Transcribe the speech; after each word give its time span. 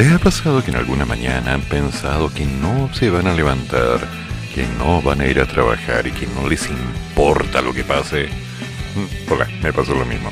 ¿Les 0.00 0.10
ha 0.10 0.18
pasado 0.18 0.64
que 0.64 0.70
en 0.70 0.78
alguna 0.78 1.04
mañana 1.04 1.52
han 1.52 1.60
pensado 1.60 2.32
que 2.32 2.46
no 2.46 2.88
se 2.94 3.10
van 3.10 3.26
a 3.26 3.34
levantar, 3.34 4.00
que 4.54 4.66
no 4.78 5.02
van 5.02 5.20
a 5.20 5.26
ir 5.26 5.38
a 5.38 5.44
trabajar 5.44 6.06
y 6.06 6.10
que 6.10 6.26
no 6.26 6.48
les 6.48 6.70
importa 6.70 7.60
lo 7.60 7.74
que 7.74 7.84
pase? 7.84 8.30
Mm, 8.96 9.30
hola, 9.30 9.46
me 9.62 9.74
pasó 9.74 9.92
lo 9.94 10.06
mismo. 10.06 10.30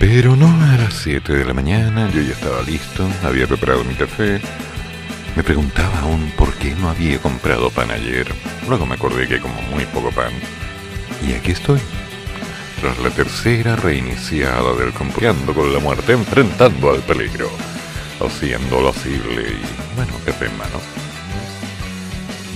Pero 0.00 0.34
no 0.34 0.48
a 0.64 0.76
las 0.78 0.94
7 0.94 1.32
de 1.32 1.44
la 1.44 1.54
mañana, 1.54 2.10
yo 2.10 2.22
ya 2.22 2.32
estaba 2.32 2.60
listo, 2.62 3.08
había 3.22 3.46
preparado 3.46 3.84
mi 3.84 3.94
café. 3.94 4.40
Me 5.36 5.44
preguntaba 5.44 6.00
aún 6.00 6.32
por 6.36 6.52
qué 6.54 6.74
no 6.74 6.90
había 6.90 7.20
comprado 7.20 7.70
pan 7.70 7.92
ayer. 7.92 8.26
Luego 8.68 8.84
me 8.84 8.96
acordé 8.96 9.28
que 9.28 9.38
como 9.38 9.62
muy 9.70 9.84
poco 9.86 10.10
pan. 10.10 10.32
Y 11.24 11.34
aquí 11.34 11.52
estoy, 11.52 11.78
tras 12.80 12.98
la 12.98 13.10
tercera 13.10 13.76
reiniciada 13.76 14.74
del 14.74 14.92
compleando 14.92 15.54
con 15.54 15.72
la 15.72 15.78
muerte, 15.78 16.14
enfrentando 16.14 16.90
al 16.90 16.98
peligro, 17.02 17.48
haciendo 18.26 18.80
lo 18.80 18.92
posible 18.92 19.42
y, 19.50 19.96
bueno, 19.96 20.12
café 20.24 20.46
en 20.46 20.58
mano, 20.58 20.80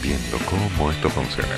viendo 0.03 0.39
cómo 0.47 0.91
esto 0.91 1.09
funciona. 1.11 1.57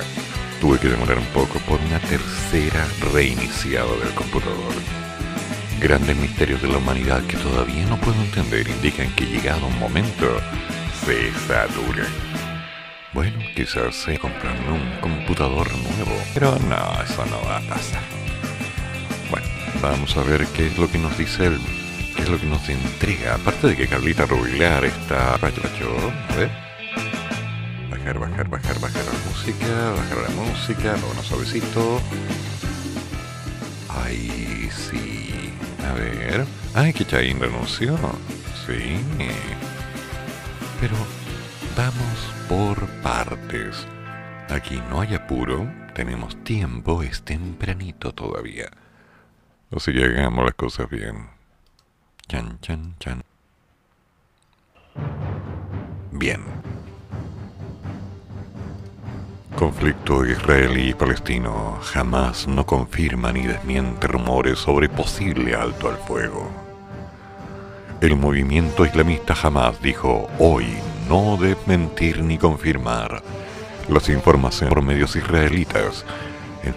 Tuve 0.61 0.79
que 0.79 0.89
demorar 0.89 1.19
un 1.19 1.25
poco 1.27 1.59
por 1.67 1.79
una 1.81 1.99
tercera 1.99 2.87
reiniciada 3.13 3.95
del 4.03 4.13
computador. 4.15 4.73
Grandes 5.79 6.17
misterios 6.17 6.61
de 6.61 6.69
la 6.69 6.77
humanidad 6.77 7.21
que 7.27 7.37
todavía 7.37 7.85
no 7.85 7.97
puedo 7.97 8.19
entender 8.21 8.67
indican 8.67 9.13
que 9.15 9.25
llegado 9.25 9.67
un 9.67 9.77
momento 9.77 10.41
se 11.05 11.31
saturan. 11.47 12.07
Bueno, 13.13 13.37
quizás 13.55 13.95
se 13.95 14.17
comprando 14.17 14.73
un 14.73 14.99
computador 14.99 15.69
nuevo, 15.71 16.19
pero 16.33 16.57
no, 16.67 17.01
eso 17.03 17.25
no 17.27 17.41
va 17.47 17.57
a 17.57 17.61
pasar. 17.61 18.01
Bueno, 19.29 19.47
vamos 19.81 20.17
a 20.17 20.23
ver 20.23 20.45
qué 20.47 20.67
es 20.67 20.77
lo 20.77 20.89
que 20.89 20.97
nos 20.97 21.17
dice 21.17 21.45
él, 21.45 21.59
qué 22.17 22.23
es 22.23 22.29
lo 22.29 22.39
que 22.39 22.47
nos 22.47 22.67
entrega. 22.67 23.35
Aparte 23.35 23.67
de 23.67 23.75
que 23.77 23.87
Carlita 23.87 24.25
Rubilar 24.25 24.83
está... 24.83 25.35
A 25.35 25.37
ver. 25.37 26.49
Bajar, 27.89 28.19
bajar, 28.19 28.49
bajar, 28.49 28.79
bajar 28.79 29.05
la 29.05 29.29
música, 29.29 29.91
bajar 29.91 30.17
la 30.17 30.29
música, 30.35 30.95
bueno, 31.05 31.23
suavecito. 31.23 32.01
Ay, 33.89 34.69
sí. 34.71 35.53
A 35.87 35.93
ver. 35.93 36.45
Ay, 36.73 36.91
que 36.93 37.05
Chain 37.05 37.39
renunció. 37.39 37.95
Sí. 38.65 38.99
Pero 40.81 40.95
vamos 41.75 42.33
por 42.49 42.87
partes. 43.01 43.85
Aquí 44.49 44.81
no 44.89 45.01
hay 45.01 45.13
apuro, 45.13 45.69
tenemos 45.93 46.41
tiempo, 46.43 47.03
es 47.03 47.23
tempranito 47.23 48.13
todavía. 48.13 48.69
Así 49.75 49.91
que 49.91 50.05
hagamos 50.05 50.45
las 50.45 50.53
cosas 50.53 50.89
bien. 50.89 51.36
Chan, 52.29 52.59
chan, 52.61 52.95
chan. 52.99 53.23
Bien. 56.11 56.43
Conflicto 59.55 60.25
israelí-palestino 60.25 61.79
jamás 61.81 62.45
no 62.45 62.65
confirma 62.65 63.31
ni 63.31 63.47
desmiente 63.47 64.07
rumores 64.07 64.59
sobre 64.59 64.89
posible 64.89 65.55
alto 65.55 65.87
al 65.87 65.95
fuego. 65.95 66.49
El 68.01 68.17
movimiento 68.17 68.85
islamista 68.85 69.33
jamás 69.33 69.81
dijo 69.81 70.27
hoy 70.37 70.67
no 71.07 71.37
desmentir 71.37 72.23
ni 72.23 72.37
confirmar 72.37 73.23
las 73.87 74.09
informaciones 74.09 74.73
por 74.73 74.83
medios 74.83 75.15
israelitas 75.15 76.03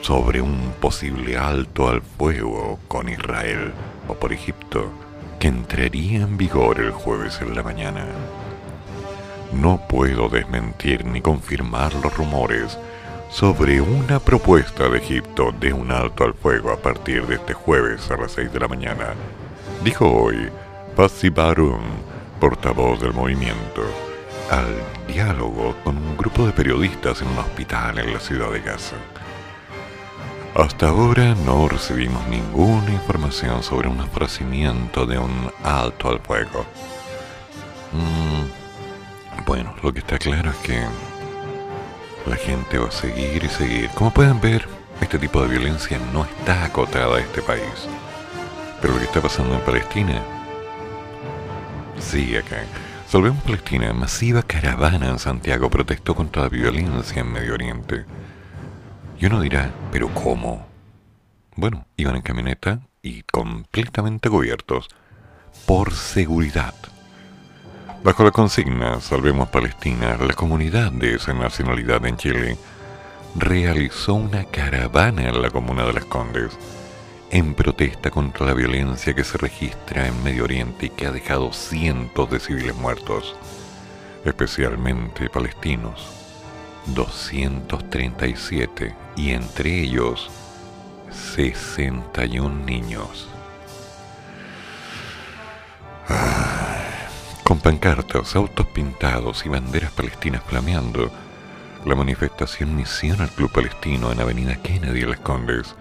sobre 0.00 0.40
un 0.40 0.74
posible 0.80 1.36
alto 1.36 1.88
al 1.88 2.02
fuego 2.02 2.78
con 2.86 3.08
Israel 3.08 3.72
o 4.06 4.14
por 4.14 4.32
Egipto 4.32 5.09
que 5.40 5.48
entraría 5.48 6.20
en 6.20 6.36
vigor 6.36 6.78
el 6.78 6.90
jueves 6.90 7.40
en 7.40 7.56
la 7.56 7.62
mañana. 7.62 8.04
No 9.52 9.80
puedo 9.88 10.28
desmentir 10.28 11.06
ni 11.06 11.22
confirmar 11.22 11.94
los 11.94 12.14
rumores 12.14 12.78
sobre 13.30 13.80
una 13.80 14.20
propuesta 14.20 14.88
de 14.90 14.98
Egipto 14.98 15.52
de 15.58 15.72
un 15.72 15.90
alto 15.90 16.24
al 16.24 16.34
fuego 16.34 16.70
a 16.70 16.76
partir 16.76 17.26
de 17.26 17.36
este 17.36 17.54
jueves 17.54 18.10
a 18.10 18.18
las 18.18 18.32
6 18.32 18.52
de 18.52 18.60
la 18.60 18.68
mañana, 18.68 19.14
dijo 19.82 20.06
hoy 20.12 20.50
Pasi 20.94 21.30
Barun, 21.30 21.80
portavoz 22.38 23.00
del 23.00 23.14
movimiento, 23.14 23.82
al 24.50 24.66
diálogo 25.10 25.74
con 25.82 25.96
un 25.96 26.16
grupo 26.18 26.44
de 26.44 26.52
periodistas 26.52 27.22
en 27.22 27.28
un 27.28 27.38
hospital 27.38 27.98
en 27.98 28.12
la 28.12 28.20
ciudad 28.20 28.52
de 28.52 28.60
Gaza. 28.60 28.96
Hasta 30.54 30.88
ahora 30.88 31.36
no 31.46 31.68
recibimos 31.68 32.26
ninguna 32.26 32.90
información 32.92 33.62
sobre 33.62 33.88
un 33.88 34.00
ofrecimiento 34.00 35.06
de 35.06 35.16
un 35.16 35.50
alto 35.62 36.08
al 36.08 36.18
fuego. 36.18 36.66
Mm, 37.92 39.44
bueno, 39.46 39.74
lo 39.80 39.92
que 39.92 40.00
está 40.00 40.18
claro 40.18 40.50
es 40.50 40.56
que 40.56 40.82
la 42.26 42.36
gente 42.36 42.78
va 42.78 42.88
a 42.88 42.92
seguir 42.92 43.44
y 43.44 43.48
seguir. 43.48 43.90
Como 43.90 44.10
pueden 44.10 44.40
ver, 44.40 44.66
este 45.00 45.20
tipo 45.20 45.40
de 45.40 45.48
violencia 45.48 45.98
no 46.12 46.24
está 46.24 46.64
acotada 46.64 47.16
a 47.16 47.20
este 47.20 47.42
país. 47.42 47.88
Pero 48.80 48.94
lo 48.94 48.98
que 48.98 49.06
está 49.06 49.20
pasando 49.20 49.54
en 49.54 49.60
Palestina 49.60 50.20
sigue 52.00 52.38
acá. 52.38 52.64
Salvemos 53.08 53.42
Palestina, 53.44 53.92
masiva 53.92 54.42
caravana 54.42 55.10
en 55.10 55.20
Santiago 55.20 55.70
protestó 55.70 56.16
contra 56.16 56.42
la 56.42 56.48
violencia 56.48 57.20
en 57.20 57.32
Medio 57.32 57.54
Oriente. 57.54 58.04
Y 59.20 59.26
uno 59.26 59.42
dirá, 59.42 59.70
¿pero 59.92 60.08
cómo? 60.14 60.66
Bueno, 61.54 61.86
iban 61.98 62.16
en 62.16 62.22
camioneta 62.22 62.80
y 63.02 63.22
completamente 63.24 64.30
cubiertos 64.30 64.88
por 65.66 65.92
seguridad. 65.92 66.74
Bajo 68.02 68.24
la 68.24 68.30
consigna 68.30 68.98
Salvemos 69.02 69.50
Palestina, 69.50 70.16
la 70.16 70.32
comunidad 70.32 70.90
de 70.90 71.16
esa 71.16 71.34
nacionalidad 71.34 72.06
en 72.06 72.16
Chile 72.16 72.56
realizó 73.36 74.14
una 74.14 74.44
caravana 74.44 75.28
en 75.28 75.42
la 75.42 75.50
comuna 75.50 75.84
de 75.84 75.92
Las 75.92 76.06
Condes 76.06 76.56
en 77.30 77.52
protesta 77.52 78.10
contra 78.10 78.46
la 78.46 78.54
violencia 78.54 79.12
que 79.12 79.22
se 79.22 79.36
registra 79.36 80.08
en 80.08 80.24
Medio 80.24 80.44
Oriente 80.44 80.86
y 80.86 80.90
que 80.90 81.06
ha 81.06 81.12
dejado 81.12 81.52
cientos 81.52 82.30
de 82.30 82.40
civiles 82.40 82.74
muertos, 82.74 83.36
especialmente 84.24 85.28
palestinos. 85.28 86.19
237 86.94 88.94
y 89.16 89.30
entre 89.30 89.80
ellos 89.80 90.30
61 91.10 92.64
niños. 92.64 93.28
con 97.44 97.58
pancartas, 97.58 98.36
autos 98.36 98.66
pintados 98.66 99.44
y 99.44 99.48
banderas 99.48 99.90
palestinas 99.90 100.42
flameando, 100.44 101.10
la 101.84 101.96
manifestación 101.96 102.70
inició 102.70 103.14
el 103.14 103.28
Club 103.28 103.50
Palestino 103.50 104.12
en 104.12 104.20
Avenida 104.20 104.54
Kennedy 104.56 105.00
en 105.00 105.10
Las 105.10 105.20
Condes 105.20 105.74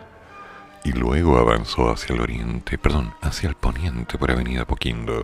y 0.83 0.93
luego 0.93 1.37
avanzó 1.37 1.91
hacia 1.91 2.15
el 2.15 2.21
oriente, 2.21 2.79
perdón, 2.79 3.13
hacia 3.21 3.49
el 3.49 3.55
poniente 3.55 4.17
por 4.17 4.31
Avenida 4.31 4.65
Poquindo, 4.65 5.21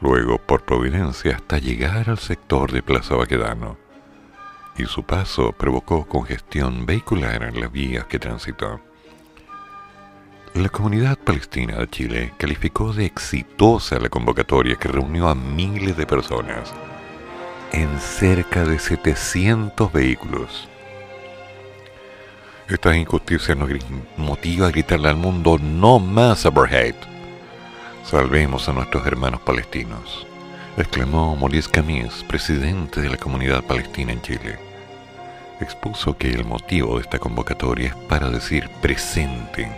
luego 0.00 0.38
por 0.38 0.64
Providencia 0.64 1.36
hasta 1.36 1.58
llegar 1.58 2.08
al 2.08 2.18
sector 2.18 2.72
de 2.72 2.82
Plaza 2.82 3.16
Baquedano 3.16 3.89
y 4.76 4.86
su 4.86 5.02
paso 5.02 5.52
provocó 5.52 6.06
congestión 6.06 6.86
vehicular 6.86 7.42
en 7.42 7.60
las 7.60 7.70
vías 7.70 8.06
que 8.06 8.18
transitó. 8.18 8.80
La 10.54 10.68
comunidad 10.68 11.16
palestina 11.18 11.76
de 11.76 11.88
Chile 11.88 12.32
calificó 12.36 12.92
de 12.92 13.04
exitosa 13.04 14.00
la 14.00 14.08
convocatoria 14.08 14.76
que 14.76 14.88
reunió 14.88 15.28
a 15.28 15.34
miles 15.34 15.96
de 15.96 16.06
personas 16.06 16.72
en 17.72 18.00
cerca 18.00 18.64
de 18.64 18.78
700 18.78 19.92
vehículos. 19.92 20.68
Esta 22.68 22.96
injusticia 22.96 23.54
nos 23.54 23.70
motiva 24.16 24.66
a 24.66 24.70
gritarle 24.70 25.08
al 25.08 25.16
mundo 25.16 25.58
no 25.58 25.98
más 25.98 26.46
apartheid. 26.46 26.94
Salvemos 28.04 28.68
a 28.68 28.72
nuestros 28.72 29.06
hermanos 29.06 29.40
palestinos, 29.42 30.26
exclamó 30.76 31.36
Maurice 31.36 31.70
Camis, 31.70 32.24
presidente 32.26 33.00
de 33.00 33.10
la 33.10 33.16
comunidad 33.16 33.62
palestina 33.64 34.12
en 34.12 34.22
Chile 34.22 34.70
expuso 35.60 36.16
que 36.16 36.30
el 36.30 36.44
motivo 36.44 36.96
de 36.96 37.02
esta 37.02 37.18
convocatoria 37.18 37.88
es 37.88 37.94
para 37.94 38.30
decir 38.30 38.68
presente. 38.80 39.70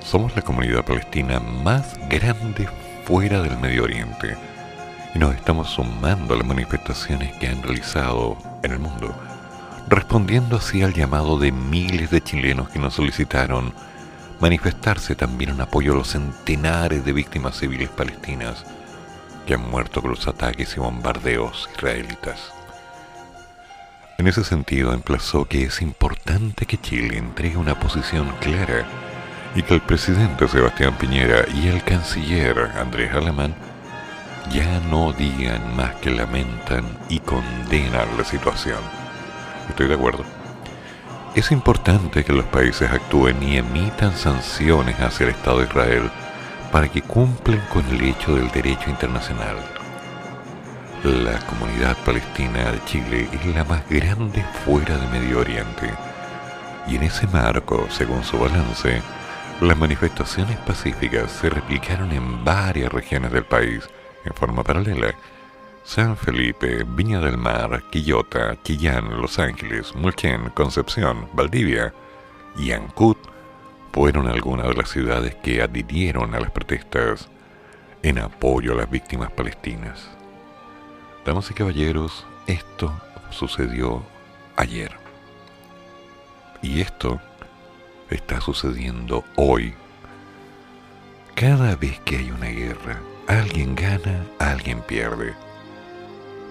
Somos 0.00 0.34
la 0.36 0.42
comunidad 0.42 0.84
palestina 0.84 1.40
más 1.40 1.98
grande 2.08 2.68
fuera 3.04 3.42
del 3.42 3.58
Medio 3.58 3.84
Oriente 3.84 4.36
y 5.14 5.18
nos 5.18 5.34
estamos 5.34 5.68
sumando 5.70 6.34
a 6.34 6.38
las 6.38 6.46
manifestaciones 6.46 7.34
que 7.36 7.48
han 7.48 7.62
realizado 7.62 8.36
en 8.62 8.72
el 8.72 8.78
mundo, 8.78 9.14
respondiendo 9.88 10.56
así 10.56 10.82
al 10.82 10.94
llamado 10.94 11.38
de 11.38 11.52
miles 11.52 12.10
de 12.10 12.22
chilenos 12.22 12.68
que 12.70 12.78
nos 12.78 12.94
solicitaron 12.94 13.72
manifestarse 14.40 15.14
también 15.14 15.50
en 15.50 15.60
apoyo 15.60 15.92
a 15.92 15.96
los 15.96 16.08
centenares 16.08 17.04
de 17.04 17.12
víctimas 17.12 17.56
civiles 17.56 17.88
palestinas 17.90 18.64
que 19.46 19.54
han 19.54 19.70
muerto 19.70 20.00
con 20.00 20.10
los 20.10 20.26
ataques 20.26 20.76
y 20.76 20.80
bombardeos 20.80 21.68
israelitas. 21.72 22.52
En 24.18 24.28
ese 24.28 24.44
sentido, 24.44 24.92
emplazó 24.92 25.44
que 25.44 25.64
es 25.64 25.82
importante 25.82 26.66
que 26.66 26.78
Chile 26.78 27.18
entregue 27.18 27.56
una 27.56 27.78
posición 27.78 28.32
clara 28.40 28.86
y 29.54 29.62
que 29.62 29.74
el 29.74 29.80
presidente 29.80 30.48
Sebastián 30.48 30.96
Piñera 30.98 31.44
y 31.52 31.68
el 31.68 31.82
canciller 31.82 32.58
Andrés 32.76 33.12
Alemán 33.12 33.54
ya 34.52 34.80
no 34.90 35.12
digan 35.12 35.76
más 35.76 35.94
que 35.96 36.10
lamentan 36.10 36.84
y 37.08 37.20
condenan 37.20 38.16
la 38.16 38.24
situación. 38.24 38.78
Estoy 39.68 39.88
de 39.88 39.94
acuerdo. 39.94 40.24
Es 41.34 41.50
importante 41.50 42.22
que 42.24 42.32
los 42.32 42.44
países 42.46 42.90
actúen 42.90 43.42
y 43.42 43.56
emitan 43.56 44.14
sanciones 44.16 45.00
hacia 45.00 45.24
el 45.24 45.30
Estado 45.30 45.58
de 45.58 45.64
Israel 45.64 46.10
para 46.74 46.88
que 46.88 47.02
cumplan 47.02 47.60
con 47.72 47.86
el 47.86 48.02
hecho 48.02 48.34
del 48.34 48.50
derecho 48.50 48.90
internacional. 48.90 49.56
La 51.04 51.38
comunidad 51.46 51.96
palestina 52.04 52.72
de 52.72 52.84
Chile 52.84 53.28
es 53.32 53.46
la 53.54 53.62
más 53.62 53.88
grande 53.88 54.44
fuera 54.64 54.98
de 54.98 55.06
Medio 55.06 55.38
Oriente. 55.38 55.88
Y 56.88 56.96
en 56.96 57.04
ese 57.04 57.28
marco, 57.28 57.86
según 57.90 58.24
su 58.24 58.40
balance, 58.40 59.00
las 59.60 59.78
manifestaciones 59.78 60.56
pacíficas 60.66 61.30
se 61.30 61.48
replicaron 61.48 62.10
en 62.10 62.44
varias 62.44 62.92
regiones 62.92 63.30
del 63.30 63.44
país 63.44 63.88
en 64.24 64.34
forma 64.34 64.64
paralela 64.64 65.14
San 65.84 66.16
Felipe, 66.16 66.82
Viña 66.84 67.20
del 67.20 67.38
Mar, 67.38 67.84
Quillota, 67.88 68.56
Quillán, 68.64 69.20
Los 69.22 69.38
Ángeles, 69.38 69.94
Mulchen, 69.94 70.50
Concepción, 70.50 71.28
Valdivia 71.34 71.94
y 72.58 72.72
Ancud 72.72 73.16
fueron 73.94 74.28
algunas 74.28 74.66
de 74.66 74.74
las 74.74 74.90
ciudades 74.90 75.34
que 75.36 75.62
adhirieron 75.62 76.34
a 76.34 76.40
las 76.40 76.50
protestas 76.50 77.30
en 78.02 78.18
apoyo 78.18 78.72
a 78.72 78.76
las 78.76 78.90
víctimas 78.90 79.30
palestinas. 79.30 80.10
Damas 81.24 81.50
y 81.50 81.54
caballeros, 81.54 82.26
esto 82.46 82.92
sucedió 83.30 84.02
ayer. 84.56 84.92
Y 86.60 86.82
esto 86.82 87.20
está 88.10 88.40
sucediendo 88.42 89.24
hoy. 89.36 89.72
Cada 91.34 91.76
vez 91.76 91.98
que 92.00 92.18
hay 92.18 92.30
una 92.30 92.48
guerra, 92.48 93.00
alguien 93.26 93.74
gana, 93.74 94.26
alguien 94.38 94.80
pierde 94.82 95.34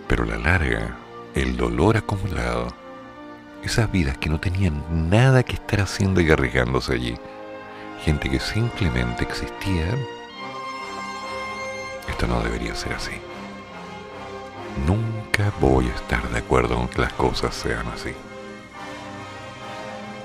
pero 0.07 0.25
la 0.25 0.38
larga, 0.38 0.95
el 1.34 1.57
dolor 1.57 1.98
acumulado, 1.98 2.68
esas 3.63 3.92
vidas 3.92 4.18
que 4.19 4.30
no 4.30 4.40
tenían 4.40 4.84
nada 5.10 5.42
que 5.42 5.54
estar 5.54 5.81
haciendo 5.81 6.22
y 6.22 6.30
arriesgándose 6.30 6.94
allí, 6.94 7.16
gente 8.03 8.29
que 8.29 8.39
simplemente 8.39 9.23
existía, 9.23 9.88
esto 12.09 12.27
no 12.27 12.41
debería 12.41 12.75
ser 12.75 12.94
así. 12.94 13.13
Nunca 14.85 15.53
voy 15.61 15.88
a 15.88 15.95
estar 15.95 16.27
de 16.29 16.39
acuerdo 16.39 16.75
con 16.75 16.89
que 16.89 17.01
las 17.01 17.13
cosas 17.13 17.55
sean 17.55 17.88
así. 17.88 18.13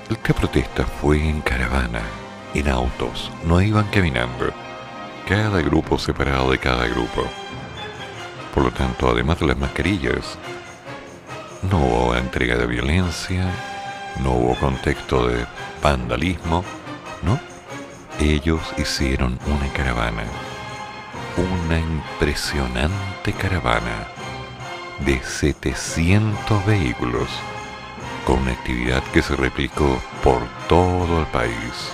Esta 0.09 0.33
protesta 0.33 0.85
fue 0.85 1.23
en 1.29 1.39
caravana, 1.41 2.01
en 2.53 2.67
autos, 2.67 3.31
no 3.45 3.61
iban 3.61 3.85
caminando, 3.85 4.51
cada 5.27 5.61
grupo 5.61 5.97
separado 5.97 6.51
de 6.51 6.57
cada 6.57 6.85
grupo. 6.87 7.23
Por 8.53 8.63
lo 8.63 8.71
tanto, 8.71 9.09
además 9.09 9.39
de 9.39 9.47
las 9.47 9.57
mascarillas, 9.57 10.37
no 11.61 11.79
hubo 11.79 12.15
entrega 12.15 12.57
de 12.57 12.65
violencia, 12.65 13.45
no 14.21 14.31
hubo 14.31 14.55
contexto 14.55 15.27
de 15.27 15.45
vandalismo, 15.81 16.65
¿no? 17.21 17.48
Ellos 18.19 18.59
hicieron 18.77 19.39
una 19.47 19.71
caravana, 19.71 20.23
una 21.37 21.79
impresionante 21.79 23.31
caravana 23.31 24.07
de 25.05 25.23
700 25.23 26.65
vehículos 26.65 27.29
con 28.25 28.39
una 28.39 28.51
actividad 28.51 29.01
que 29.13 29.21
se 29.21 29.37
replicó 29.37 30.01
por 30.21 30.41
todo 30.67 31.21
el 31.21 31.27
país. 31.27 31.93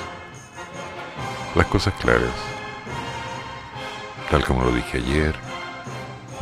Las 1.53 1.67
cosas 1.67 1.93
claras, 2.01 2.33
tal 4.31 4.43
como 4.45 4.63
lo 4.63 4.71
dije 4.71 4.97
ayer, 4.97 5.35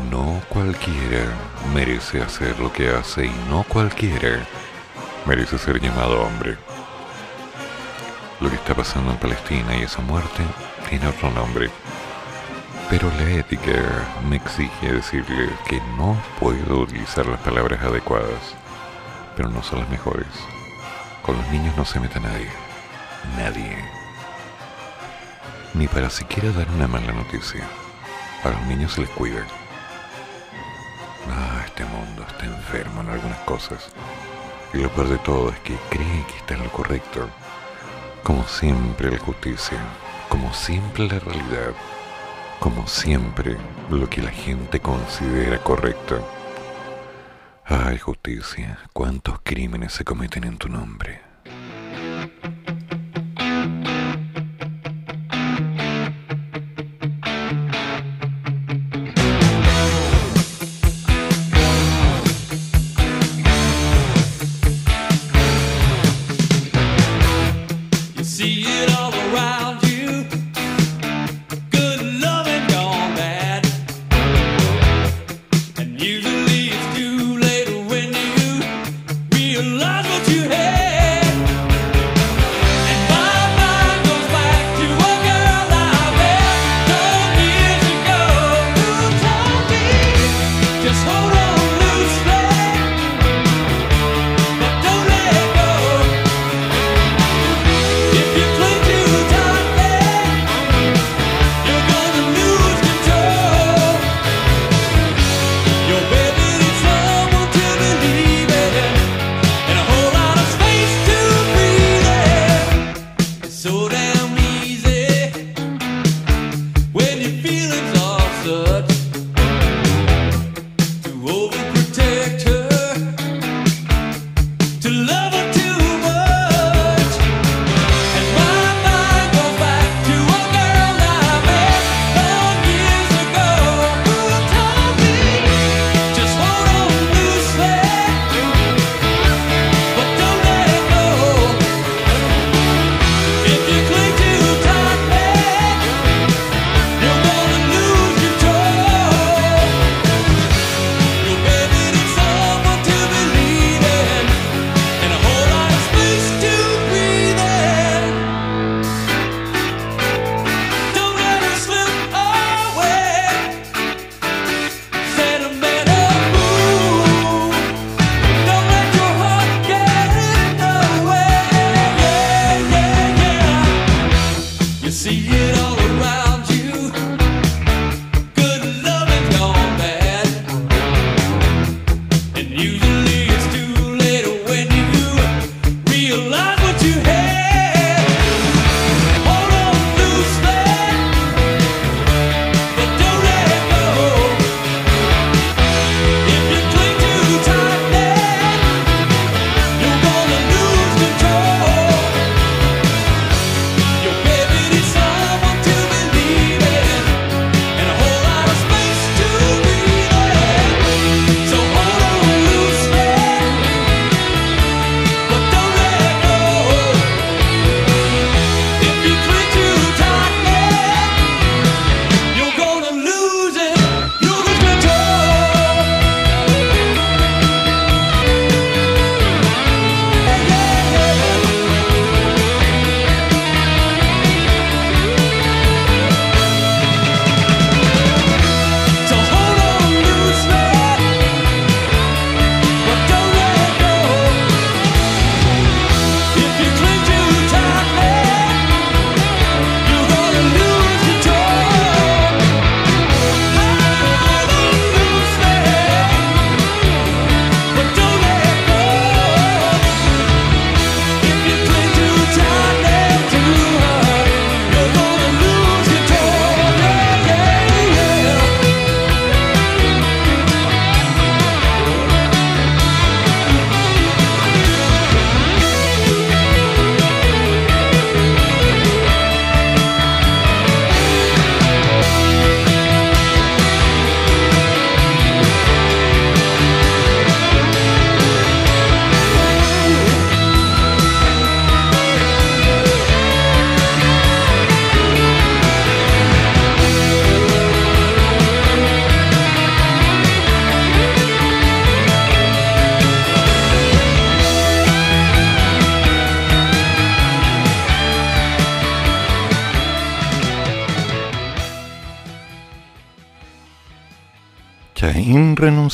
no 0.10 0.42
cualquiera 0.48 1.26
merece 1.74 2.22
hacer 2.22 2.58
lo 2.58 2.72
que 2.72 2.90
hace 2.90 3.26
y 3.26 3.36
no 3.50 3.64
cualquiera 3.64 4.48
merece 5.26 5.58
ser 5.58 5.82
llamado 5.82 6.22
hombre. 6.22 6.58
Lo 8.44 8.50
que 8.50 8.58
está 8.58 8.76
pasando 8.76 9.10
en 9.12 9.18
Palestina 9.20 9.74
y 9.78 9.84
esa 9.84 10.02
muerte 10.02 10.44
tiene 10.90 11.08
otro 11.08 11.32
nombre. 11.32 11.70
Pero 12.90 13.10
la 13.12 13.24
ética 13.32 13.72
me 14.28 14.36
exige 14.36 14.92
decirle 14.92 15.48
que 15.66 15.80
no 15.98 16.22
puedo 16.42 16.82
utilizar 16.82 17.26
las 17.26 17.40
palabras 17.40 17.82
adecuadas, 17.82 18.54
pero 19.38 19.48
no 19.48 19.64
son 19.64 19.80
las 19.80 19.90
mejores. 19.90 20.28
Con 21.22 21.38
los 21.38 21.48
niños 21.52 21.78
no 21.78 21.86
se 21.86 22.02
meta 22.02 22.20
nadie. 22.20 22.50
Nadie. 23.38 23.78
Ni 25.74 25.88
para 25.88 26.10
siquiera 26.10 26.52
dar 26.52 26.70
una 26.72 26.90
mala 26.90 27.14
noticia. 27.14 27.66
A 28.44 28.50
los 28.50 28.62
niños 28.64 28.92
se 28.92 29.02
les 29.02 29.10
cuida. 29.12 29.48
Ah, 31.32 31.62
este 31.66 31.86
mundo 31.86 32.26
está 32.28 32.46
enfermo 32.46 33.04
en 33.04 33.10
algunas 33.10 33.40
cosas. 33.46 33.88
Y 34.74 34.80
lo 34.80 34.90
peor 34.90 35.08
de 35.08 35.18
todo 35.20 35.50
es 35.50 35.60
que 35.60 35.78
cree 35.90 36.26
que 36.28 36.38
está 36.40 36.56
en 36.56 36.64
lo 36.64 36.72
correcto. 36.74 37.30
Como 38.24 38.48
siempre 38.48 39.12
la 39.12 39.18
justicia, 39.18 39.78
como 40.30 40.54
siempre 40.54 41.08
la 41.08 41.20
realidad, 41.20 41.74
como 42.60 42.88
siempre 42.88 43.58
lo 43.90 44.10
que 44.10 44.22
la 44.22 44.32
gente 44.32 44.80
considera 44.80 45.58
correcto. 45.58 46.26
Ay, 47.66 47.98
justicia, 47.98 48.80
cuántos 48.94 49.40
crímenes 49.44 49.92
se 49.92 50.06
cometen 50.06 50.46
en 50.46 50.58
tu 50.58 50.70
nombre. 50.70 51.33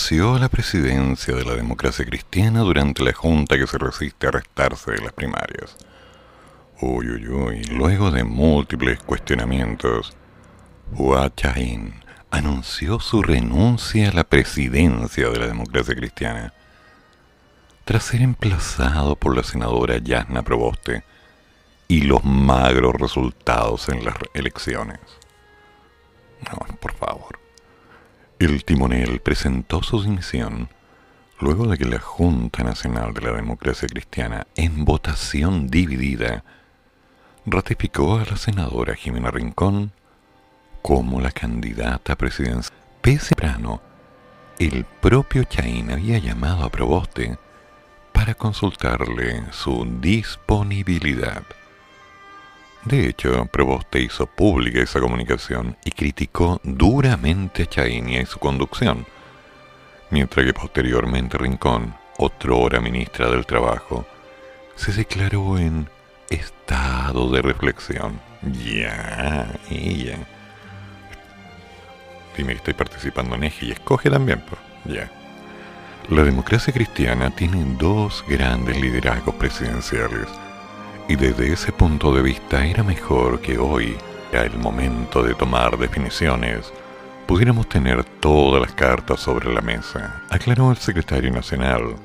Renunció 0.10 0.36
a 0.36 0.40
la 0.40 0.50
presidencia 0.50 1.36
de 1.36 1.46
la 1.46 1.54
democracia 1.54 2.04
cristiana 2.04 2.62
durante 2.62 3.04
la 3.04 3.14
junta 3.14 3.60
que 3.60 3.68
se 3.68 3.78
resiste 3.78 4.26
a 4.26 4.32
restarse 4.32 4.92
de 4.92 5.02
las 5.02 5.14
primarias. 5.14 5.78
Uy, 6.82 7.08
uy, 7.12 7.28
uy, 7.28 7.64
luego 7.66 8.10
de 8.10 8.24
múltiples 8.24 9.00
cuestionamientos, 9.04 10.18
Hua 10.96 11.32
Chaín 11.36 11.94
anunció 12.32 13.00
su 13.00 13.22
renuncia 13.22 14.10
a 14.10 14.14
la 14.14 14.24
presidencia 14.24 15.30
de 15.30 15.38
la 15.38 15.48
democracia 15.48 15.94
cristiana 15.94 16.54
tras 17.86 18.04
ser 18.04 18.24
emplazado 18.24 19.16
por 19.16 19.36
la 19.36 19.44
senadora 19.44 20.00
Yasna 20.00 20.42
Proboste 20.42 21.04
y 21.88 22.02
los 22.02 22.24
magros 22.24 22.96
resultados 22.96 23.90
en 23.90 24.06
las 24.06 24.16
elecciones. 24.34 25.00
No, 26.50 26.78
por 26.80 26.96
favor. 26.96 27.49
El 28.40 28.64
timonel 28.64 29.20
presentó 29.20 29.84
su 29.84 30.02
dimisión 30.02 30.70
luego 31.42 31.68
de 31.68 31.78
que 31.78 31.84
la 31.84 32.00
Junta 32.00 32.64
Nacional 32.64 33.14
de 33.14 33.20
la 33.20 33.34
Democracia 33.34 33.90
Cristiana, 33.90 34.48
en 34.56 34.86
votación 34.86 35.68
dividida, 35.68 36.46
ratificó 37.46 38.18
a 38.18 38.24
la 38.24 38.38
senadora 38.38 38.96
Jimena 38.96 39.30
Rincón 39.30 39.92
como 40.82 41.20
la 41.20 41.32
candidata 41.32 42.14
a 42.14 42.18
presidencia. 42.18 42.74
Pese 43.02 43.36
a 43.36 43.82
el 44.58 44.86
propio 44.86 45.44
Chaín 45.44 45.92
había 45.92 46.18
llamado 46.20 46.64
a 46.64 46.70
Proboste 46.70 47.38
para 48.14 48.36
consultarle 48.36 49.44
su 49.52 49.86
disponibilidad. 50.00 51.44
De 52.86 53.08
hecho, 53.08 53.46
Proboste 53.46 54.00
hizo 54.00 54.26
pública 54.26 54.82
esa 54.82 55.02
comunicación 55.02 55.76
y 55.84 55.92
criticó 55.92 56.62
duramente 56.64 57.64
a 57.64 57.66
Chaín 57.66 58.10
y 58.10 58.26
su 58.26 58.40
conducción, 58.40 59.06
mientras 60.12 60.46
que 60.46 60.54
posteriormente 60.54 61.38
Rincón, 61.38 61.94
otrora 62.18 62.80
ministra 62.80 63.30
del 63.30 63.46
Trabajo, 63.46 64.06
se 64.76 64.94
declaró 64.94 65.58
en 65.58 65.90
estado 66.30 67.30
de 67.32 67.42
reflexión. 67.42 68.20
Ya, 68.42 69.54
ella. 69.70 70.18
Dime 72.38 72.54
que 72.54 72.60
estoy 72.60 72.74
participando 72.76 73.36
en 73.36 73.44
eje 73.44 73.66
y 73.66 73.72
escoge 73.72 74.10
también, 74.10 74.42
pues. 74.48 74.62
Ya. 74.86 75.12
La 76.08 76.24
democracia 76.24 76.74
cristiana 76.74 77.30
tiene 77.36 77.64
dos 77.78 78.24
grandes 78.28 78.80
liderazgos 78.80 79.36
presidenciales 79.36 80.28
y 81.10 81.16
desde 81.16 81.52
ese 81.52 81.72
punto 81.72 82.14
de 82.14 82.22
vista 82.22 82.64
era 82.64 82.84
mejor 82.84 83.42
que 83.42 83.58
hoy, 83.58 83.98
a 84.32 84.44
el 84.44 84.56
momento 84.60 85.24
de 85.24 85.34
tomar 85.34 85.76
definiciones, 85.76 86.72
pudiéramos 87.26 87.68
tener 87.68 88.04
todas 88.04 88.62
las 88.62 88.74
cartas 88.74 89.20
sobre 89.20 89.52
la 89.52 89.62
mesa, 89.62 90.22
aclaró 90.30 90.70
el 90.70 90.78
secretario 90.78 91.32
nacional, 91.32 91.96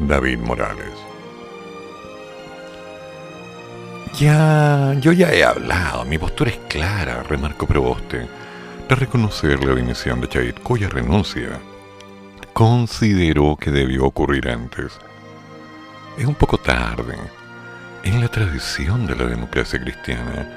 David 0.00 0.38
Morales. 0.38 0.92
Ya, 4.18 4.96
yo 5.00 5.12
ya 5.12 5.32
he 5.32 5.44
hablado, 5.44 6.04
mi 6.04 6.18
postura 6.18 6.50
es 6.50 6.58
clara, 6.68 7.22
remarcó 7.22 7.68
Proboste, 7.68 8.26
de 8.88 8.94
reconocer 8.96 9.64
la 9.64 9.76
dimisión 9.76 10.20
de 10.20 10.28
Chait, 10.28 10.58
cuya 10.60 10.88
renuncia 10.88 11.60
consideró 12.52 13.56
que 13.56 13.70
debió 13.70 14.04
ocurrir 14.04 14.48
antes. 14.48 14.98
Es 16.18 16.26
un 16.26 16.34
poco 16.34 16.58
tarde 16.58 17.16
en 18.04 18.20
la 18.20 18.28
tradición 18.28 19.06
de 19.06 19.16
la 19.16 19.26
democracia 19.26 19.80
cristiana 19.80 20.48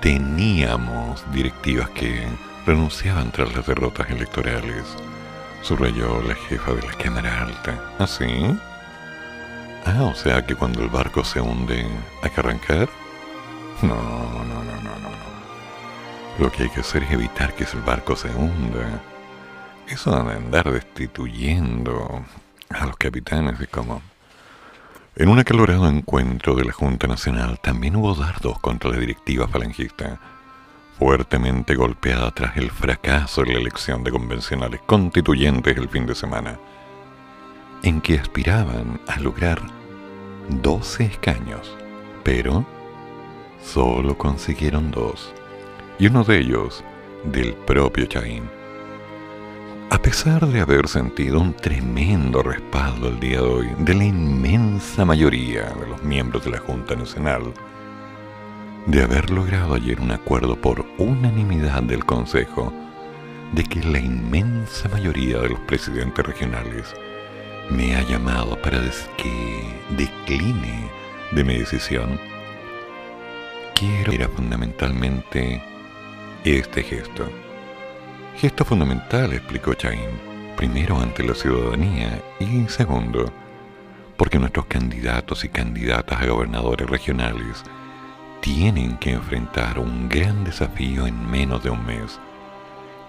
teníamos 0.00 1.24
directivas 1.32 1.88
que 1.90 2.26
renunciaban 2.66 3.32
tras 3.32 3.54
las 3.54 3.66
derrotas 3.66 4.08
electorales, 4.10 4.84
subrayó 5.62 6.22
la 6.22 6.34
jefa 6.34 6.72
de 6.72 6.82
la 6.82 6.92
Cámara 6.92 7.42
Alta. 7.42 7.94
¿Ah, 7.98 8.06
sí? 8.06 8.56
Ah, 9.84 10.04
o 10.04 10.14
sea 10.14 10.44
que 10.46 10.54
cuando 10.54 10.80
el 10.80 10.88
barco 10.88 11.24
se 11.24 11.40
hunde 11.40 11.86
hay 12.22 12.30
que 12.30 12.40
arrancar. 12.40 12.88
No, 13.82 13.94
no, 13.94 14.44
no, 14.44 14.64
no, 14.64 14.82
no, 14.82 15.10
no. 15.10 15.32
Lo 16.38 16.52
que 16.52 16.64
hay 16.64 16.70
que 16.70 16.80
hacer 16.80 17.02
es 17.02 17.12
evitar 17.12 17.54
que 17.54 17.64
el 17.64 17.80
barco 17.80 18.14
se 18.14 18.28
hunda. 18.28 19.00
Eso 19.88 20.10
de 20.22 20.34
andar 20.34 20.70
destituyendo 20.70 22.24
a 22.70 22.86
los 22.86 22.96
capitanes 22.96 23.60
es 23.60 23.68
como 23.68 24.00
en 25.14 25.28
un 25.28 25.38
acalorado 25.38 25.88
encuentro 25.88 26.54
de 26.54 26.64
la 26.64 26.72
Junta 26.72 27.06
Nacional 27.06 27.60
también 27.60 27.96
hubo 27.96 28.14
dardos 28.14 28.58
contra 28.60 28.90
la 28.90 28.98
directiva 28.98 29.46
falangista, 29.46 30.18
fuertemente 30.98 31.74
golpeada 31.74 32.30
tras 32.30 32.56
el 32.56 32.70
fracaso 32.70 33.42
de 33.42 33.52
la 33.52 33.60
elección 33.60 34.02
de 34.04 34.10
convencionales 34.10 34.80
constituyentes 34.86 35.76
el 35.76 35.88
fin 35.88 36.06
de 36.06 36.14
semana, 36.14 36.58
en 37.82 38.00
que 38.00 38.18
aspiraban 38.18 39.00
a 39.06 39.20
lograr 39.20 39.60
12 40.48 41.04
escaños, 41.04 41.76
pero 42.22 42.64
solo 43.62 44.16
consiguieron 44.16 44.90
dos, 44.90 45.34
y 45.98 46.06
uno 46.06 46.24
de 46.24 46.38
ellos 46.38 46.82
del 47.24 47.52
propio 47.54 48.06
Chaín 48.06 48.61
a 49.92 50.00
pesar 50.00 50.46
de 50.46 50.60
haber 50.62 50.88
sentido 50.88 51.38
un 51.38 51.52
tremendo 51.52 52.42
respaldo 52.42 53.08
el 53.08 53.20
día 53.20 53.42
de 53.42 53.46
hoy 53.46 53.68
de 53.80 53.92
la 53.92 54.04
inmensa 54.04 55.04
mayoría 55.04 55.64
de 55.64 55.86
los 55.86 56.02
miembros 56.02 56.46
de 56.46 56.52
la 56.52 56.60
Junta 56.60 56.96
Nacional, 56.96 57.52
de 58.86 59.02
haber 59.02 59.30
logrado 59.30 59.74
ayer 59.74 60.00
un 60.00 60.10
acuerdo 60.10 60.56
por 60.56 60.86
unanimidad 60.96 61.82
del 61.82 62.06
Consejo 62.06 62.72
de 63.52 63.64
que 63.64 63.80
la 63.80 63.98
inmensa 63.98 64.88
mayoría 64.88 65.40
de 65.40 65.50
los 65.50 65.60
presidentes 65.60 66.24
regionales 66.24 66.94
me 67.68 67.94
ha 67.94 68.00
llamado 68.00 68.56
para 68.62 68.80
que 69.18 69.76
decline 69.90 70.90
de 71.32 71.44
mi 71.44 71.58
decisión, 71.58 72.18
quiero 73.74 74.12
era 74.12 74.26
fundamentalmente 74.30 75.62
este 76.44 76.82
gesto 76.82 77.28
Gesto 78.36 78.64
fundamental, 78.64 79.32
explicó 79.32 79.74
Chain, 79.74 80.08
primero 80.56 80.98
ante 80.98 81.22
la 81.22 81.34
ciudadanía 81.34 82.20
y 82.40 82.66
segundo, 82.68 83.30
porque 84.16 84.38
nuestros 84.38 84.66
candidatos 84.66 85.44
y 85.44 85.48
candidatas 85.48 86.20
a 86.20 86.26
gobernadores 86.26 86.88
regionales 86.88 87.62
tienen 88.40 88.96
que 88.96 89.12
enfrentar 89.12 89.78
un 89.78 90.08
gran 90.08 90.44
desafío 90.44 91.06
en 91.06 91.30
menos 91.30 91.62
de 91.62 91.70
un 91.70 91.84
mes. 91.86 92.18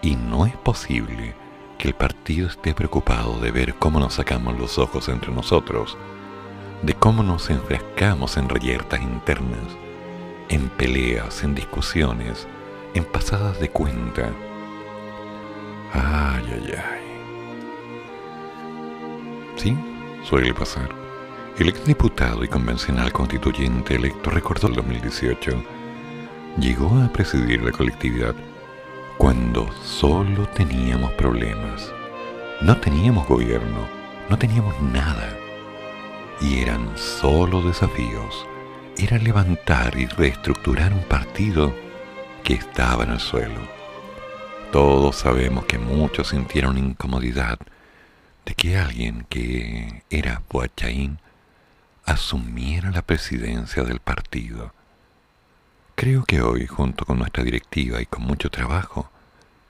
Y 0.01 0.15
no 0.15 0.45
es 0.45 0.55
posible 0.57 1.33
que 1.79 1.87
el 1.87 1.95
partido 1.95 2.47
esté 2.47 2.75
preocupado 2.75 3.39
de 3.39 3.51
ver 3.51 3.73
cómo 3.75 3.99
nos 3.99 4.15
sacamos 4.15 4.59
los 4.59 4.77
ojos 4.77 5.09
entre 5.09 5.31
nosotros, 5.31 5.97
de 6.83 6.93
cómo 6.93 7.23
nos 7.23 7.49
enfrascamos 7.49 8.37
en 8.37 8.49
reyertas 8.49 9.01
internas, 9.01 9.77
en 10.49 10.69
peleas, 10.69 11.43
en 11.43 11.55
discusiones, 11.55 12.47
en 12.93 13.05
pasadas 13.05 13.59
de 13.59 13.69
cuenta, 13.69 14.31
Ay, 15.93 16.43
ay, 16.51 16.73
ay. 16.75 17.03
Sí, 19.57 19.77
suele 20.23 20.53
pasar. 20.53 20.89
El 21.59 21.69
exdiputado 21.69 22.43
y 22.43 22.47
convencional 22.47 23.11
constituyente 23.13 23.95
electo 23.95 24.31
recordó 24.31 24.67
el 24.69 24.73
2018 24.73 25.51
llegó 26.57 26.99
a 26.99 27.13
presidir 27.13 27.61
la 27.61 27.71
colectividad 27.71 28.33
cuando 29.19 29.71
solo 29.83 30.47
teníamos 30.49 31.11
problemas. 31.13 31.91
No 32.61 32.77
teníamos 32.77 33.27
gobierno, 33.27 33.87
no 34.29 34.37
teníamos 34.39 34.79
nada. 34.81 35.37
Y 36.41 36.59
eran 36.59 36.97
solo 36.97 37.61
desafíos. 37.61 38.47
Era 38.97 39.19
levantar 39.19 39.95
y 39.95 40.07
reestructurar 40.07 40.91
un 40.91 41.03
partido 41.03 41.75
que 42.43 42.55
estaba 42.55 43.03
en 43.03 43.11
el 43.11 43.19
suelo 43.19 43.82
todos 44.73 45.17
sabemos 45.17 45.65
que 45.65 45.77
muchos 45.77 46.29
sintieron 46.29 46.79
incomodidad 46.79 47.59
de 48.43 48.55
que 48.55 48.75
alguien 48.75 49.23
que 49.29 50.01
era 50.09 50.41
Boachaín 50.49 51.19
asumiera 52.05 52.89
la 52.89 53.03
presidencia 53.03 53.83
del 53.83 53.99
partido. 53.99 54.73
Creo 55.93 56.23
que 56.23 56.41
hoy, 56.41 56.65
junto 56.65 57.05
con 57.05 57.19
nuestra 57.19 57.43
directiva 57.43 58.01
y 58.01 58.07
con 58.07 58.23
mucho 58.23 58.49
trabajo, 58.49 59.11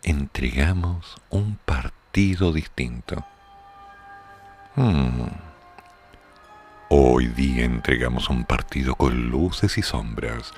entregamos 0.04 1.18
un 1.30 1.58
partido 1.66 2.54
distinto. 2.54 3.26
Hmm. 4.78 5.28
Hoy 6.88 7.28
día 7.28 7.66
entregamos 7.66 8.30
un 8.30 8.46
partido 8.46 8.96
con 8.96 9.30
luces 9.30 9.78
y 9.78 9.82
sombras, 9.82 10.54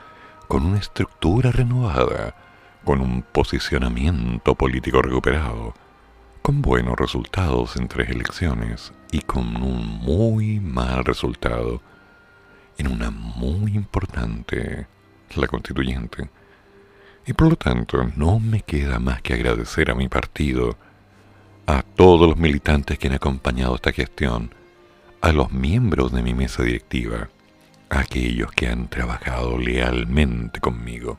con 0.47 0.67
una 0.67 0.77
estructura 0.77 1.51
renovada, 1.51 2.44
con 2.85 3.01
un 3.01 3.23
posicionamiento 3.23 4.53
político 4.55 5.01
recuperado, 5.01 5.73
con 6.43 6.61
buenos 6.61 6.95
resultados 6.95 7.75
en 7.75 7.87
tres 7.87 8.09
elecciones 8.09 8.93
y 9.11 9.21
con 9.21 9.61
un 9.63 9.85
muy 9.87 10.59
mal 10.59 11.03
resultado 11.03 11.81
en 12.77 12.87
una 12.87 13.09
muy 13.09 13.73
importante, 13.75 14.85
la 15.35 15.47
constituyente. 15.47 16.29
Y 17.25 17.33
por 17.33 17.49
lo 17.49 17.55
tanto 17.55 18.03
no 18.15 18.39
me 18.39 18.61
queda 18.61 18.99
más 18.99 19.21
que 19.23 19.33
agradecer 19.33 19.89
a 19.89 19.95
mi 19.95 20.07
partido 20.07 20.77
a 21.65 21.81
todos 21.81 22.29
los 22.29 22.37
militantes 22.37 22.99
que 22.99 23.07
han 23.07 23.15
acompañado 23.15 23.73
esta 23.73 23.91
gestión, 23.91 24.53
a 25.21 25.31
los 25.31 25.51
miembros 25.51 26.11
de 26.11 26.21
mi 26.21 26.35
mesa 26.35 26.61
directiva, 26.61 27.29
a 27.89 27.99
aquellos 28.01 28.51
que 28.51 28.67
han 28.67 28.87
trabajado 28.89 29.57
lealmente 29.57 30.59
conmigo. 30.59 31.17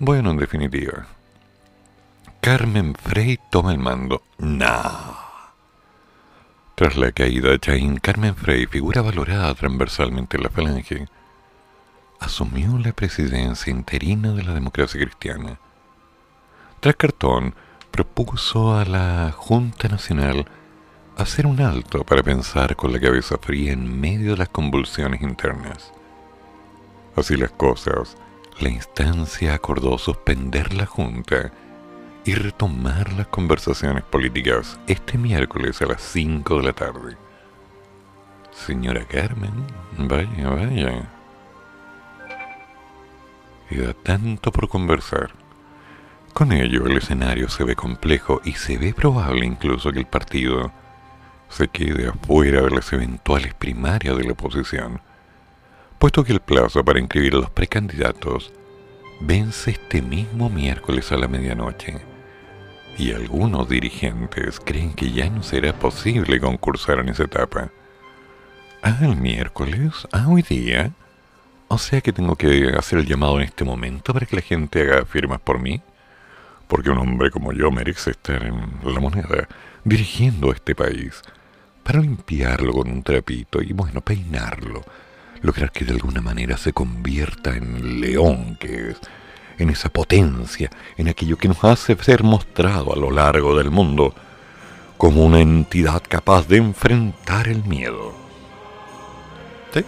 Bueno, 0.00 0.30
en 0.30 0.36
definitiva, 0.36 1.08
Carmen 2.40 2.94
Frey 2.94 3.36
toma 3.50 3.72
el 3.72 3.78
mando. 3.78 4.22
¡No! 4.38 5.18
Tras 6.76 6.96
la 6.96 7.10
caída 7.10 7.50
de 7.50 7.58
Chaín, 7.58 7.96
Carmen 7.96 8.36
Frey, 8.36 8.66
figura 8.66 9.02
valorada 9.02 9.52
transversalmente 9.56 10.36
en 10.36 10.44
la 10.44 10.50
falange, 10.50 11.08
asumió 12.20 12.78
la 12.78 12.92
presidencia 12.92 13.72
interina 13.72 14.30
de 14.30 14.44
la 14.44 14.54
democracia 14.54 15.00
cristiana. 15.00 15.58
Tras 16.78 16.94
Cartón, 16.94 17.56
propuso 17.90 18.76
a 18.76 18.84
la 18.84 19.32
Junta 19.36 19.88
Nacional 19.88 20.46
hacer 21.16 21.44
un 21.44 21.60
alto 21.60 22.04
para 22.04 22.22
pensar 22.22 22.76
con 22.76 22.92
la 22.92 23.00
cabeza 23.00 23.36
fría 23.38 23.72
en 23.72 24.00
medio 24.00 24.30
de 24.30 24.36
las 24.36 24.48
convulsiones 24.48 25.22
internas. 25.22 25.92
Así 27.16 27.36
las 27.36 27.50
cosas, 27.50 28.16
la 28.60 28.70
instancia 28.70 29.54
acordó 29.54 29.98
suspender 29.98 30.74
la 30.74 30.86
Junta 30.86 31.52
y 32.24 32.34
retomar 32.34 33.12
las 33.12 33.28
conversaciones 33.28 34.02
políticas 34.04 34.78
este 34.86 35.16
miércoles 35.16 35.80
a 35.80 35.86
las 35.86 36.02
5 36.02 36.58
de 36.58 36.62
la 36.62 36.72
tarde. 36.72 37.16
Señora 38.50 39.04
Carmen, 39.06 39.52
vaya, 39.96 40.50
vaya. 40.50 41.08
Queda 43.68 43.94
tanto 43.94 44.50
por 44.50 44.68
conversar. 44.68 45.30
Con 46.32 46.52
ello, 46.52 46.86
el 46.86 46.96
escenario 46.96 47.48
se 47.48 47.64
ve 47.64 47.76
complejo 47.76 48.40
y 48.44 48.52
se 48.52 48.78
ve 48.78 48.92
probable 48.92 49.46
incluso 49.46 49.92
que 49.92 50.00
el 50.00 50.06
partido 50.06 50.72
se 51.48 51.68
quede 51.68 52.08
afuera 52.08 52.62
de 52.62 52.70
las 52.70 52.92
eventuales 52.92 53.54
primarias 53.54 54.16
de 54.16 54.24
la 54.24 54.32
oposición, 54.32 55.00
puesto 55.98 56.24
que 56.24 56.32
el 56.32 56.40
plazo 56.40 56.84
para 56.84 57.00
inscribir 57.00 57.34
a 57.34 57.38
los 57.38 57.50
precandidatos 57.50 58.52
vence 59.20 59.72
este 59.72 60.00
mismo 60.00 60.48
miércoles 60.48 61.10
a 61.10 61.16
la 61.16 61.26
medianoche 61.26 61.98
y 62.96 63.12
algunos 63.12 63.68
dirigentes 63.68 64.60
creen 64.60 64.92
que 64.92 65.12
ya 65.12 65.28
no 65.30 65.42
será 65.42 65.72
posible 65.72 66.40
concursar 66.40 66.98
en 66.98 67.08
esa 67.10 67.24
etapa. 67.24 67.70
Ah, 68.82 68.98
el 69.02 69.16
miércoles, 69.16 70.06
ah, 70.12 70.26
hoy 70.28 70.42
día. 70.42 70.92
O 71.68 71.78
sea 71.78 72.00
que 72.00 72.12
tengo 72.12 72.34
que 72.34 72.72
hacer 72.76 72.98
el 72.98 73.06
llamado 73.06 73.38
en 73.38 73.44
este 73.44 73.64
momento 73.64 74.12
para 74.12 74.26
que 74.26 74.36
la 74.36 74.42
gente 74.42 74.80
haga 74.82 75.04
firmas 75.04 75.40
por 75.40 75.60
mí. 75.60 75.80
Porque 76.66 76.90
un 76.90 76.98
hombre 76.98 77.30
como 77.30 77.52
yo 77.52 77.70
merece 77.70 78.10
estar 78.10 78.42
en 78.42 78.70
la 78.84 79.00
moneda, 79.00 79.48
dirigiendo 79.84 80.52
este 80.52 80.74
país, 80.74 81.22
para 81.82 82.00
limpiarlo 82.00 82.72
con 82.72 82.90
un 82.90 83.02
trapito 83.02 83.62
y, 83.62 83.72
bueno, 83.72 84.00
peinarlo, 84.00 84.84
lograr 85.42 85.72
que 85.72 85.84
de 85.84 85.92
alguna 85.92 86.20
manera 86.20 86.56
se 86.56 86.72
convierta 86.72 87.56
en 87.56 88.00
león 88.00 88.56
que 88.58 88.90
es 88.90 88.96
en 89.58 89.70
esa 89.70 89.88
potencia, 89.88 90.70
en 90.96 91.08
aquello 91.08 91.36
que 91.36 91.48
nos 91.48 91.62
hace 91.64 91.96
ser 91.96 92.22
mostrado 92.22 92.92
a 92.92 92.96
lo 92.96 93.10
largo 93.10 93.56
del 93.56 93.70
mundo 93.70 94.14
como 94.96 95.24
una 95.24 95.40
entidad 95.40 96.02
capaz 96.06 96.48
de 96.48 96.56
enfrentar 96.58 97.48
el 97.48 97.64
miedo. 97.64 98.12
¿Sí? 99.72 99.84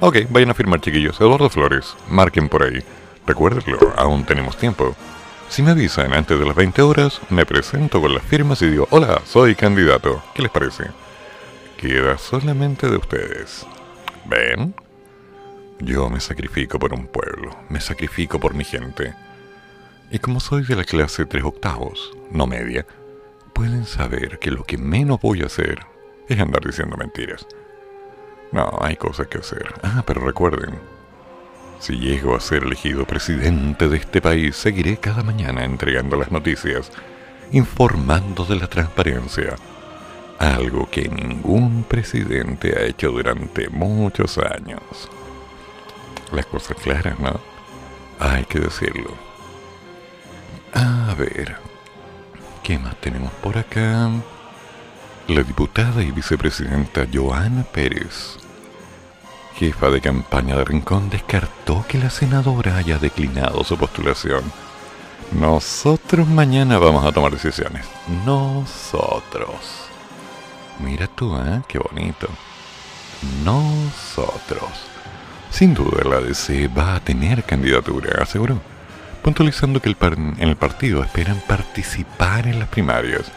Ok, 0.00 0.18
vayan 0.30 0.50
a 0.50 0.54
firmar 0.54 0.80
chiquillos. 0.80 1.20
Eduardo 1.20 1.48
Flores, 1.48 1.94
marquen 2.08 2.48
por 2.48 2.64
ahí. 2.64 2.82
Recuérdenlo, 3.26 3.92
aún 3.96 4.24
tenemos 4.24 4.56
tiempo. 4.56 4.94
Si 5.48 5.62
me 5.62 5.70
avisan 5.70 6.12
antes 6.12 6.38
de 6.38 6.44
las 6.44 6.56
20 6.56 6.82
horas, 6.82 7.20
me 7.30 7.46
presento 7.46 8.00
con 8.00 8.14
las 8.14 8.22
firmas 8.24 8.60
y 8.62 8.68
digo, 8.68 8.86
hola, 8.90 9.22
soy 9.24 9.54
candidato. 9.54 10.22
¿Qué 10.34 10.42
les 10.42 10.50
parece? 10.50 10.84
Queda 11.76 12.18
solamente 12.18 12.88
de 12.88 12.96
ustedes. 12.96 13.66
¿Ven? 14.26 14.74
Yo 15.80 16.10
me 16.10 16.18
sacrifico 16.18 16.78
por 16.80 16.92
un 16.92 17.06
pueblo, 17.06 17.56
me 17.68 17.80
sacrifico 17.80 18.40
por 18.40 18.52
mi 18.52 18.64
gente. 18.64 19.14
Y 20.10 20.18
como 20.18 20.40
soy 20.40 20.64
de 20.64 20.74
la 20.74 20.84
clase 20.84 21.24
tres 21.24 21.44
octavos, 21.44 22.16
no 22.32 22.48
media, 22.48 22.84
pueden 23.52 23.84
saber 23.86 24.40
que 24.40 24.50
lo 24.50 24.64
que 24.64 24.76
menos 24.76 25.20
voy 25.20 25.42
a 25.42 25.46
hacer 25.46 25.86
es 26.28 26.40
andar 26.40 26.64
diciendo 26.64 26.96
mentiras. 26.96 27.46
No, 28.50 28.76
hay 28.80 28.96
cosas 28.96 29.28
que 29.28 29.38
hacer. 29.38 29.72
Ah, 29.84 30.02
pero 30.04 30.20
recuerden, 30.20 30.74
si 31.78 31.96
llego 31.96 32.34
a 32.34 32.40
ser 32.40 32.64
elegido 32.64 33.04
presidente 33.04 33.88
de 33.88 33.98
este 33.98 34.20
país, 34.20 34.56
seguiré 34.56 34.96
cada 34.96 35.22
mañana 35.22 35.64
entregando 35.64 36.16
las 36.16 36.32
noticias, 36.32 36.90
informando 37.52 38.44
de 38.44 38.56
la 38.56 38.66
transparencia, 38.66 39.54
algo 40.40 40.90
que 40.90 41.08
ningún 41.08 41.84
presidente 41.84 42.76
ha 42.76 42.82
hecho 42.84 43.12
durante 43.12 43.68
muchos 43.68 44.38
años 44.38 44.80
las 46.32 46.46
cosas 46.46 46.76
claras, 46.76 47.18
¿no? 47.18 47.40
Hay 48.18 48.44
que 48.44 48.60
decirlo. 48.60 49.12
A 50.74 51.14
ver, 51.14 51.56
¿qué 52.62 52.78
más 52.78 52.96
tenemos 53.00 53.32
por 53.34 53.58
acá? 53.58 54.10
La 55.28 55.42
diputada 55.42 56.02
y 56.02 56.10
vicepresidenta 56.10 57.06
Joana 57.12 57.62
Pérez, 57.62 58.38
jefa 59.56 59.90
de 59.90 60.00
campaña 60.00 60.56
de 60.56 60.64
Rincón, 60.64 61.10
descartó 61.10 61.84
que 61.86 61.98
la 61.98 62.10
senadora 62.10 62.76
haya 62.76 62.98
declinado 62.98 63.62
su 63.64 63.76
postulación. 63.76 64.42
Nosotros 65.32 66.26
mañana 66.26 66.78
vamos 66.78 67.04
a 67.04 67.12
tomar 67.12 67.32
decisiones. 67.32 67.84
Nosotros. 68.24 69.88
Mira 70.78 71.06
tú, 71.08 71.36
¿eh? 71.36 71.62
Qué 71.68 71.78
bonito. 71.78 72.28
Nosotros. 73.44 74.87
Sin 75.50 75.74
duda 75.74 76.04
la 76.04 76.20
DC 76.20 76.68
va 76.68 76.94
a 76.94 77.00
tener 77.00 77.42
candidatura, 77.42 78.22
aseguró, 78.22 78.60
puntualizando 79.22 79.80
que 79.80 79.88
el 79.88 79.96
en 80.38 80.48
el 80.48 80.56
partido 80.56 81.02
esperan 81.02 81.40
participar 81.46 82.46
en 82.46 82.58
las 82.58 82.68
primarias, 82.68 83.32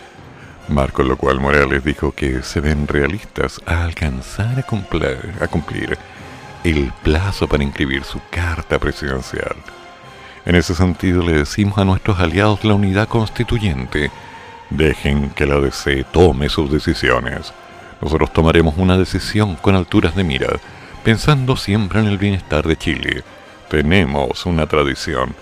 marco 0.68 1.04
lo 1.04 1.18
cual 1.18 1.40
Morales 1.40 1.84
dijo 1.84 2.12
que 2.12 2.44
se 2.44 2.60
ven 2.60 2.88
realistas 2.88 3.62
a 3.66 3.84
alcanzar 3.84 4.60
a 4.60 4.64
cumplir, 4.64 5.34
a 5.42 5.48
cumplir 5.48 5.98
el 6.64 6.92
plazo 7.04 7.48
para 7.48 7.64
inscribir 7.64 8.04
su 8.04 8.20
carta 8.30 8.78
presidencial. 8.78 9.56
En 10.46 10.56
ese 10.56 10.76
sentido 10.76 11.24
le 11.24 11.34
decimos 11.34 11.78
a 11.78 11.86
nuestros 11.86 12.20
aliados 12.20 12.64
la 12.64 12.74
unidad 12.74 13.08
constituyente, 13.08 14.12
dejen 14.70 15.30
que 15.32 15.46
la 15.46 15.60
DC 15.60 16.06
tome 16.12 16.50
sus 16.50 16.72
decisiones. 16.72 17.54
Nosotros 18.02 18.34
tomaremos 18.34 18.76
una 18.78 18.98
decisión 18.98 19.56
con 19.56 19.76
alturas 19.76 20.16
de 20.16 20.24
mira 20.24 20.48
pensando 21.04 21.56
siempre 21.56 22.00
en 22.00 22.08
el 22.08 22.18
bienestar 22.18 22.68
de 22.68 22.78
Chile. 22.78 23.24
Tenemos 23.70 24.46
una 24.46 24.68
tradición 24.68 25.36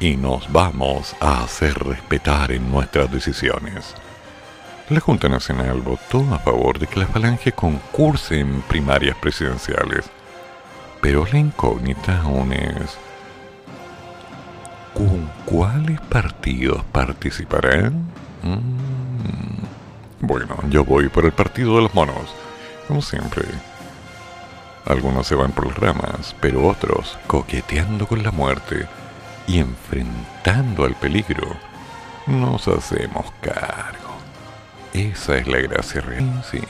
y 0.00 0.16
nos 0.16 0.50
vamos 0.52 1.16
a 1.20 1.42
hacer 1.42 1.74
respetar 1.78 2.52
en 2.52 2.70
nuestras 2.70 3.10
decisiones. 3.10 3.94
La 4.90 5.00
Junta 5.00 5.28
Nacional 5.28 5.80
votó 5.80 6.24
a 6.32 6.38
favor 6.38 6.78
de 6.78 6.86
que 6.86 7.00
la 7.00 7.06
Falange 7.06 7.52
concurse 7.52 8.38
en 8.38 8.60
primarias 8.62 9.16
presidenciales, 9.16 10.04
pero 11.00 11.26
la 11.32 11.38
incógnita 11.38 12.20
aún 12.20 12.52
es 12.52 12.98
¿con 14.94 15.30
cuáles 15.44 16.00
partidos 16.02 16.84
participarán? 16.92 17.94
Mm. 18.42 18.86
Bueno, 20.20 20.56
yo 20.70 20.84
voy 20.84 21.08
por 21.08 21.24
el 21.24 21.32
partido 21.32 21.76
de 21.76 21.82
los 21.82 21.94
monos, 21.94 22.34
como 22.86 23.02
siempre. 23.02 23.44
Algunos 24.86 25.26
se 25.26 25.34
van 25.34 25.50
por 25.50 25.66
las 25.66 25.76
ramas, 25.78 26.36
pero 26.40 26.64
otros, 26.64 27.18
coqueteando 27.26 28.06
con 28.06 28.22
la 28.22 28.30
muerte 28.30 28.86
y 29.48 29.58
enfrentando 29.58 30.84
al 30.84 30.94
peligro, 30.94 31.56
nos 32.26 32.68
hacemos 32.68 33.26
cargo. 33.40 34.14
Esa 34.92 35.38
es 35.38 35.48
la 35.48 35.58
gracia 35.58 36.00
real. 36.00 36.44
Sí. 36.50 36.60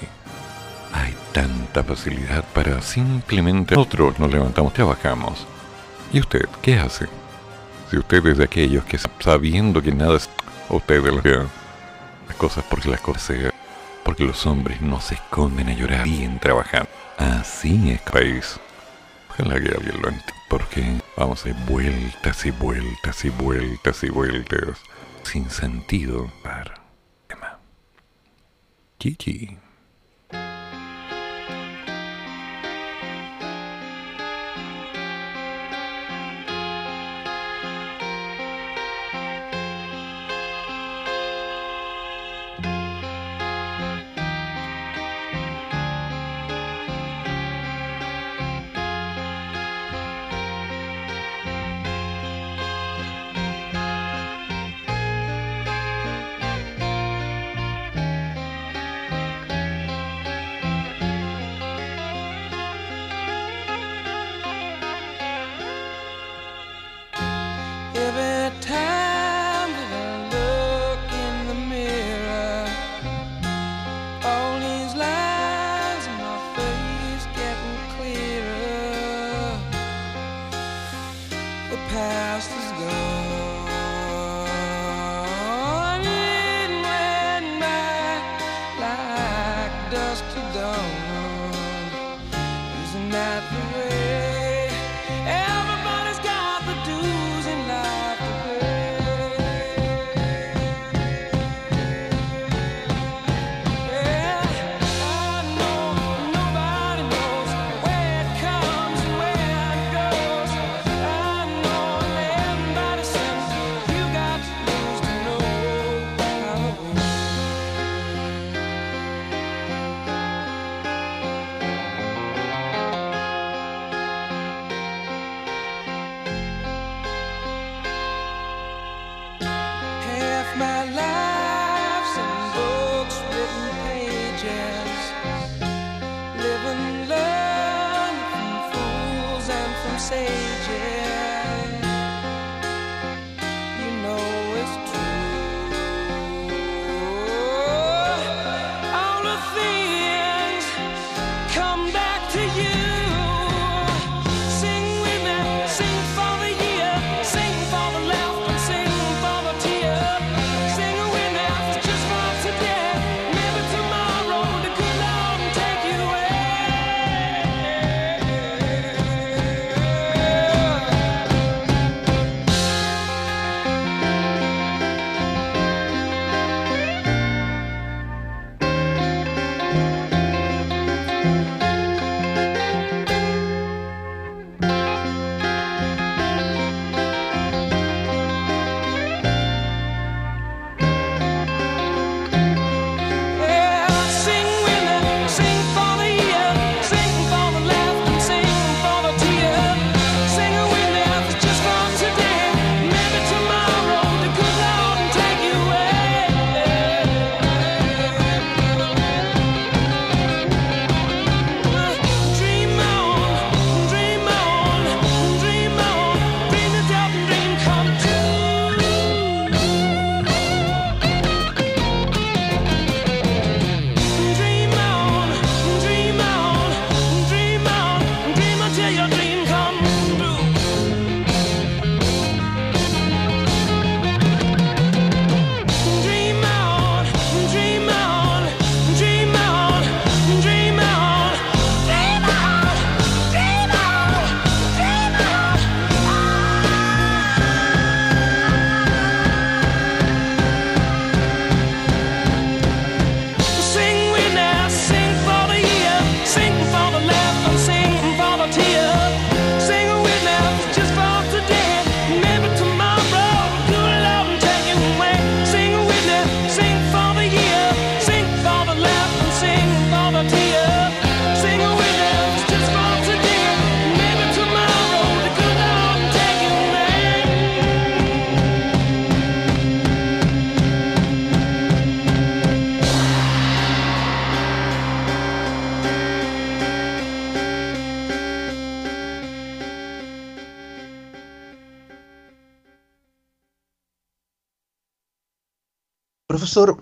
Hay 0.95 1.15
tanta 1.33 1.85
facilidad 1.85 2.43
para 2.55 2.81
simplemente 2.81 3.75
nosotros 3.75 4.19
nos 4.19 4.31
levantamos, 4.31 4.73
trabajamos. 4.73 5.47
¿Y 6.11 6.21
usted 6.21 6.49
qué 6.63 6.79
hace? 6.79 7.07
Si 7.91 7.99
usted 7.99 8.25
es 8.27 8.39
de 8.39 8.45
aquellos 8.45 8.85
que 8.85 8.99
sabiendo 9.21 9.83
que 9.83 9.93
nada 9.93 10.17
es 10.17 10.31
usted 10.71 11.03
de 11.03 11.13
las 11.13 12.37
cosas 12.39 12.65
porque 12.69 12.89
las 12.89 13.01
cosas 13.01 13.23
sean, 13.23 13.53
porque 14.07 14.25
los 14.25 14.47
hombres 14.47 14.81
no 14.81 15.01
se 15.01 15.17
esconden 15.17 15.69
a 15.69 15.75
llorar 15.75 16.07
y 16.07 16.23
en 16.23 16.39
trabajar. 16.39 16.89
Así 17.19 17.91
es, 17.91 18.01
país. 18.03 18.61
Ojalá 19.29 19.61
que 19.61 19.69
alguien 19.69 20.01
lo 20.01 20.09
entienda. 20.09 20.33
Porque 20.49 21.01
vamos 21.17 21.45
a 21.45 21.53
vueltas 21.69 22.47
y 22.47 22.53
vueltas 22.53 23.25
y 23.25 23.31
vueltas 23.31 24.05
y 24.05 24.09
vueltas. 24.09 24.79
Sin 25.25 25.51
sentido. 25.51 26.31
Para. 26.45 26.81
Chichi. 29.01 29.59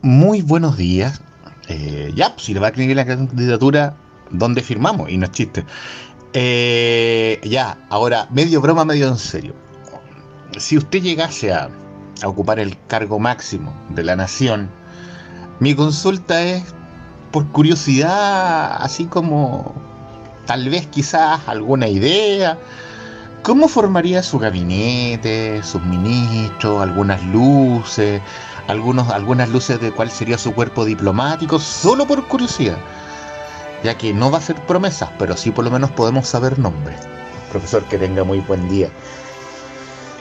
Muy 0.03 0.41
buenos 0.41 0.77
días. 0.77 1.21
Eh, 1.67 2.13
ya, 2.15 2.33
pues, 2.33 2.47
si 2.47 2.55
le 2.55 2.61
va 2.61 2.69
a 2.69 2.71
escribir 2.71 2.95
la 2.95 3.05
candidatura, 3.05 3.97
¿dónde 4.31 4.63
firmamos? 4.63 5.11
Y 5.11 5.19
no 5.19 5.27
es 5.27 5.33
chiste. 5.33 5.65
Eh, 6.33 7.41
ya, 7.43 7.77
ahora, 7.91 8.29
medio 8.31 8.61
broma, 8.61 8.85
medio 8.85 9.09
en 9.09 9.19
serio. 9.19 9.53
Si 10.59 10.79
usted 10.79 11.03
llegase 11.03 11.53
a, 11.53 11.71
a 12.23 12.29
ocupar 12.29 12.61
el 12.61 12.79
cargo 12.87 13.19
máximo 13.19 13.75
de 13.89 14.05
la 14.05 14.15
nación, 14.15 14.71
mi 15.59 15.75
consulta 15.75 16.41
es 16.41 16.63
por 17.33 17.49
curiosidad, 17.49 18.77
así 18.81 19.07
como 19.07 19.75
tal 20.47 20.69
vez 20.69 20.87
quizás 20.87 21.41
alguna 21.49 21.89
idea. 21.89 22.57
¿Cómo 23.43 23.67
formaría 23.67 24.23
su 24.23 24.39
gabinete, 24.39 25.63
sus 25.65 25.83
ministros, 25.83 26.81
algunas 26.81 27.23
luces? 27.25 28.23
Algunos, 28.69 29.11
algunas 29.11 29.49
luces 29.51 29.81
de 29.81 29.93
cuál 29.93 30.11
sería 30.11 30.39
su 30.39 30.55
cuerpo 30.55 30.85
diplomático, 30.85 31.59
solo 31.59 32.07
por 32.07 32.27
curiosidad, 32.27 32.79
ya 33.83 33.97
que 33.97 34.13
no 34.15 34.31
va 34.31 34.39
a 34.39 34.43
ser 34.43 34.57
promesas, 34.67 35.11
pero 35.19 35.37
sí 35.37 35.51
por 35.51 35.65
lo 35.65 35.71
menos 35.71 35.91
podemos 35.91 36.27
saber 36.27 36.59
nombres. 36.59 36.99
Profesor, 37.51 37.85
que 37.85 37.99
tenga 37.99 38.25
muy 38.25 38.41
buen 38.41 38.69
día. 38.69 38.89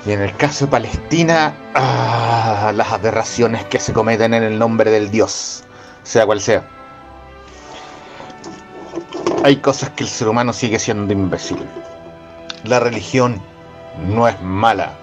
Y 0.06 0.12
en 0.12 0.22
el 0.22 0.36
caso 0.36 0.66
de 0.66 0.72
Palestina, 0.72 1.56
ah, 1.74 2.74
las 2.76 2.92
aberraciones 2.92 3.64
que 3.66 3.80
se 3.80 3.94
cometen 3.94 4.34
en 4.34 4.44
el 4.44 4.60
nombre 4.60 4.92
del 4.92 5.10
Dios, 5.10 5.64
sea 6.04 6.26
cual 6.26 6.42
sea. 6.42 6.68
Hay 9.46 9.58
cosas 9.58 9.90
que 9.92 10.04
el 10.04 10.10
ser 10.10 10.28
humano 10.28 10.52
sigue 10.52 10.80
siendo 10.80 11.14
imbécil. 11.14 11.58
La 12.66 12.80
religión 12.80 13.42
no 14.06 14.28
es 14.28 14.40
mala. 14.42 14.94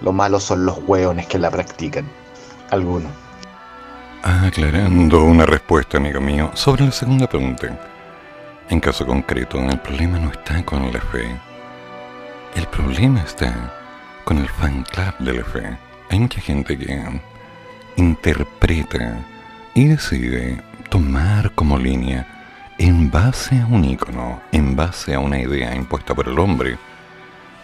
Lo 0.00 0.12
malo 0.12 0.40
son 0.40 0.66
los 0.66 0.78
hueones 0.86 1.26
que 1.26 1.38
la 1.38 1.50
practican 1.50 2.08
alguno. 2.70 3.08
Aclarando 4.22 5.24
una 5.24 5.44
respuesta, 5.44 5.98
amigo 5.98 6.20
mío, 6.20 6.50
sobre 6.54 6.84
la 6.86 6.92
segunda 6.92 7.28
pregunta. 7.28 7.78
En 8.70 8.80
caso 8.80 9.06
concreto, 9.06 9.60
el 9.60 9.78
problema 9.78 10.18
no 10.18 10.30
está 10.30 10.64
con 10.64 10.90
la 10.92 11.00
fe. 11.00 11.36
El 12.54 12.66
problema 12.68 13.20
está 13.20 13.72
con 14.24 14.38
el 14.38 14.48
fan 14.48 14.84
club 14.84 15.14
de 15.18 15.32
la 15.34 15.44
fe. 15.44 15.78
Hay 16.10 16.20
mucha 16.20 16.40
gente 16.40 16.78
que 16.78 17.02
interpreta 17.96 19.18
y 19.74 19.88
decide 19.88 20.62
tomar 20.88 21.50
como 21.52 21.78
línea 21.78 22.26
en 22.78 23.10
base 23.10 23.60
a 23.60 23.66
un 23.66 23.84
icono, 23.84 24.40
en 24.52 24.74
base 24.74 25.14
a 25.14 25.20
una 25.20 25.38
idea 25.38 25.74
impuesta 25.74 26.14
por 26.14 26.28
el 26.28 26.38
hombre, 26.38 26.78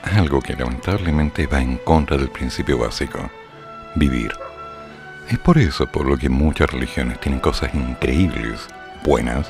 algo 0.02 0.40
que 0.40 0.54
lamentablemente 0.54 1.46
va 1.46 1.60
en 1.60 1.76
contra 1.78 2.16
del 2.16 2.30
principio 2.30 2.78
básico, 2.78 3.30
vivir. 3.96 4.32
Es 5.30 5.38
por 5.38 5.58
eso 5.58 5.86
por 5.86 6.06
lo 6.06 6.18
que 6.18 6.28
muchas 6.28 6.68
religiones 6.72 7.20
tienen 7.20 7.38
cosas 7.38 7.72
increíbles, 7.72 8.66
buenas, 9.04 9.48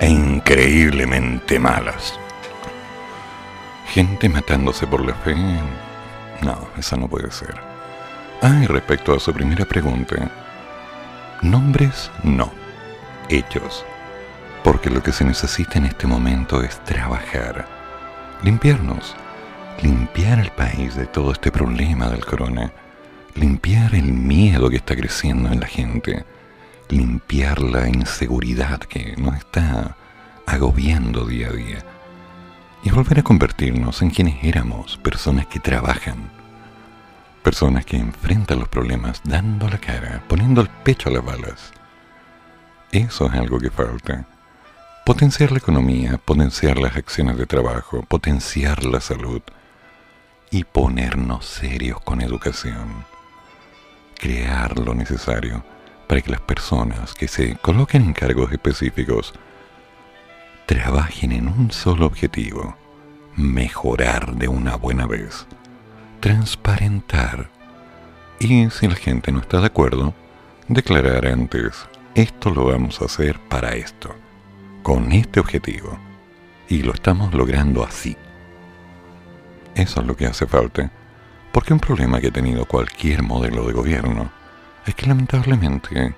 e 0.00 0.08
increíblemente 0.08 1.60
malas. 1.60 2.18
Gente 3.86 4.28
matándose 4.28 4.84
por 4.84 5.06
la 5.06 5.14
fe. 5.14 5.36
No, 6.42 6.58
esa 6.76 6.96
no 6.96 7.06
puede 7.06 7.30
ser. 7.30 7.54
Ah, 8.42 8.60
y 8.64 8.66
respecto 8.66 9.14
a 9.14 9.20
su 9.20 9.32
primera 9.32 9.64
pregunta, 9.64 10.28
nombres 11.40 12.10
no, 12.24 12.50
hechos. 13.28 13.86
Porque 14.64 14.90
lo 14.90 15.04
que 15.04 15.12
se 15.12 15.24
necesita 15.24 15.78
en 15.78 15.86
este 15.86 16.08
momento 16.08 16.64
es 16.64 16.82
trabajar, 16.82 17.64
limpiarnos, 18.42 19.14
limpiar 19.82 20.40
el 20.40 20.50
país 20.50 20.96
de 20.96 21.06
todo 21.06 21.30
este 21.30 21.52
problema 21.52 22.08
del 22.08 22.26
corona 22.26 22.72
limpiar 23.36 23.94
el 23.94 24.12
miedo 24.12 24.70
que 24.70 24.76
está 24.76 24.96
creciendo 24.96 25.50
en 25.50 25.60
la 25.60 25.66
gente, 25.66 26.24
limpiar 26.88 27.60
la 27.60 27.88
inseguridad 27.88 28.80
que 28.80 29.14
nos 29.16 29.36
está 29.36 29.96
agobiando 30.46 31.26
día 31.26 31.48
a 31.48 31.52
día. 31.52 31.78
Y 32.82 32.90
volver 32.90 33.20
a 33.20 33.24
convertirnos 33.24 34.00
en 34.02 34.10
quienes 34.10 34.42
éramos, 34.42 34.96
personas 34.98 35.46
que 35.46 35.60
trabajan, 35.60 36.30
personas 37.42 37.84
que 37.84 37.96
enfrentan 37.96 38.60
los 38.60 38.68
problemas 38.68 39.20
dando 39.24 39.68
la 39.68 39.78
cara, 39.78 40.22
poniendo 40.28 40.60
el 40.60 40.68
pecho 40.68 41.08
a 41.08 41.12
las 41.12 41.24
balas. 41.24 41.72
Eso 42.92 43.26
es 43.26 43.34
algo 43.34 43.58
que 43.58 43.70
falta. 43.70 44.26
Potenciar 45.04 45.52
la 45.52 45.58
economía, 45.58 46.18
potenciar 46.18 46.78
las 46.78 46.96
acciones 46.96 47.36
de 47.36 47.46
trabajo, 47.46 48.02
potenciar 48.02 48.84
la 48.84 49.00
salud. 49.00 49.42
Y 50.50 50.62
ponernos 50.62 51.44
serios 51.44 52.00
con 52.00 52.20
educación 52.20 53.04
crear 54.18 54.78
lo 54.78 54.94
necesario 54.94 55.64
para 56.06 56.20
que 56.20 56.30
las 56.30 56.40
personas 56.40 57.14
que 57.14 57.28
se 57.28 57.56
coloquen 57.56 58.02
en 58.02 58.12
cargos 58.12 58.52
específicos 58.52 59.34
trabajen 60.66 61.32
en 61.32 61.48
un 61.48 61.70
solo 61.70 62.06
objetivo, 62.06 62.76
mejorar 63.36 64.34
de 64.34 64.48
una 64.48 64.76
buena 64.76 65.06
vez, 65.06 65.46
transparentar 66.20 67.50
y 68.38 68.68
si 68.70 68.88
la 68.88 68.96
gente 68.96 69.32
no 69.32 69.40
está 69.40 69.60
de 69.60 69.66
acuerdo, 69.66 70.14
declarar 70.68 71.26
antes, 71.26 71.86
esto 72.14 72.50
lo 72.50 72.66
vamos 72.66 73.00
a 73.00 73.06
hacer 73.06 73.38
para 73.48 73.74
esto, 73.74 74.14
con 74.82 75.12
este 75.12 75.40
objetivo, 75.40 75.98
y 76.68 76.82
lo 76.82 76.92
estamos 76.92 77.32
logrando 77.32 77.84
así. 77.84 78.16
Eso 79.74 80.00
es 80.00 80.06
lo 80.06 80.16
que 80.16 80.26
hace 80.26 80.46
falta 80.46 80.90
porque 81.56 81.72
un 81.72 81.80
problema 81.80 82.20
que 82.20 82.26
ha 82.26 82.30
tenido 82.30 82.66
cualquier 82.66 83.22
modelo 83.22 83.66
de 83.66 83.72
gobierno 83.72 84.30
es 84.84 84.94
que 84.94 85.06
lamentablemente 85.06 86.14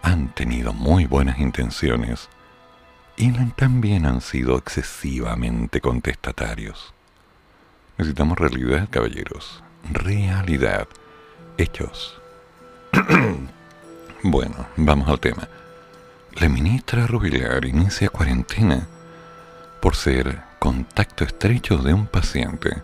han 0.00 0.28
tenido 0.32 0.72
muy 0.72 1.04
buenas 1.04 1.38
intenciones 1.38 2.30
y 3.18 3.30
también 3.50 4.06
han 4.06 4.22
sido 4.22 4.56
excesivamente 4.56 5.82
contestatarios. 5.82 6.94
Necesitamos 7.98 8.38
realidad, 8.38 8.88
caballeros. 8.90 9.62
Realidad. 9.92 10.88
Hechos. 11.58 12.18
bueno, 14.22 14.66
vamos 14.78 15.10
al 15.10 15.20
tema. 15.20 15.46
La 16.36 16.48
ministra 16.48 17.06
Rubilar 17.06 17.66
inicia 17.66 18.08
cuarentena 18.08 18.86
por 19.82 19.94
ser 19.94 20.40
contacto 20.58 21.22
estrecho 21.22 21.76
de 21.76 21.92
un 21.92 22.06
paciente. 22.06 22.82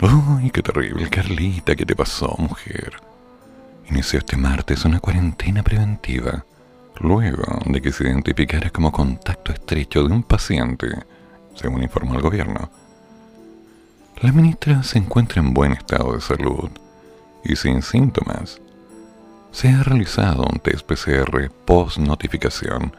Uy, 0.00 0.50
qué 0.50 0.60
terrible, 0.60 1.08
Carlita, 1.08 1.76
¿qué 1.76 1.86
te 1.86 1.94
pasó, 1.94 2.34
mujer? 2.36 3.00
Inició 3.88 4.18
este 4.18 4.36
martes 4.36 4.84
una 4.84 4.98
cuarentena 4.98 5.62
preventiva, 5.62 6.44
luego 6.98 7.60
de 7.66 7.80
que 7.80 7.92
se 7.92 8.04
identificara 8.04 8.70
como 8.70 8.90
contacto 8.90 9.52
estrecho 9.52 10.02
de 10.02 10.12
un 10.12 10.24
paciente, 10.24 10.88
según 11.54 11.84
informó 11.84 12.16
el 12.16 12.22
gobierno. 12.22 12.70
La 14.20 14.32
ministra 14.32 14.82
se 14.82 14.98
encuentra 14.98 15.40
en 15.40 15.54
buen 15.54 15.72
estado 15.72 16.14
de 16.14 16.20
salud 16.20 16.70
y 17.44 17.54
sin 17.54 17.80
síntomas. 17.80 18.60
Se 19.52 19.68
ha 19.68 19.84
realizado 19.84 20.42
un 20.42 20.58
test 20.58 20.84
PCR 20.84 21.50
post-notificación 21.64 22.96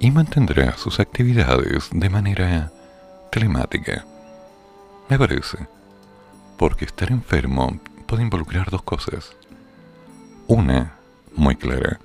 y 0.00 0.10
mantendrá 0.10 0.76
sus 0.76 0.98
actividades 0.98 1.88
de 1.92 2.10
manera 2.10 2.72
telemática. 3.30 4.04
Me 5.08 5.18
parece 5.18 5.75
porque 6.56 6.84
estar 6.84 7.10
enfermo 7.10 7.78
puede 8.06 8.22
involucrar 8.22 8.70
dos 8.70 8.82
cosas. 8.82 9.36
Una, 10.46 10.96
muy 11.34 11.56
clara, 11.56 11.98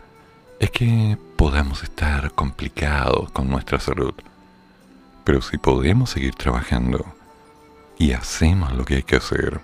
es 0.59 0.71
que 0.71 1.17
podamos 1.37 1.83
estar 1.83 2.31
complicados 2.33 3.31
con 3.31 3.49
nuestra 3.49 3.79
salud. 3.79 4.13
Pero 5.23 5.41
si 5.41 5.57
podemos 5.57 6.09
seguir 6.09 6.35
trabajando 6.35 7.05
y 7.97 8.13
hacemos 8.13 8.73
lo 8.73 8.85
que 8.85 8.95
hay 8.95 9.03
que 9.03 9.17
hacer, 9.17 9.61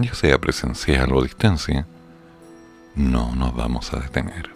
ya 0.00 0.14
sea 0.14 0.38
presencial 0.38 1.12
o 1.12 1.20
a 1.20 1.24
distancia, 1.24 1.86
no 2.94 3.34
nos 3.34 3.54
vamos 3.54 3.92
a 3.92 4.00
detener. 4.00 4.54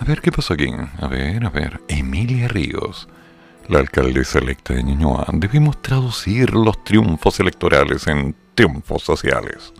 A 0.00 0.04
ver 0.04 0.20
qué 0.20 0.30
pasó 0.30 0.54
aquí. 0.54 0.70
A 1.00 1.06
ver, 1.08 1.44
a 1.44 1.50
ver. 1.50 1.80
Emilia 1.88 2.48
Ríos 2.48 3.08
la 3.68 3.80
alcaldesa 3.80 4.38
electa 4.38 4.74
de 4.74 4.82
Ñuñoa, 4.82 5.26
debimos 5.32 5.80
traducir 5.82 6.54
los 6.54 6.82
triunfos 6.84 7.38
electorales 7.38 8.06
en 8.06 8.34
triunfos 8.54 9.02
sociales. 9.02 9.72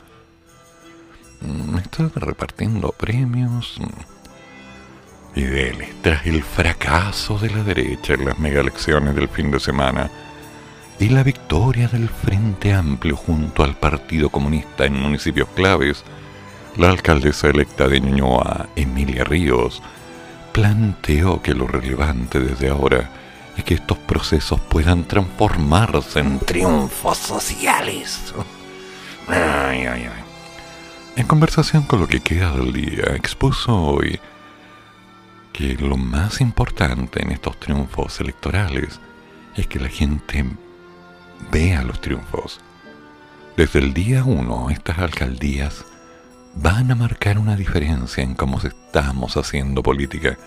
Mm, 1.40 1.78
Estaba 1.78 2.10
repartiendo 2.16 2.92
premios. 2.92 3.78
Y 5.34 5.42
dele, 5.42 5.94
tras 6.02 6.26
el 6.26 6.42
fracaso 6.42 7.38
de 7.38 7.50
la 7.50 7.62
derecha 7.62 8.14
en 8.14 8.26
las 8.26 8.38
mega 8.38 8.60
elecciones 8.60 9.14
del 9.14 9.28
fin 9.28 9.50
de 9.50 9.60
semana 9.60 10.10
y 10.98 11.08
la 11.10 11.22
victoria 11.22 11.86
del 11.88 12.08
Frente 12.08 12.72
Amplio 12.74 13.16
junto 13.16 13.62
al 13.62 13.76
Partido 13.76 14.30
Comunista 14.30 14.84
en 14.84 15.00
municipios 15.00 15.48
claves, 15.54 16.04
la 16.76 16.90
alcaldesa 16.90 17.48
electa 17.48 17.88
de 17.88 18.00
Ñuñoa, 18.00 18.68
Emilia 18.74 19.24
Ríos, 19.24 19.82
planteó 20.52 21.40
que 21.40 21.54
lo 21.54 21.66
relevante 21.68 22.40
desde 22.40 22.68
ahora 22.68 23.17
y 23.58 23.62
que 23.62 23.74
estos 23.74 23.98
procesos 23.98 24.60
puedan 24.60 25.04
transformarse 25.04 26.20
en 26.20 26.38
triunfos 26.38 27.18
sociales. 27.18 28.32
En 31.16 31.26
conversación 31.26 31.82
con 31.82 32.00
lo 32.00 32.06
que 32.06 32.20
queda 32.20 32.52
del 32.52 32.72
día, 32.72 33.16
expuso 33.16 33.74
hoy 33.74 34.20
que 35.52 35.74
lo 35.74 35.96
más 35.96 36.40
importante 36.40 37.20
en 37.20 37.32
estos 37.32 37.58
triunfos 37.58 38.20
electorales 38.20 39.00
es 39.56 39.66
que 39.66 39.80
la 39.80 39.88
gente 39.88 40.44
vea 41.50 41.82
los 41.82 42.00
triunfos. 42.00 42.60
Desde 43.56 43.80
el 43.80 43.92
día 43.92 44.22
uno, 44.22 44.70
estas 44.70 44.98
alcaldías 44.98 45.84
van 46.54 46.92
a 46.92 46.94
marcar 46.94 47.38
una 47.38 47.56
diferencia 47.56 48.22
en 48.22 48.34
cómo 48.34 48.58
estamos 48.58 49.36
haciendo 49.36 49.82
política 49.82 50.38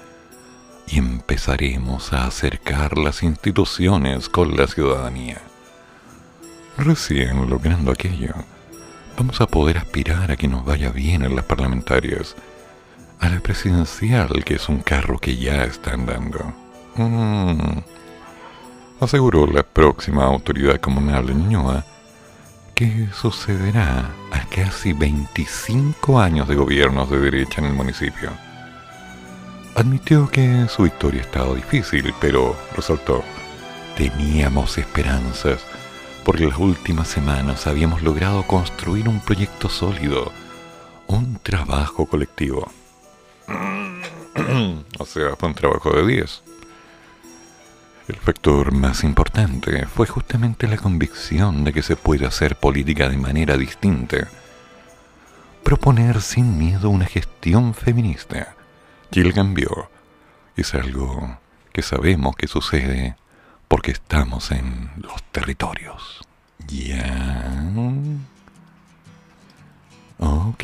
y 0.91 0.97
empezaremos 0.97 2.11
a 2.11 2.25
acercar 2.25 2.97
las 2.97 3.23
instituciones 3.23 4.27
con 4.27 4.57
la 4.57 4.67
ciudadanía. 4.67 5.41
Recién 6.77 7.49
logrando 7.49 7.91
aquello, 7.91 8.33
vamos 9.17 9.39
a 9.39 9.47
poder 9.47 9.77
aspirar 9.77 10.31
a 10.31 10.35
que 10.35 10.47
nos 10.47 10.65
vaya 10.65 10.89
bien 10.89 11.23
en 11.23 11.35
las 11.35 11.45
parlamentarias, 11.45 12.35
a 13.19 13.29
la 13.29 13.39
presidencial, 13.39 14.43
que 14.43 14.55
es 14.55 14.67
un 14.67 14.81
carro 14.81 15.17
que 15.17 15.37
ya 15.37 15.63
está 15.63 15.93
andando. 15.93 16.53
Mm. 16.95 17.79
Aseguró 18.99 19.47
la 19.47 19.63
próxima 19.63 20.25
autoridad 20.25 20.79
comunal 20.79 21.25
de 21.25 21.35
Ñuñoa 21.35 21.85
que 22.75 23.07
sucederá 23.13 24.09
a 24.31 24.45
casi 24.49 24.93
25 24.93 26.19
años 26.19 26.47
de 26.47 26.55
gobiernos 26.55 27.09
de 27.09 27.19
derecha 27.19 27.61
en 27.61 27.67
el 27.67 27.73
municipio. 27.73 28.31
Admitió 29.75 30.29
que 30.29 30.67
su 30.67 30.83
victoria 30.83 31.21
estaba 31.21 31.55
difícil, 31.55 32.13
pero 32.19 32.57
resaltó, 32.75 33.23
teníamos 33.95 34.77
esperanzas 34.77 35.61
porque 36.25 36.45
las 36.45 36.57
últimas 36.57 37.07
semanas 37.07 37.67
habíamos 37.67 38.01
logrado 38.01 38.43
construir 38.43 39.07
un 39.07 39.19
proyecto 39.21 39.69
sólido, 39.69 40.31
un 41.07 41.39
trabajo 41.41 42.05
colectivo. 42.05 42.71
o 44.99 45.05
sea, 45.05 45.35
fue 45.37 45.49
un 45.49 45.55
trabajo 45.55 45.91
de 45.91 46.05
10. 46.05 46.43
El 48.07 48.15
factor 48.17 48.73
más 48.73 49.03
importante 49.03 49.85
fue 49.85 50.05
justamente 50.05 50.67
la 50.67 50.77
convicción 50.77 51.63
de 51.63 51.71
que 51.71 51.81
se 51.81 51.95
puede 51.95 52.25
hacer 52.25 52.57
política 52.57 53.07
de 53.07 53.17
manera 53.17 53.57
distinta. 53.57 54.27
Proponer 55.63 56.21
sin 56.21 56.57
miedo 56.57 56.89
una 56.89 57.05
gestión 57.05 57.73
feminista. 57.73 58.55
Chile 59.11 59.33
cambió. 59.33 59.89
Es 60.55 60.73
algo 60.73 61.37
que 61.73 61.81
sabemos 61.81 62.35
que 62.37 62.47
sucede 62.47 63.17
porque 63.67 63.91
estamos 63.91 64.51
en 64.51 64.89
los 64.97 65.21
territorios. 65.31 66.21
Ya. 66.67 67.51
Ok. 70.17 70.63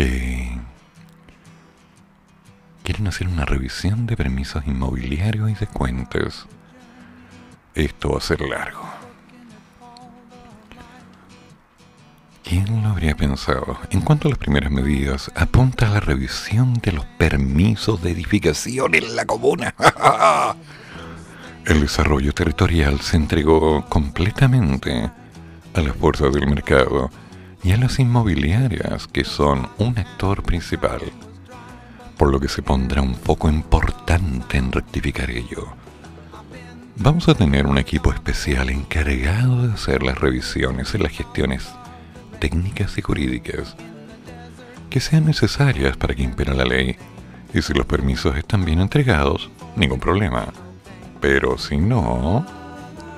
Quieren 2.84 3.08
hacer 3.08 3.28
una 3.28 3.44
revisión 3.44 4.08
de 4.08 4.16
permisos 4.16 4.66
inmobiliarios 4.66 5.50
y 5.50 5.54
de 5.56 5.68
cuentas. 5.68 6.46
Esto 7.76 8.12
va 8.12 8.20
a 8.20 8.22
ser 8.22 8.40
largo. 8.42 8.97
¿Quién 12.48 12.82
lo 12.82 12.88
habría 12.88 13.14
pensado? 13.14 13.78
En 13.90 14.00
cuanto 14.00 14.30
a 14.30 14.32
las 14.32 14.38
primeras 14.38 14.72
medidas, 14.72 15.30
apunta 15.36 15.88
a 15.88 15.96
la 15.96 16.00
revisión 16.00 16.76
de 16.76 16.94
los 16.94 17.04
permisos 17.04 18.02
de 18.02 18.12
edificación 18.12 18.96
en 18.96 19.18
la 19.18 19.26
comuna. 19.26 19.76
El 21.66 21.82
desarrollo 21.82 22.34
territorial 22.34 23.02
se 23.02 23.18
entregó 23.18 23.84
completamente 23.90 25.12
a 25.74 25.82
las 25.82 25.94
fuerzas 25.98 26.34
del 26.34 26.48
mercado 26.48 27.12
y 27.64 27.74
a 27.74 27.78
las 27.78 28.00
inmobiliarias, 28.00 29.08
que 29.08 29.26
son 29.26 29.68
un 29.78 30.00
actor 30.00 30.42
principal, 30.42 31.02
por 32.18 32.32
lo 32.32 32.40
que 32.40 32.48
se 32.48 32.62
pondrá 32.62 33.02
un 33.02 33.16
foco 33.16 33.50
importante 33.50 34.58
en 34.58 34.72
rectificar 34.72 35.30
ello. 35.32 35.68
Vamos 36.96 37.28
a 37.28 37.36
tener 37.36 37.68
un 37.68 37.78
equipo 37.78 38.14
especial 38.14 38.70
encargado 38.70 39.68
de 39.68 39.74
hacer 39.74 40.02
las 40.02 40.18
revisiones 40.18 40.96
en 40.96 41.04
las 41.04 41.12
gestiones 41.12 41.68
técnicas 42.40 42.98
y 42.98 43.02
jurídicas 43.02 43.76
que 44.90 45.00
sean 45.00 45.26
necesarias 45.26 45.98
para 45.98 46.16
que 46.16 46.24
impera 46.24 46.54
la 46.54 46.66
ley, 46.66 46.96
y 47.54 47.62
si 47.62 47.74
los 47.74 47.86
permisos 47.86 48.38
están 48.38 48.64
bien 48.64 48.80
entregados, 48.80 49.50
ningún 49.76 50.00
problema 50.00 50.48
pero 51.20 51.58
si 51.58 51.78
no, 51.78 52.46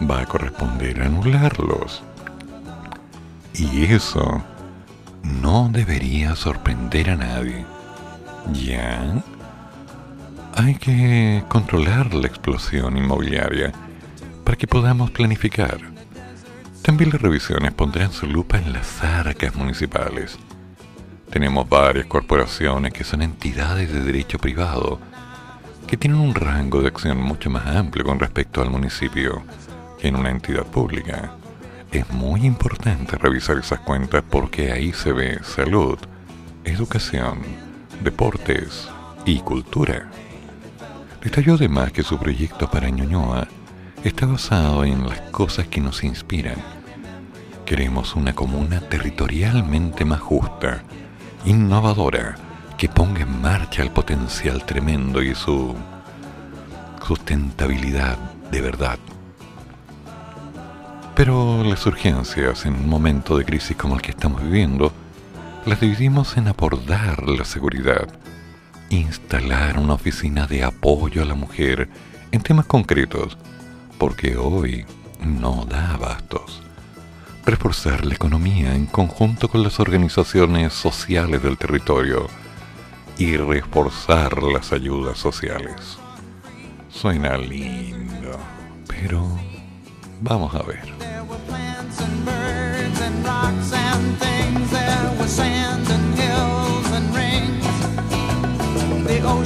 va 0.09 0.21
a 0.21 0.25
corresponder 0.25 1.01
anularlos. 1.01 2.01
Y 3.53 3.85
eso 3.85 4.43
no 5.23 5.69
debería 5.71 6.35
sorprender 6.35 7.09
a 7.09 7.15
nadie. 7.15 7.65
¿Ya? 8.53 9.21
Hay 10.55 10.75
que 10.75 11.43
controlar 11.49 12.13
la 12.13 12.27
explosión 12.27 12.97
inmobiliaria 12.97 13.71
para 14.43 14.57
que 14.57 14.67
podamos 14.67 15.11
planificar. 15.11 15.79
También 16.81 17.11
las 17.11 17.21
revisiones 17.21 17.73
pondrán 17.73 18.11
su 18.11 18.25
lupa 18.25 18.57
en 18.57 18.73
las 18.73 19.03
arcas 19.03 19.55
municipales. 19.55 20.37
Tenemos 21.29 21.67
varias 21.69 22.07
corporaciones 22.07 22.93
que 22.93 23.03
son 23.03 23.21
entidades 23.21 23.93
de 23.93 24.01
derecho 24.01 24.39
privado 24.39 24.99
que 25.85 25.97
tienen 25.97 26.19
un 26.19 26.33
rango 26.33 26.81
de 26.81 26.87
acción 26.87 27.21
mucho 27.21 27.49
más 27.49 27.67
amplio 27.67 28.05
con 28.05 28.19
respecto 28.19 28.61
al 28.61 28.69
municipio 28.69 29.43
que 29.99 30.07
en 30.07 30.15
una 30.15 30.29
entidad 30.29 30.65
pública. 30.65 31.33
Es 31.91 32.09
muy 32.11 32.45
importante 32.45 33.17
revisar 33.17 33.57
esas 33.57 33.79
cuentas 33.79 34.23
porque 34.29 34.71
ahí 34.71 34.93
se 34.93 35.11
ve 35.11 35.39
salud, 35.43 35.97
educación, 36.63 37.39
deportes 38.03 38.87
y 39.25 39.39
cultura. 39.39 40.09
Detalló 41.21 41.55
además 41.55 41.91
que 41.91 42.03
su 42.03 42.17
proyecto 42.17 42.69
para 42.69 42.89
Ñuñoa 42.89 43.47
está 44.03 44.25
basado 44.25 44.85
en 44.85 45.07
las 45.07 45.19
cosas 45.31 45.67
que 45.67 45.81
nos 45.81 46.03
inspiran. 46.03 46.55
Queremos 47.65 48.15
una 48.15 48.33
comuna 48.33 48.79
territorialmente 48.79 50.05
más 50.05 50.21
justa, 50.21 50.83
innovadora, 51.45 52.35
que 52.77 52.87
ponga 52.87 53.21
en 53.21 53.41
marcha 53.41 53.83
el 53.83 53.91
potencial 53.91 54.65
tremendo 54.65 55.21
y 55.21 55.35
su 55.35 55.75
sustentabilidad 57.05 58.17
de 58.51 58.61
verdad. 58.61 58.99
Pero 61.15 61.63
las 61.65 61.85
urgencias 61.85 62.65
en 62.65 62.75
un 62.75 62.87
momento 62.87 63.37
de 63.37 63.43
crisis 63.43 63.75
como 63.75 63.95
el 63.95 64.01
que 64.01 64.11
estamos 64.11 64.41
viviendo, 64.41 64.93
las 65.65 65.81
dividimos 65.81 66.37
en 66.37 66.47
abordar 66.47 67.27
la 67.27 67.43
seguridad, 67.43 68.07
instalar 68.89 69.77
una 69.77 69.95
oficina 69.95 70.47
de 70.47 70.63
apoyo 70.63 71.21
a 71.21 71.25
la 71.25 71.35
mujer 71.35 71.89
en 72.31 72.41
temas 72.41 72.65
concretos, 72.65 73.37
porque 73.99 74.37
hoy 74.37 74.87
no 75.23 75.65
da 75.69 75.93
abastos. 75.93 76.63
Reforzar 77.45 78.03
la 78.05 78.15
economía 78.15 78.73
en 78.73 78.87
conjunto 78.87 79.47
con 79.47 79.61
las 79.61 79.79
organizaciones 79.79 80.73
sociales 80.73 81.43
del 81.43 81.57
territorio, 81.57 82.27
y 83.19 83.35
reforzar 83.35 84.41
las 84.41 84.71
ayudas 84.71 85.17
sociales. 85.17 85.97
Suena 86.89 87.37
lindo, 87.37 88.39
pero 88.87 89.27
vamos 90.21 90.55
a 90.55 90.63
ver. 90.63 90.87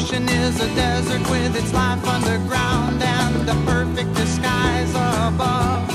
Ocean 0.03 0.27
is 0.27 0.59
a 0.59 0.67
desert 0.75 1.21
with 1.29 1.55
its 1.55 1.71
life 1.71 2.05
underground 2.05 3.01
and 3.01 3.47
a 3.47 3.55
perfect 3.65 4.13
disguise 4.13 4.89
above. 4.91 5.89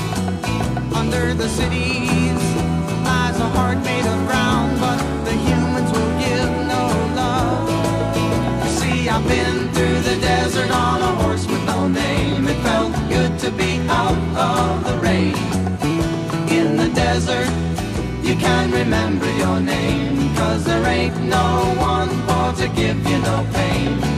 Under 0.95 1.35
the 1.35 1.47
cities 1.47 2.41
lies 3.05 3.37
a 3.39 3.49
heart 3.57 3.77
made 3.83 4.07
of 4.13 4.19
ground, 4.25 4.79
but 4.79 4.97
the 5.25 5.35
humans 5.47 5.91
will 5.91 6.13
give 6.25 6.49
no 6.73 6.83
love. 7.21 7.69
You 8.63 8.71
see, 8.79 9.09
I've 9.09 9.27
been 9.27 9.69
through 9.73 9.99
the 10.09 10.17
desert 10.19 10.71
on 10.71 11.01
a 11.01 11.11
horse 11.21 11.45
with 11.45 11.63
no 11.65 11.87
name. 11.87 12.47
It 12.47 12.59
felt 12.63 12.93
good 13.09 13.37
to 13.43 13.51
be 13.51 13.77
out 13.89 14.17
of 14.49 14.85
the 14.87 14.97
rain. 15.07 15.35
In 16.49 16.77
the 16.77 16.89
desert, 16.95 17.51
you 18.23 18.35
can 18.35 18.71
remember 18.71 19.29
your 19.37 19.59
name. 19.59 20.35
Cause 20.35 20.63
there 20.63 20.85
ain't 20.87 21.17
no 21.25 21.75
one 21.77 22.28
for 22.51 22.61
to 22.61 22.67
give 22.69 23.07
you 23.07 23.19
no 23.19 23.45
pain. 23.53 24.08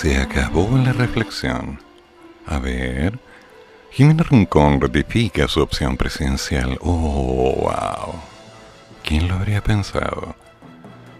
Se 0.00 0.16
acabó 0.16 0.78
la 0.78 0.94
reflexión. 0.94 1.78
A 2.46 2.58
ver. 2.58 3.18
Jimena 3.90 4.22
Rincón 4.22 4.80
ratifica 4.80 5.46
su 5.46 5.60
opción 5.60 5.98
presidencial. 5.98 6.78
Oh, 6.80 7.54
wow. 7.60 8.14
¿Quién 9.04 9.28
lo 9.28 9.34
habría 9.34 9.62
pensado? 9.62 10.34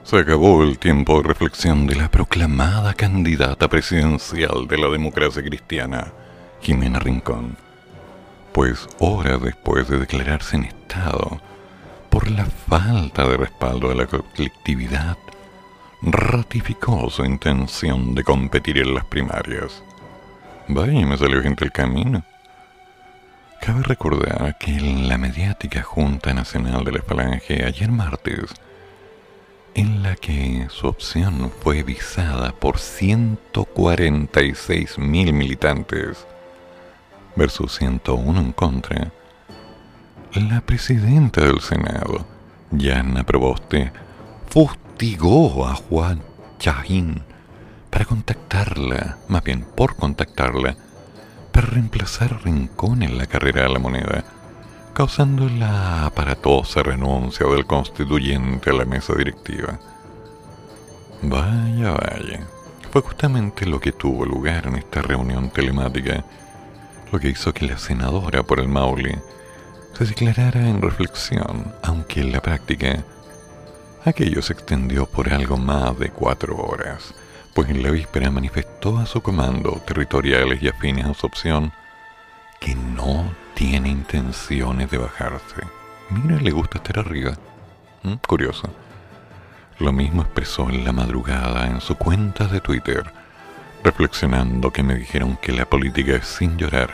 Se 0.02 0.16
acabó 0.16 0.62
el 0.62 0.78
tiempo 0.78 1.18
de 1.20 1.28
reflexión 1.28 1.86
de 1.86 1.94
la 1.94 2.10
proclamada 2.10 2.94
candidata 2.94 3.68
presidencial 3.68 4.66
de 4.66 4.78
la 4.78 4.88
democracia 4.88 5.42
cristiana, 5.42 6.14
Jimena 6.62 7.00
Rincón. 7.00 7.58
Pues 8.52 8.88
horas 8.98 9.42
después 9.42 9.88
de 9.88 9.98
declararse 9.98 10.56
en 10.56 10.64
estado 10.64 11.38
por 12.08 12.30
la 12.30 12.46
falta 12.46 13.28
de 13.28 13.36
respaldo 13.36 13.90
de 13.90 13.96
la 13.96 14.06
colectividad, 14.06 15.18
ratificó 16.02 17.08
su 17.10 17.24
intención 17.24 18.14
de 18.14 18.22
competir 18.24 18.78
en 18.78 18.94
las 18.94 19.04
primarias. 19.04 19.82
Vaya, 20.68 21.06
me 21.06 21.18
salió 21.18 21.42
gente 21.42 21.64
el 21.64 21.72
camino. 21.72 22.24
Cabe 23.60 23.82
recordar 23.82 24.56
que 24.58 24.70
en 24.70 25.08
la 25.08 25.18
mediática 25.18 25.82
Junta 25.82 26.32
Nacional 26.32 26.84
de 26.84 26.92
la 26.92 27.02
Falange 27.02 27.64
ayer 27.64 27.90
martes, 27.90 28.54
en 29.74 30.02
la 30.02 30.16
que 30.16 30.66
su 30.70 30.86
opción 30.86 31.52
fue 31.60 31.82
visada 31.82 32.52
por 32.52 32.78
146 32.78 34.98
mil 34.98 35.34
militantes 35.34 36.26
versus 37.36 37.76
101 37.76 38.40
en 38.40 38.52
contra, 38.52 39.12
la 40.34 40.62
presidenta 40.62 41.42
del 41.42 41.60
Senado, 41.60 42.24
Yana 42.70 43.24
Proboste, 43.24 43.92
a 45.02 45.74
Juan 45.76 46.20
Chajín 46.58 47.22
para 47.88 48.04
contactarla, 48.04 49.16
más 49.28 49.42
bien 49.42 49.64
por 49.74 49.96
contactarla, 49.96 50.76
para 51.52 51.68
reemplazar 51.68 52.44
Rincón 52.44 53.02
en 53.02 53.16
la 53.16 53.24
carrera 53.24 53.62
de 53.62 53.70
la 53.70 53.78
moneda, 53.78 54.24
causando 54.92 55.48
la 55.48 56.04
aparatosa 56.04 56.82
renuncia 56.82 57.46
del 57.46 57.64
constituyente 57.64 58.68
a 58.68 58.74
la 58.74 58.84
mesa 58.84 59.14
directiva. 59.14 59.80
Vaya, 61.22 61.92
vaya. 61.92 62.46
Fue 62.90 63.00
justamente 63.00 63.64
lo 63.64 63.80
que 63.80 63.92
tuvo 63.92 64.26
lugar 64.26 64.66
en 64.66 64.76
esta 64.76 65.00
reunión 65.00 65.48
telemática, 65.48 66.26
lo 67.10 67.18
que 67.18 67.30
hizo 67.30 67.54
que 67.54 67.66
la 67.66 67.78
senadora 67.78 68.42
por 68.42 68.60
el 68.60 68.68
Maule 68.68 69.18
se 69.96 70.04
declarara 70.04 70.68
en 70.68 70.82
reflexión, 70.82 71.72
aunque 71.82 72.20
en 72.20 72.32
la 72.32 72.42
práctica 72.42 73.02
aquello 74.04 74.42
se 74.42 74.52
extendió 74.52 75.06
por 75.06 75.32
algo 75.32 75.56
más 75.56 75.98
de 75.98 76.10
cuatro 76.10 76.56
horas, 76.56 77.14
pues 77.54 77.68
en 77.68 77.82
la 77.82 77.90
víspera 77.90 78.30
manifestó 78.30 78.98
a 78.98 79.06
su 79.06 79.20
comando 79.20 79.82
territoriales 79.86 80.62
y 80.62 80.68
afines 80.68 81.06
a 81.06 81.14
su 81.14 81.26
opción 81.26 81.72
que 82.60 82.74
no 82.74 83.32
tiene 83.54 83.88
intenciones 83.88 84.90
de 84.90 84.98
bajarse. 84.98 85.62
Mira, 86.10 86.40
le 86.40 86.50
gusta 86.50 86.78
estar 86.78 86.98
arriba. 86.98 87.32
¿Mm? 88.02 88.14
Curioso. 88.26 88.68
Lo 89.78 89.92
mismo 89.92 90.22
expresó 90.22 90.68
en 90.68 90.84
la 90.84 90.92
madrugada 90.92 91.66
en 91.66 91.80
su 91.80 91.94
cuenta 91.94 92.46
de 92.46 92.60
Twitter, 92.60 93.04
reflexionando 93.82 94.70
que 94.70 94.82
me 94.82 94.94
dijeron 94.94 95.38
que 95.40 95.52
la 95.52 95.64
política 95.64 96.16
es 96.16 96.26
sin 96.26 96.58
llorar. 96.58 96.90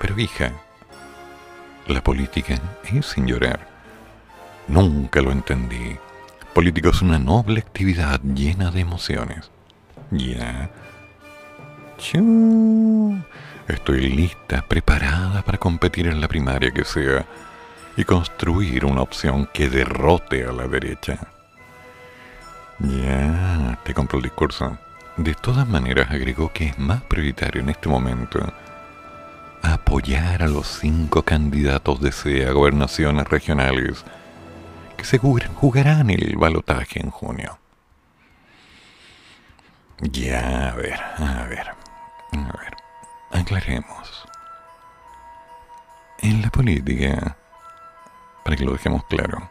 Pero 0.00 0.18
hija, 0.18 0.52
la 1.86 2.02
política 2.02 2.54
es 2.84 3.06
sin 3.06 3.26
llorar. 3.26 3.68
Nunca 4.68 5.20
lo 5.20 5.32
entendí. 5.32 5.98
Político 6.54 6.90
es 6.90 7.00
una 7.00 7.18
noble 7.18 7.60
actividad 7.60 8.20
llena 8.20 8.70
de 8.70 8.80
emociones. 8.80 9.50
Ya. 10.10 10.70
Estoy 13.68 14.10
lista, 14.10 14.62
preparada 14.68 15.42
para 15.42 15.56
competir 15.56 16.08
en 16.08 16.20
la 16.20 16.28
primaria 16.28 16.70
que 16.70 16.84
sea 16.84 17.24
y 17.96 18.04
construir 18.04 18.84
una 18.84 19.00
opción 19.00 19.48
que 19.50 19.70
derrote 19.70 20.44
a 20.44 20.52
la 20.52 20.66
derecha. 20.66 21.18
Ya, 22.80 23.78
te 23.84 23.94
compro 23.94 24.18
el 24.18 24.24
discurso. 24.24 24.76
De 25.16 25.34
todas 25.34 25.66
maneras, 25.66 26.10
agregó 26.10 26.52
que 26.52 26.66
es 26.66 26.78
más 26.78 27.02
prioritario 27.02 27.62
en 27.62 27.70
este 27.70 27.88
momento 27.88 28.40
apoyar 29.62 30.42
a 30.42 30.48
los 30.48 30.66
cinco 30.66 31.22
candidatos 31.22 32.00
de 32.00 32.12
SEA 32.12 32.50
a 32.50 32.52
gobernaciones 32.52 33.26
regionales 33.28 34.04
que 35.02 35.08
se 35.08 35.18
jugarán 35.18 36.10
el 36.10 36.36
balotaje 36.36 37.00
en 37.00 37.10
junio. 37.10 37.58
Ya, 40.00 40.70
a 40.70 40.74
ver, 40.74 41.00
a 41.18 41.44
ver, 41.44 41.68
a 41.68 42.52
ver, 42.58 42.76
aclaremos. 43.32 44.28
En 46.20 46.42
la 46.42 46.50
política, 46.50 47.36
para 48.44 48.56
que 48.56 48.64
lo 48.64 48.72
dejemos 48.72 49.04
claro, 49.04 49.50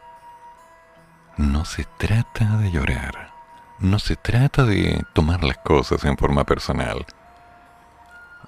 no 1.36 1.64
se 1.64 1.84
trata 1.98 2.56
de 2.58 2.70
llorar, 2.70 3.30
no 3.78 3.98
se 3.98 4.16
trata 4.16 4.64
de 4.64 5.04
tomar 5.12 5.44
las 5.44 5.58
cosas 5.58 6.04
en 6.04 6.16
forma 6.16 6.44
personal 6.44 7.06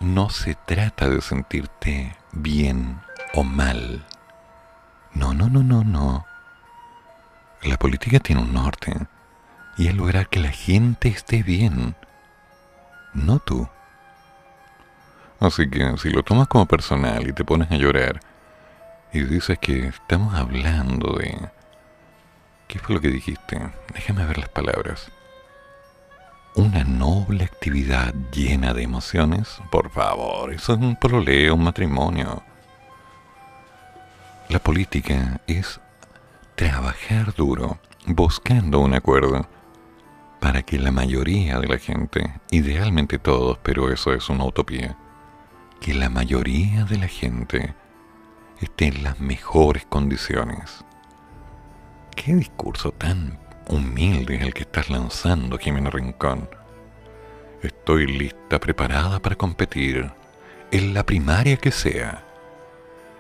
no 0.00 0.28
se 0.28 0.55
trata 0.55 1.09
de 1.09 1.20
sentirte 1.20 2.16
bien 2.32 3.00
o 3.34 3.42
mal. 3.42 4.05
No, 5.12 5.32
no, 5.34 5.48
no, 5.48 5.62
no, 5.62 5.84
no. 5.84 6.26
La 7.65 7.77
política 7.77 8.19
tiene 8.21 8.43
un 8.43 8.53
norte 8.53 8.93
y 9.77 9.89
es 9.89 9.95
lograr 9.95 10.29
que 10.29 10.41
la 10.41 10.51
gente 10.51 11.09
esté 11.09 11.43
bien, 11.43 11.97
no 13.12 13.39
tú. 13.39 13.69
Así 15.41 15.69
que 15.69 15.97
si 15.99 16.11
lo 16.11 16.23
tomas 16.23 16.49
como 16.49 16.67
personal 16.67 17.27
y 17.27 17.33
te 17.33 17.45
pones 17.45 17.71
a 17.71 17.77
llorar 17.77 18.21
y 19.12 19.21
dices 19.23 19.59
que 19.59 19.89
estamos 19.89 20.35
hablando 20.35 21.17
de... 21.19 21.51
¿Qué 22.69 22.79
fue 22.79 22.95
lo 22.95 23.01
que 23.01 23.09
dijiste? 23.09 23.61
Déjame 23.93 24.25
ver 24.27 24.39
las 24.39 24.49
palabras 24.49 25.11
una 26.55 26.85
noble 26.85 27.45
actividad 27.45 28.15
llena 28.33 28.75
de 28.75 28.83
emociones? 28.83 29.61
Por 29.71 29.91
favor, 29.91 30.53
eso 30.53 30.75
es 30.75 30.79
un 30.79 30.97
proleo, 30.97 31.55
un 31.55 31.65
matrimonio. 31.65 32.43
La 34.49 34.59
política 34.59 35.41
es 35.47 35.81
trabajar 36.55 37.34
duro, 37.34 37.78
buscando 38.07 38.80
un 38.80 38.94
acuerdo, 38.94 39.48
para 40.40 40.62
que 40.62 40.78
la 40.78 40.90
mayoría 40.90 41.59
de 41.59 41.68
la 41.68 41.78
gente, 41.78 42.40
idealmente 42.50 43.18
todos, 43.18 43.59
pero 43.62 43.90
eso 43.92 44.12
es 44.12 44.28
una 44.28 44.44
utopía, 44.44 44.96
que 45.80 45.94
la 45.94 46.09
mayoría 46.09 46.84
de 46.84 46.98
la 46.98 47.09
gente 47.09 47.74
esté 48.61 48.86
en 48.86 49.02
las 49.02 49.20
mejores 49.20 49.86
condiciones. 49.86 50.84
¿Qué 52.14 52.34
discurso 52.34 52.92
tan 52.92 53.38
humilde 53.68 54.36
es 54.36 54.42
el 54.42 54.55
que 54.55 54.62
estás 54.62 54.90
lanzando, 54.90 55.59
Jimena 55.59 55.90
Rincón. 55.90 56.48
Estoy 57.62 58.07
lista, 58.07 58.59
preparada 58.61 59.20
para 59.20 59.36
competir 59.36 60.11
en 60.70 60.94
la 60.94 61.05
primaria 61.05 61.57
que 61.57 61.70
sea 61.70 62.24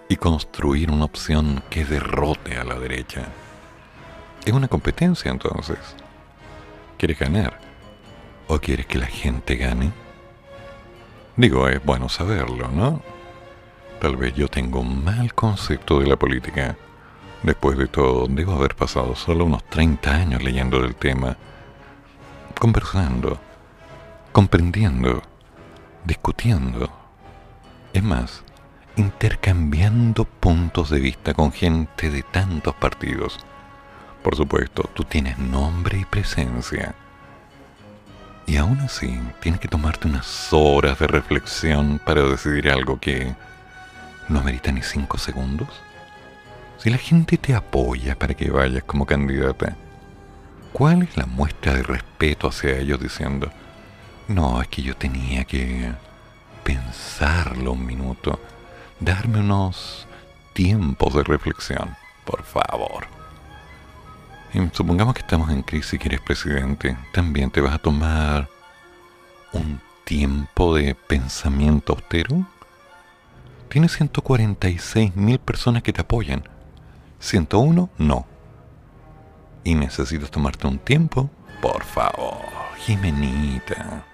y 0.08 0.16
construir 0.16 0.90
una 0.90 1.04
opción 1.04 1.62
que 1.70 1.84
derrote 1.84 2.56
a 2.56 2.64
la 2.64 2.78
derecha. 2.78 3.26
Es 4.44 4.52
una 4.52 4.68
competencia 4.68 5.30
entonces. 5.30 5.78
¿Quieres 6.98 7.18
ganar? 7.18 7.58
¿O 8.46 8.58
quieres 8.58 8.86
que 8.86 8.98
la 8.98 9.06
gente 9.06 9.56
gane? 9.56 9.92
Digo, 11.36 11.68
es 11.68 11.84
bueno 11.84 12.08
saberlo, 12.08 12.68
¿no? 12.68 13.02
Tal 14.00 14.16
vez 14.16 14.34
yo 14.34 14.48
tengo 14.48 14.80
un 14.80 15.04
mal 15.04 15.34
concepto 15.34 15.98
de 15.98 16.06
la 16.06 16.16
política 16.16 16.76
Después 17.44 17.76
de 17.76 17.88
todo, 17.88 18.26
debo 18.26 18.54
haber 18.54 18.74
pasado 18.74 19.14
solo 19.14 19.44
unos 19.44 19.62
30 19.64 20.10
años 20.10 20.42
leyendo 20.42 20.80
del 20.80 20.96
tema, 20.96 21.36
conversando, 22.58 23.38
comprendiendo, 24.32 25.20
discutiendo. 26.06 26.88
Es 27.92 28.02
más, 28.02 28.42
intercambiando 28.96 30.24
puntos 30.24 30.90
de 30.90 31.00
vista 31.00 31.34
con 31.34 31.52
gente 31.52 32.10
de 32.10 32.22
tantos 32.22 32.74
partidos. 32.74 33.38
Por 34.22 34.36
supuesto, 34.36 34.88
tú 34.94 35.04
tienes 35.04 35.38
nombre 35.38 35.98
y 35.98 36.04
presencia. 36.04 36.94
Y 38.46 38.56
aún 38.56 38.78
así, 38.80 39.18
tienes 39.40 39.60
que 39.60 39.68
tomarte 39.68 40.06
unas 40.06 40.52
horas 40.52 40.98
de 40.98 41.06
reflexión 41.06 42.00
para 42.04 42.22
decidir 42.22 42.70
algo 42.70 43.00
que 43.00 43.34
no 44.28 44.40
amerita 44.40 44.70
ni 44.70 44.82
cinco 44.82 45.18
segundos. 45.18 45.68
Si 46.78 46.90
la 46.90 46.98
gente 46.98 47.38
te 47.38 47.54
apoya 47.54 48.18
para 48.18 48.34
que 48.34 48.50
vayas 48.50 48.84
como 48.84 49.06
candidata, 49.06 49.76
¿cuál 50.72 51.02
es 51.02 51.16
la 51.16 51.26
muestra 51.26 51.74
de 51.74 51.82
respeto 51.82 52.48
hacia 52.48 52.78
ellos 52.78 53.00
diciendo, 53.00 53.50
no, 54.28 54.60
es 54.60 54.68
que 54.68 54.82
yo 54.82 54.96
tenía 54.96 55.44
que 55.44 55.92
pensarlo 56.62 57.72
un 57.72 57.84
minuto, 57.86 58.40
darme 59.04 59.40
unos 59.40 60.06
tiempos 60.52 61.14
de 61.14 61.22
reflexión, 61.24 61.96
por 62.24 62.42
favor? 62.42 63.06
Y 64.52 64.60
supongamos 64.72 65.14
que 65.14 65.20
estamos 65.20 65.50
en 65.50 65.62
crisis 65.62 66.00
y 66.02 66.06
eres 66.06 66.20
presidente, 66.20 66.96
también 67.12 67.50
te 67.50 67.60
vas 67.60 67.74
a 67.74 67.78
tomar 67.78 68.48
un 69.52 69.80
tiempo 70.04 70.74
de 70.74 70.94
pensamiento 70.94 71.94
austero? 71.94 72.46
Tienes 73.68 73.92
146 73.92 75.16
mil 75.16 75.38
personas 75.38 75.82
que 75.82 75.92
te 75.92 76.02
apoyan. 76.02 76.44
101 77.18 77.90
no. 77.98 78.26
¿Y 79.64 79.74
necesitas 79.74 80.30
tomarte 80.30 80.66
un 80.66 80.78
tiempo? 80.78 81.30
Por 81.60 81.82
favor, 81.82 82.42
Jimenita. 82.78 84.04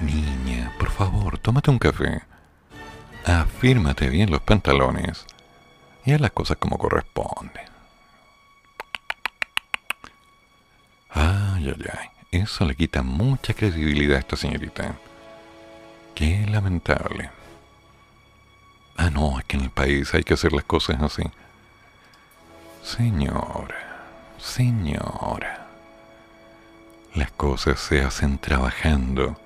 Niña, 0.00 0.72
por 0.78 0.90
favor, 0.90 1.38
tómate 1.38 1.70
un 1.70 1.78
café. 1.78 2.22
Afírmate 3.24 4.08
bien 4.08 4.30
los 4.30 4.40
pantalones 4.40 5.24
y 6.04 6.12
haz 6.12 6.20
las 6.20 6.32
cosas 6.32 6.56
como 6.56 6.76
corresponde. 6.76 7.60
Ay, 11.10 11.68
ay, 11.68 11.86
ay. 12.00 12.08
Eso 12.32 12.64
le 12.64 12.74
quita 12.74 13.02
mucha 13.02 13.54
credibilidad 13.54 14.16
a 14.16 14.20
esta 14.20 14.36
señorita. 14.36 14.96
Qué 16.14 16.46
lamentable. 16.48 17.30
Ah, 18.96 19.10
no, 19.10 19.38
es 19.38 19.44
que 19.44 19.56
en 19.56 19.64
el 19.64 19.70
país 19.70 20.12
hay 20.14 20.24
que 20.24 20.34
hacer 20.34 20.52
las 20.52 20.64
cosas 20.64 21.00
así. 21.02 21.22
Señora, 22.82 24.06
señora. 24.38 25.68
Las 27.14 27.30
cosas 27.32 27.78
se 27.78 28.02
hacen 28.02 28.38
trabajando, 28.38 29.38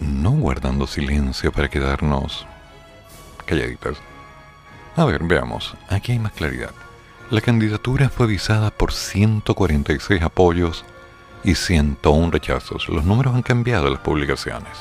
no 0.00 0.32
guardando 0.32 0.86
silencio 0.86 1.52
para 1.52 1.68
quedarnos 1.68 2.46
calladitas. 3.48 3.98
A 4.96 5.04
ver, 5.04 5.22
veamos, 5.24 5.74
aquí 5.88 6.12
hay 6.12 6.18
más 6.18 6.32
claridad. 6.32 6.70
La 7.30 7.40
candidatura 7.40 8.08
fue 8.08 8.26
visada 8.26 8.70
por 8.70 8.92
146 8.92 10.22
apoyos 10.22 10.84
y 11.44 11.54
101 11.54 12.30
rechazos. 12.30 12.88
Los 12.88 13.04
números 13.04 13.34
han 13.34 13.42
cambiado 13.42 13.86
en 13.86 13.94
las 13.94 14.02
publicaciones. 14.02 14.72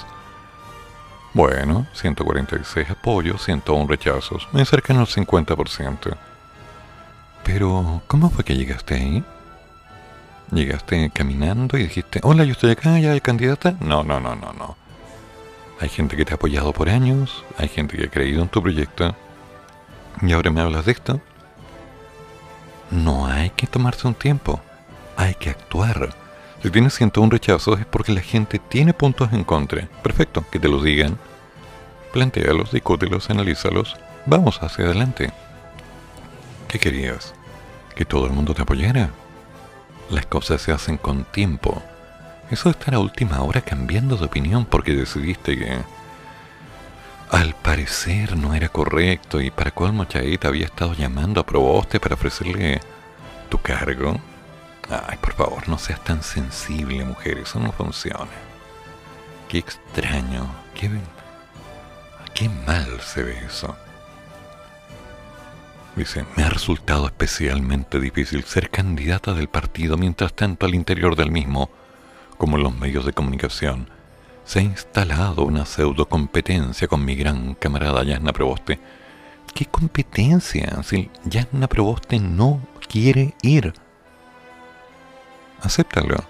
Bueno, 1.33 1.87
146 1.93 2.89
apoyos, 2.89 3.43
101 3.43 3.87
rechazos, 3.87 4.47
me 4.53 4.61
acercan 4.61 4.97
al 4.97 5.07
50%. 5.07 6.17
Pero, 7.43 8.01
¿cómo 8.07 8.29
fue 8.29 8.43
que 8.43 8.55
llegaste 8.55 8.95
ahí? 8.95 9.23
¿Llegaste 10.51 11.11
caminando 11.13 11.77
y 11.77 11.83
dijiste, 11.83 12.21
hola, 12.23 12.43
yo 12.43 12.53
estoy 12.53 12.71
acá, 12.71 12.97
ya 12.99 13.11
hay 13.11 13.21
candidata? 13.21 13.75
No, 13.81 14.03
no, 14.03 14.19
no, 14.19 14.35
no, 14.35 14.53
no. 14.53 14.86
Hay 15.79 15.89
gente 15.89 16.17
que 16.17 16.25
te 16.25 16.33
ha 16.33 16.35
apoyado 16.35 16.73
por 16.73 16.89
años, 16.89 17.43
hay 17.57 17.67
gente 17.67 17.97
que 17.97 18.05
ha 18.05 18.09
creído 18.09 18.41
en 18.41 18.49
tu 18.49 18.61
proyecto, 18.61 19.15
y 20.21 20.33
ahora 20.33 20.49
me 20.49 20.61
hablas 20.61 20.85
de 20.85 20.91
esto. 20.91 21.21
No 22.89 23.27
hay 23.27 23.51
que 23.51 23.67
tomarse 23.67 24.07
un 24.07 24.15
tiempo, 24.15 24.59
hay 25.15 25.35
que 25.35 25.51
actuar. 25.51 26.15
Si 26.63 26.71
tienes 26.71 26.95
101 26.95 27.29
rechazos 27.29 27.79
es 27.79 27.85
porque 27.85 28.11
la 28.11 28.21
gente 28.21 28.59
tiene 28.59 28.93
puntos 28.93 29.31
en 29.33 29.43
contra. 29.43 29.87
Perfecto, 30.01 30.43
que 30.49 30.59
te 30.59 30.67
los 30.67 30.83
digan. 30.83 31.17
Plantéalos, 32.11 32.71
discútelos, 32.71 33.29
analízalos. 33.29 33.95
Vamos 34.25 34.61
hacia 34.63 34.85
adelante. 34.85 35.31
¿Qué 36.67 36.79
querías? 36.79 37.35
¿Que 37.95 38.05
todo 38.05 38.25
el 38.25 38.33
mundo 38.33 38.55
te 38.55 38.63
apoyara? 38.63 39.11
Las 40.09 40.25
cosas 40.25 40.61
se 40.61 40.71
hacen 40.71 40.97
con 40.97 41.25
tiempo. 41.25 41.83
Eso 42.49 42.69
de 42.69 42.79
estar 42.79 42.95
a 42.95 42.99
última 42.99 43.41
hora 43.41 43.61
cambiando 43.61 44.15
de 44.15 44.25
opinión 44.25 44.65
porque 44.65 44.93
decidiste 44.93 45.57
que 45.57 45.77
al 47.29 47.55
parecer 47.55 48.37
no 48.37 48.53
era 48.53 48.69
correcto 48.69 49.41
y 49.41 49.51
para 49.51 49.71
cuál 49.71 50.07
Chaita 50.07 50.47
había 50.47 50.65
estado 50.65 50.93
llamando 50.93 51.41
a 51.41 51.45
Proboste 51.45 51.99
para 51.99 52.15
ofrecerle 52.15 52.79
tu 53.49 53.57
cargo. 53.57 54.19
Ay, 54.89 55.17
por 55.17 55.33
favor, 55.33 55.67
no 55.67 55.77
seas 55.77 56.01
tan 56.05 56.23
sensible, 56.23 57.03
mujer, 57.03 57.39
eso 57.39 57.59
no 57.59 57.73
funciona. 57.73 58.31
Qué 59.49 59.57
extraño, 59.57 60.49
qué, 60.73 60.89
qué 62.33 62.47
mal 62.47 63.01
se 63.01 63.23
ve 63.23 63.37
eso. 63.45 63.75
Dice, 65.97 66.25
me 66.37 66.43
ha 66.43 66.49
resultado 66.49 67.07
especialmente 67.07 67.99
difícil 67.99 68.43
ser 68.45 68.69
candidata 68.69 69.33
del 69.33 69.49
partido 69.49 69.97
mientras 69.97 70.33
tanto 70.33 70.65
al 70.65 70.75
interior 70.75 71.15
del 71.17 71.31
mismo, 71.31 71.69
como 72.37 72.57
los 72.57 72.77
medios 72.77 73.05
de 73.05 73.13
comunicación, 73.13 73.89
se 74.45 74.59
ha 74.59 74.61
instalado 74.61 75.43
una 75.43 75.65
pseudo 75.65 76.07
competencia 76.07 76.87
con 76.87 77.03
mi 77.03 77.15
gran 77.15 77.53
camarada 77.55 78.03
Yasna 78.03 78.31
Proboste. 78.31 78.79
¿Qué 79.53 79.65
competencia 79.65 80.81
si 80.83 81.09
Yasna 81.25 81.67
Proboste 81.67 82.19
no 82.19 82.61
quiere 82.87 83.33
ir? 83.41 83.73
acéptalo. 85.61 86.23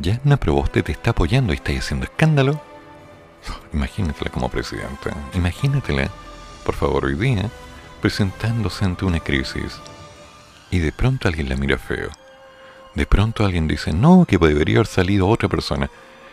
Yasna 0.00 0.36
Proboste 0.36 0.82
te 0.82 0.92
está 0.92 1.10
apoyando 1.10 1.52
y 1.52 1.56
está 1.56 1.72
haciendo 1.72 2.04
escándalo. 2.04 2.60
Imagínatela 3.72 4.30
como 4.30 4.48
presidenta. 4.48 5.16
Imagínatela, 5.34 6.10
por 6.64 6.74
favor, 6.74 7.04
hoy 7.04 7.14
día, 7.14 7.50
presentándose 8.00 8.84
ante 8.84 9.04
una 9.04 9.20
crisis. 9.20 9.78
Y 10.70 10.78
de 10.78 10.92
pronto 10.92 11.28
alguien 11.28 11.48
la 11.48 11.56
mira 11.56 11.78
feo. 11.78 12.10
De 12.94 13.06
pronto 13.06 13.44
alguien 13.44 13.66
dice, 13.66 13.92
no, 13.92 14.24
que 14.26 14.38
debería 14.38 14.76
haber 14.76 14.86
salido 14.86 15.28
otra 15.28 15.48
persona. 15.48 15.90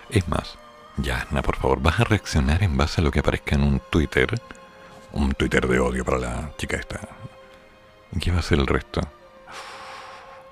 Es 0.09 0.27
más, 0.27 0.57
Yasna, 0.97 1.41
por 1.41 1.55
favor, 1.55 1.81
¿vas 1.81 1.99
a 1.99 2.03
reaccionar 2.03 2.63
en 2.63 2.77
base 2.77 3.01
a 3.01 3.03
lo 3.03 3.11
que 3.11 3.19
aparezca 3.19 3.55
en 3.55 3.63
un 3.63 3.81
Twitter? 3.89 4.39
Un 5.13 5.33
Twitter 5.33 5.67
de 5.67 5.79
odio 5.79 6.05
para 6.05 6.19
la 6.19 6.51
chica 6.57 6.77
esta. 6.77 6.99
¿Qué 8.19 8.31
va 8.31 8.39
a 8.39 8.43
ser 8.43 8.59
el 8.59 8.67
resto? 8.67 9.01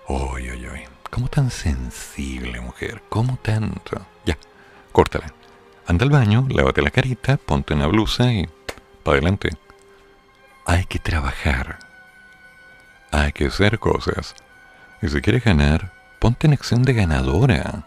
Uy, 0.07 0.49
uy, 0.49 0.67
uy. 0.67 0.81
¿Cómo 1.09 1.27
tan 1.27 1.51
sensible, 1.51 2.59
mujer? 2.61 3.01
¿Cómo 3.09 3.37
tanto? 3.41 4.01
Ya, 4.25 4.37
córtala. 4.91 5.33
Anda 5.87 6.05
al 6.05 6.11
baño, 6.11 6.45
lávate 6.49 6.81
la 6.81 6.91
carita, 6.91 7.37
ponte 7.37 7.73
una 7.73 7.87
blusa 7.87 8.31
y... 8.31 8.47
para 9.03 9.17
adelante. 9.17 9.49
Hay 10.65 10.85
que 10.85 10.99
trabajar. 10.99 11.79
Hay 13.11 13.31
que 13.33 13.47
hacer 13.47 13.79
cosas. 13.79 14.35
Y 15.01 15.09
si 15.09 15.21
quieres 15.21 15.43
ganar, 15.43 15.98
ponte 16.19 16.47
en 16.47 16.53
acción 16.53 16.83
de 16.83 16.93
ganadora. 16.93 17.83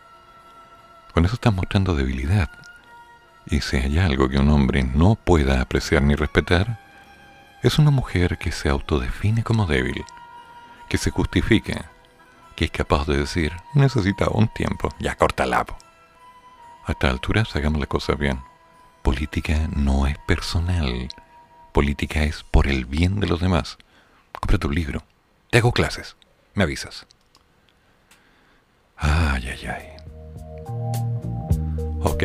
Con 1.13 1.25
eso 1.25 1.35
estás 1.35 1.55
mostrando 1.55 1.95
debilidad. 1.95 2.51
Y 3.47 3.61
si 3.61 3.77
hay 3.77 3.99
algo 3.99 4.29
que 4.29 4.39
un 4.39 4.49
hombre 4.51 4.83
no 4.83 5.15
pueda 5.15 5.61
apreciar 5.61 6.03
ni 6.03 6.15
respetar, 6.15 6.81
es 7.63 7.79
una 7.79 7.91
mujer 7.91 8.39
que 8.39 8.51
se 8.51 8.69
autodefine 8.69 9.45
como 9.45 9.67
débil, 9.67 10.05
que 10.89 10.99
se 10.99 11.11
justifica, 11.11 11.91
que 12.57 12.65
es 12.65 12.71
capaz 12.71 13.07
de 13.07 13.19
decir, 13.19 13.53
necesitaba 13.75 14.33
un 14.35 14.49
tiempo, 14.49 14.89
ya 14.99 15.17
corta 15.17 15.47
lapo. 15.47 15.77
A 16.87 16.93
esta 16.93 17.11
altura, 17.11 17.45
hagamos 17.55 17.79
las 17.79 17.89
cosas 17.89 18.19
bien. 18.19 18.41
Política 19.03 19.69
no 19.75 20.07
es 20.07 20.19
personal. 20.19 21.09
Política 21.73 22.25
es 22.25 22.43
por 22.43 22.67
el 22.67 22.87
bien 22.87 23.21
de 23.21 23.29
los 23.29 23.41
demás. 23.41 23.79
Compra 24.33 24.59
tu 24.59 24.71
libro. 24.71 25.03
Te 25.51 25.59
hago 25.59 25.73
clases. 25.73 26.17
Me 26.55 26.65
avisas. 26.65 27.07
Ay, 29.03 29.49
ay, 29.49 29.67
ay. 29.67 29.85
Ok. 32.03 32.25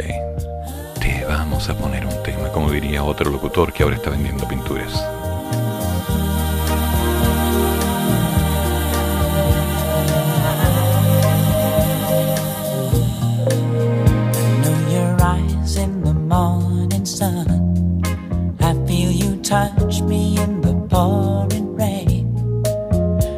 Te 1.00 1.26
vamos 1.28 1.68
a 1.70 1.78
poner 1.78 2.06
un 2.06 2.24
tema, 2.24 2.50
como 2.54 2.72
diría 2.72 3.04
otro 3.04 3.30
locutor 3.30 3.74
que 3.74 3.84
ahora 3.84 3.98
está 3.98 4.10
vendiendo 4.12 4.48
pinturas. 4.48 4.94
touch 19.48 20.02
me 20.02 20.38
in 20.38 20.60
the 20.60 20.74
pouring 20.90 21.74
rain. 21.78 22.36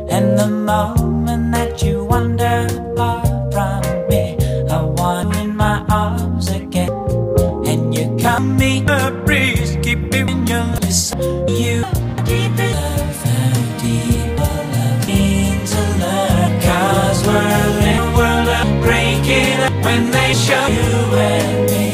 And 0.10 0.40
the 0.40 0.48
moment 0.48 1.19
Me 8.40 8.86
a 8.88 9.12
breeze, 9.26 9.78
keep 9.84 10.00
me 10.00 10.20
in 10.22 10.48
your 10.48 10.64
lips. 10.64 11.14
You 11.48 11.84
in 12.28 12.56
love, 12.56 13.26
deep 13.82 14.40
love 14.40 15.08
means 15.08 15.72
to 15.72 15.82
learn. 16.00 16.62
Cause 16.62 17.28
we're 17.28 17.80
in 17.92 18.14
world 18.16 18.48
of 18.48 18.82
breaking 18.82 19.60
up 19.60 19.74
when 19.84 20.10
they 20.12 20.34
show 20.34 20.68
you 20.68 21.18
and 21.18 21.72
me. 21.72 21.89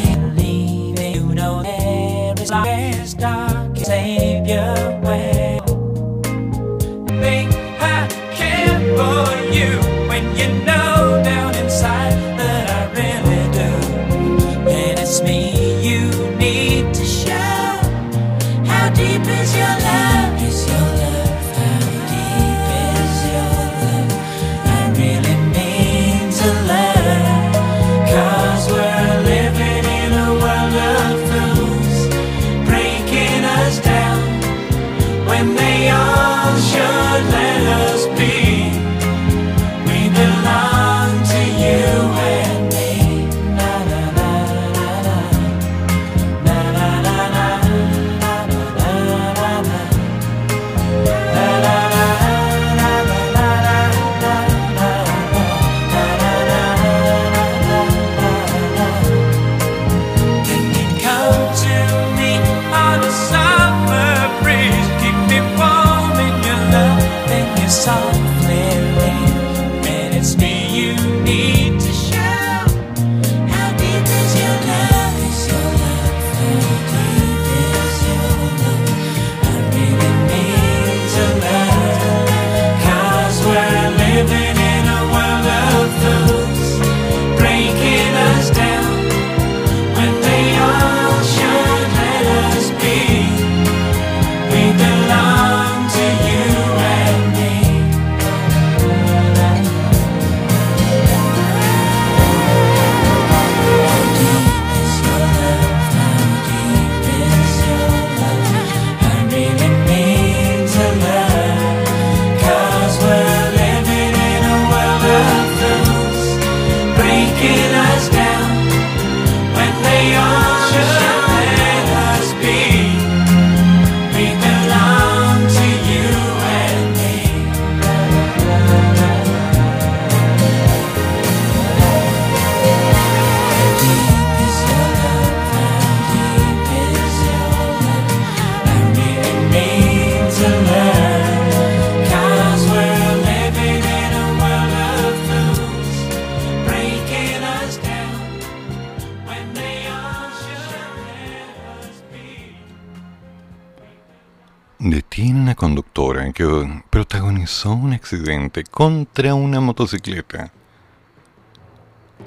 Que 156.34 156.84
protagonizó 156.90 157.72
un 157.72 157.94
accidente 157.94 158.64
contra 158.64 159.34
una 159.34 159.60
motocicleta, 159.60 160.52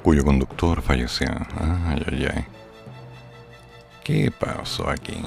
cuyo 0.03 0.25
conductor 0.25 0.81
falleció. 0.81 1.27
Ay, 1.59 2.03
ay, 2.11 2.27
ay. 2.35 2.45
¿Qué 4.03 4.31
pasó 4.31 4.89
aquí? 4.89 5.21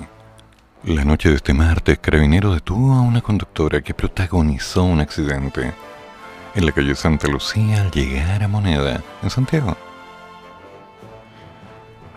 La 0.85 1.05
noche 1.05 1.31
de 1.31 1.37
este 1.37 1.55
martes, 1.55 1.99
Carabinero 2.01 2.53
detuvo 2.53 2.93
a 2.93 3.01
una 3.01 3.21
conductora 3.21 3.81
que 3.81 3.95
protagonizó 3.95 4.85
un 4.85 5.01
accidente 5.01 5.73
en 6.55 6.67
la 6.67 6.73
calle 6.73 6.95
Santa 6.95 7.29
Lucía 7.29 7.83
al 7.83 7.91
llegar 7.93 8.43
a 8.43 8.49
Moneda, 8.49 9.03
en 9.23 9.31
Santiago. 9.31 9.77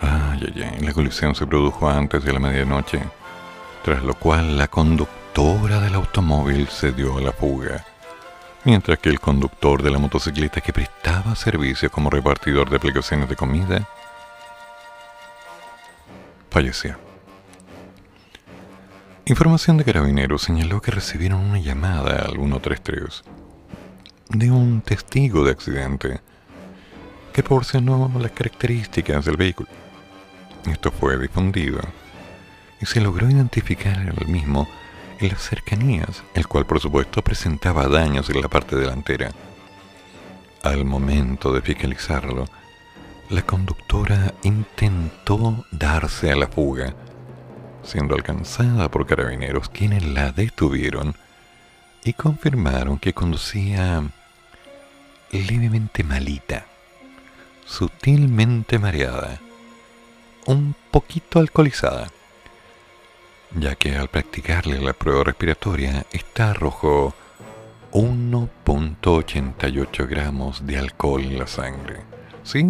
Ay, 0.01 0.51
ay, 0.53 0.63
ay. 0.73 0.85
La 0.85 0.93
colisión 0.93 1.35
se 1.35 1.45
produjo 1.47 1.89
antes 1.89 2.23
de 2.23 2.33
la 2.33 2.39
medianoche, 2.39 2.99
tras 3.85 4.03
lo 4.03 4.15
cual 4.15 4.57
la 4.57 4.67
conductora 4.67 5.79
del 5.79 5.93
automóvil 5.93 6.67
se 6.69 6.91
dio 6.91 7.19
a 7.19 7.21
la 7.21 7.31
fuga, 7.31 7.85
mientras 8.63 8.97
que 8.97 9.09
el 9.09 9.19
conductor 9.19 9.83
de 9.83 9.91
la 9.91 9.99
motocicleta 9.99 10.59
que 10.59 10.73
prestaba 10.73 11.35
servicio 11.35 11.91
como 11.91 12.09
repartidor 12.09 12.67
de 12.67 12.77
aplicaciones 12.77 13.29
de 13.29 13.35
comida 13.35 13.87
falleció. 16.49 16.97
Información 19.25 19.77
de 19.77 19.85
carabineros 19.85 20.41
señaló 20.41 20.81
que 20.81 20.89
recibieron 20.89 21.41
una 21.41 21.59
llamada 21.59 22.25
al 22.25 22.37
133 22.37 23.21
de 24.29 24.49
un 24.49 24.81
testigo 24.81 25.43
de 25.43 25.51
accidente 25.51 26.21
que 27.31 27.43
proporcionó 27.43 28.11
las 28.19 28.31
características 28.31 29.25
del 29.25 29.37
vehículo. 29.37 29.69
Esto 30.65 30.89
fue 30.89 31.19
difundido 31.19 31.81
se 32.85 33.01
logró 33.01 33.29
identificar 33.29 33.97
al 33.97 34.27
mismo 34.27 34.67
en 35.19 35.29
las 35.29 35.41
cercanías, 35.41 36.23
el 36.33 36.47
cual 36.47 36.65
por 36.65 36.79
supuesto 36.79 37.21
presentaba 37.21 37.87
daños 37.87 38.29
en 38.29 38.41
la 38.41 38.47
parte 38.47 38.75
delantera. 38.75 39.31
Al 40.63 40.85
momento 40.85 41.53
de 41.53 41.61
fiscalizarlo, 41.61 42.45
la 43.29 43.41
conductora 43.41 44.33
intentó 44.43 45.65
darse 45.71 46.31
a 46.31 46.35
la 46.35 46.47
fuga, 46.47 46.93
siendo 47.83 48.15
alcanzada 48.15 48.89
por 48.89 49.05
carabineros 49.05 49.69
quienes 49.69 50.03
la 50.03 50.31
detuvieron 50.31 51.15
y 52.03 52.13
confirmaron 52.13 52.99
que 52.99 53.13
conducía 53.13 54.03
levemente 55.31 56.03
malita, 56.03 56.65
sutilmente 57.65 58.79
mareada, 58.79 59.39
un 60.45 60.75
poquito 60.91 61.39
alcoholizada 61.39 62.11
ya 63.51 63.75
que 63.75 63.95
al 63.95 64.09
practicarle 64.09 64.81
la 64.81 64.93
prueba 64.93 65.23
respiratoria, 65.23 66.05
esta 66.11 66.49
arrojó 66.51 67.13
1.88 67.91 70.07
gramos 70.07 70.65
de 70.65 70.77
alcohol 70.77 71.21
en 71.21 71.39
la 71.39 71.47
sangre. 71.47 72.01
Sí, 72.43 72.65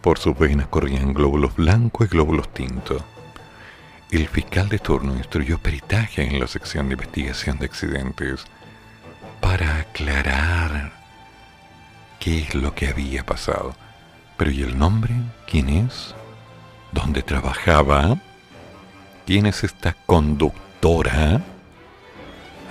por 0.00 0.18
sus 0.18 0.38
venas 0.38 0.68
corrían 0.68 1.14
glóbulos 1.14 1.56
blancos 1.56 2.06
y 2.06 2.10
glóbulos 2.10 2.52
tintos. 2.52 3.02
El 4.10 4.28
fiscal 4.28 4.68
de 4.68 4.78
turno 4.78 5.14
instruyó 5.14 5.58
peritaje 5.58 6.24
en 6.24 6.40
la 6.40 6.46
sección 6.46 6.88
de 6.88 6.94
investigación 6.94 7.58
de 7.58 7.66
accidentes 7.66 8.44
para 9.40 9.78
aclarar 9.78 10.92
qué 12.18 12.40
es 12.40 12.54
lo 12.54 12.74
que 12.74 12.88
había 12.88 13.24
pasado. 13.24 13.74
Pero 14.36 14.50
¿y 14.50 14.62
el 14.62 14.78
nombre? 14.78 15.14
¿Quién 15.46 15.68
es? 15.68 16.14
¿Dónde 16.92 17.22
trabajaba? 17.22 18.18
¿Quién 19.28 19.44
es 19.44 19.62
esta 19.62 19.94
conductora? 20.06 21.42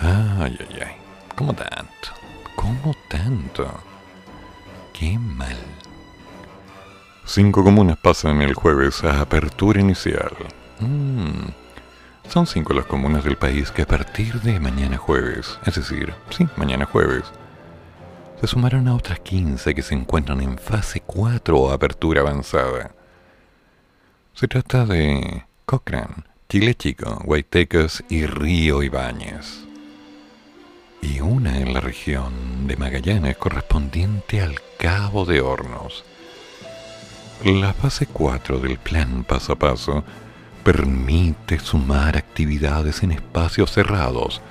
Ay, 0.02 0.58
ay, 0.60 0.80
ay. 0.88 0.96
¿Cómo 1.36 1.54
tanto? 1.54 2.10
¿Cómo 2.56 2.96
tanto? 3.08 3.80
Qué 4.92 5.20
mal. 5.20 5.56
Cinco 7.28 7.64
comunas 7.64 8.00
pasan 8.00 8.42
el 8.42 8.56
jueves 8.56 9.04
a 9.04 9.22
apertura 9.22 9.80
inicial. 9.80 10.32
Mm. 10.80 11.50
Son 12.28 12.48
cinco 12.48 12.74
las 12.74 12.88
comunas 12.88 13.24
del 13.24 13.38
país 13.38 13.70
que 13.70 13.84
a 13.84 13.88
partir 13.88 14.42
de 14.42 14.60
mañana 14.60 14.98
jueves, 14.98 15.60
es 15.64 15.76
decir, 15.76 16.16
sí, 16.32 16.48
mañana 16.56 16.86
jueves, 16.86 17.26
se 18.42 18.48
sumarán 18.48 18.88
a 18.88 18.96
otras 18.96 19.20
15 19.20 19.76
que 19.76 19.84
se 19.84 19.94
encuentran 19.94 20.42
en 20.42 20.58
fase 20.58 21.02
4 21.02 21.56
o 21.56 21.70
apertura 21.70 22.22
avanzada. 22.22 22.96
Se 24.34 24.48
trata 24.48 24.88
de 24.88 25.46
Cochrane, 25.68 26.24
Chile 26.50 26.76
Chico, 26.76 27.20
Guaitecas 27.26 28.06
y 28.08 28.26
Río 28.26 28.82
Ibáñez. 28.82 29.66
Y 31.02 31.20
una 31.20 31.58
en 31.60 31.74
la 31.74 31.82
región 31.82 32.68
de 32.68 32.78
Magallanes 32.78 33.36
correspondiente 33.36 34.40
al 34.40 34.56
Cabo 34.80 35.26
de 35.26 35.42
Hornos. 35.42 36.06
La 37.44 37.74
fase 37.74 38.06
4 38.08 38.60
del 38.60 38.78
plan 38.78 39.26
paso 39.26 39.52
a 39.52 39.56
paso 39.58 40.06
permite 40.64 41.60
sumar 41.60 42.16
actividades 42.16 43.04
en 43.04 43.12
espacios 43.12 43.72
cerrados, 43.72 44.42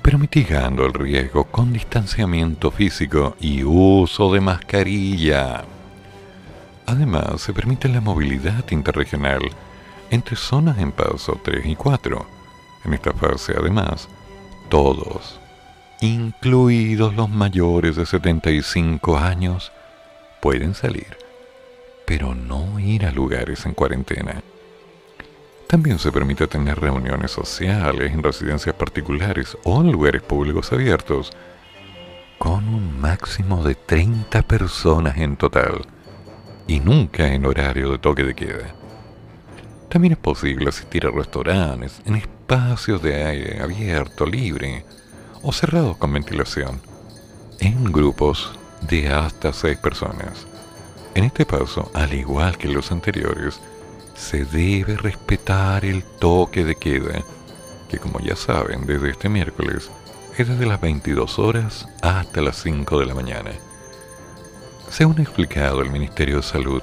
pero 0.00 0.16
mitigando 0.18 0.86
el 0.86 0.94
riesgo 0.94 1.44
con 1.44 1.74
distanciamiento 1.74 2.70
físico 2.70 3.36
y 3.38 3.64
uso 3.64 4.32
de 4.32 4.40
mascarilla. 4.40 5.62
Además, 6.86 7.42
se 7.42 7.52
permite 7.52 7.90
la 7.90 8.00
movilidad 8.00 8.64
interregional 8.70 9.42
entre 10.12 10.36
zonas 10.36 10.78
en 10.78 10.92
paso 10.92 11.40
3 11.42 11.64
y 11.64 11.74
4. 11.74 12.26
En 12.84 12.92
esta 12.92 13.14
fase, 13.14 13.54
además, 13.58 14.10
todos, 14.68 15.40
incluidos 16.02 17.14
los 17.14 17.30
mayores 17.30 17.96
de 17.96 18.04
75 18.04 19.16
años, 19.16 19.72
pueden 20.42 20.74
salir, 20.74 21.16
pero 22.04 22.34
no 22.34 22.78
ir 22.78 23.06
a 23.06 23.10
lugares 23.10 23.64
en 23.64 23.72
cuarentena. 23.72 24.42
También 25.66 25.98
se 25.98 26.12
permite 26.12 26.46
tener 26.46 26.78
reuniones 26.78 27.30
sociales 27.30 28.12
en 28.12 28.22
residencias 28.22 28.74
particulares 28.74 29.56
o 29.64 29.80
en 29.80 29.90
lugares 29.90 30.20
públicos 30.20 30.70
abiertos, 30.74 31.32
con 32.36 32.68
un 32.68 33.00
máximo 33.00 33.64
de 33.64 33.76
30 33.76 34.42
personas 34.42 35.16
en 35.16 35.36
total, 35.36 35.86
y 36.66 36.80
nunca 36.80 37.32
en 37.32 37.46
horario 37.46 37.92
de 37.92 37.98
toque 37.98 38.24
de 38.24 38.34
queda. 38.34 38.81
También 39.92 40.14
es 40.14 40.18
posible 40.18 40.70
asistir 40.70 41.06
a 41.06 41.10
restaurantes 41.10 42.00
en 42.06 42.14
espacios 42.14 43.02
de 43.02 43.26
aire 43.26 43.60
abierto, 43.60 44.24
libre 44.24 44.86
o 45.42 45.52
cerrados 45.52 45.98
con 45.98 46.14
ventilación, 46.14 46.80
en 47.60 47.92
grupos 47.92 48.58
de 48.88 49.10
hasta 49.12 49.52
seis 49.52 49.76
personas. 49.76 50.46
En 51.14 51.24
este 51.24 51.44
paso, 51.44 51.90
al 51.92 52.14
igual 52.14 52.56
que 52.56 52.68
los 52.68 52.90
anteriores, 52.90 53.60
se 54.14 54.46
debe 54.46 54.96
respetar 54.96 55.84
el 55.84 56.02
toque 56.04 56.64
de 56.64 56.74
queda, 56.76 57.22
que 57.90 57.98
como 57.98 58.18
ya 58.20 58.34
saben, 58.34 58.86
desde 58.86 59.10
este 59.10 59.28
miércoles 59.28 59.90
es 60.38 60.48
desde 60.48 60.64
las 60.64 60.80
22 60.80 61.38
horas 61.38 61.86
hasta 62.00 62.40
las 62.40 62.56
5 62.62 62.98
de 62.98 63.04
la 63.04 63.14
mañana. 63.14 63.50
Según 64.88 65.18
ha 65.18 65.22
explicado 65.22 65.82
el 65.82 65.90
Ministerio 65.90 66.36
de 66.36 66.42
Salud, 66.44 66.82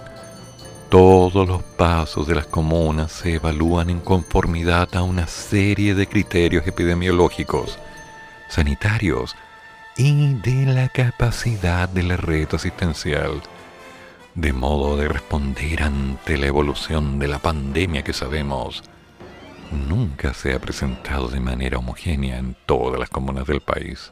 todos 0.90 1.48
los 1.48 1.62
pasos 1.62 2.28
de 2.28 2.36
las 2.36 2.48
comunas 2.48 3.12
se 3.12 3.36
evalúan 3.36 3.92
en 3.92 4.00
conformidad 4.00 4.96
a 4.96 5.04
una 5.04 5.28
serie 5.28 5.94
de 5.94 6.08
criterios 6.08 6.66
epidemiológicos, 6.66 7.78
sanitarios 8.50 9.36
y 9.96 10.34
de 10.34 10.66
la 10.66 10.90
capacidad 10.90 11.88
de 11.88 12.04
la 12.04 12.18
red 12.18 12.48
asistencial, 12.54 13.42
de 14.34 14.52
modo 14.52 14.98
de 14.98 15.08
responder 15.08 15.84
ante 15.84 16.38
la 16.38 16.48
evolución 16.48 17.20
de 17.20 17.28
la 17.28 17.38
pandemia 17.38 18.04
que 18.04 18.14
sabemos 18.14 18.84
nunca 19.72 20.34
se 20.34 20.54
ha 20.54 20.60
presentado 20.60 21.28
de 21.28 21.40
manera 21.40 21.78
homogénea 21.78 22.40
en 22.40 22.56
todas 22.66 23.00
las 23.00 23.10
comunas 23.10 23.46
del 23.46 23.62
país. 23.62 24.12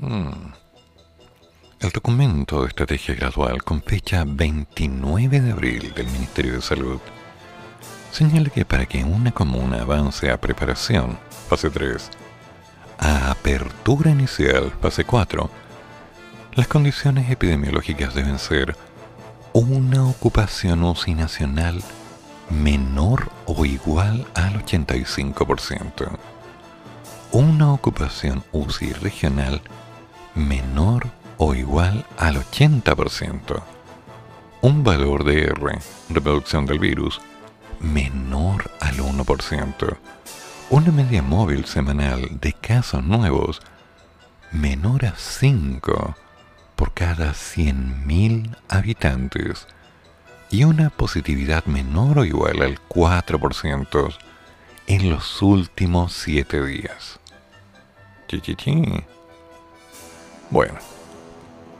Hmm. 0.00 0.61
El 1.82 1.90
documento 1.90 2.62
de 2.62 2.68
estrategia 2.68 3.16
gradual 3.16 3.64
con 3.64 3.82
fecha 3.82 4.22
29 4.24 5.40
de 5.40 5.50
abril 5.50 5.92
del 5.96 6.06
Ministerio 6.06 6.52
de 6.52 6.62
Salud 6.62 7.00
señala 8.12 8.50
que 8.50 8.64
para 8.64 8.86
que 8.86 9.02
una 9.02 9.32
comuna 9.32 9.82
avance 9.82 10.30
a 10.30 10.40
preparación, 10.40 11.18
fase 11.48 11.70
3, 11.70 12.08
a 12.98 13.32
apertura 13.32 14.12
inicial, 14.12 14.72
fase 14.80 15.04
4, 15.04 15.50
las 16.54 16.68
condiciones 16.68 17.28
epidemiológicas 17.28 18.14
deben 18.14 18.38
ser 18.38 18.76
una 19.52 20.06
ocupación 20.06 20.84
UCI 20.84 21.14
nacional 21.14 21.82
menor 22.48 23.28
o 23.46 23.64
igual 23.64 24.24
al 24.34 24.64
85%, 24.64 26.16
una 27.32 27.72
ocupación 27.72 28.44
UCI 28.52 28.92
regional 28.92 29.60
menor 30.36 31.06
o 31.06 31.21
igual 31.54 32.06
al 32.18 32.36
80%. 32.36 33.62
Un 34.60 34.84
valor 34.84 35.24
de 35.24 35.44
R, 35.46 35.78
reproducción 36.08 36.66
del 36.66 36.78
virus, 36.78 37.20
menor 37.80 38.70
al 38.80 38.96
1%. 38.98 39.96
Una 40.70 40.92
media 40.92 41.20
móvil 41.20 41.64
semanal 41.64 42.38
de 42.40 42.52
casos 42.52 43.02
nuevos 43.02 43.60
menor 44.52 45.04
a 45.04 45.14
5 45.16 46.14
por 46.76 46.94
cada 46.94 47.32
100.000 47.32 48.56
habitantes 48.68 49.66
y 50.48 50.64
una 50.64 50.90
positividad 50.90 51.64
menor 51.64 52.20
o 52.20 52.24
igual 52.24 52.62
al 52.62 52.78
4% 52.88 54.14
en 54.86 55.10
los 55.10 55.42
últimos 55.42 56.12
7 56.12 56.64
días. 56.64 57.18
Chichichi. 58.28 59.04
Bueno, 60.50 60.74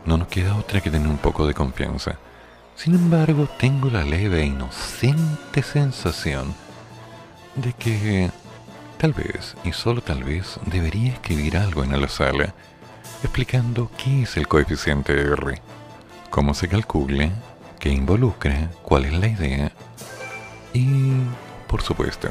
no 0.06 0.16
nos 0.16 0.28
queda 0.28 0.56
otra 0.56 0.80
que 0.80 0.90
tener 0.90 1.08
un 1.08 1.18
poco 1.18 1.46
de 1.46 1.54
confianza. 1.54 2.18
Sin 2.76 2.94
embargo, 2.94 3.48
tengo 3.58 3.90
la 3.90 4.02
leve 4.02 4.42
e 4.42 4.46
inocente 4.46 5.62
sensación 5.62 6.54
de 7.54 7.72
que 7.74 8.30
tal 8.98 9.12
vez, 9.12 9.56
y 9.64 9.72
solo 9.72 10.00
tal 10.00 10.24
vez, 10.24 10.58
debería 10.66 11.12
escribir 11.12 11.56
algo 11.56 11.84
en 11.84 12.00
la 12.00 12.08
sala 12.08 12.54
explicando 13.22 13.90
qué 13.96 14.22
es 14.22 14.36
el 14.36 14.48
coeficiente 14.48 15.12
R, 15.12 15.60
cómo 16.30 16.54
se 16.54 16.68
calcula, 16.68 17.30
qué 17.78 17.90
involucra, 17.90 18.70
cuál 18.82 19.04
es 19.04 19.12
la 19.12 19.28
idea 19.28 19.72
y, 20.72 21.12
por 21.68 21.82
supuesto, 21.82 22.28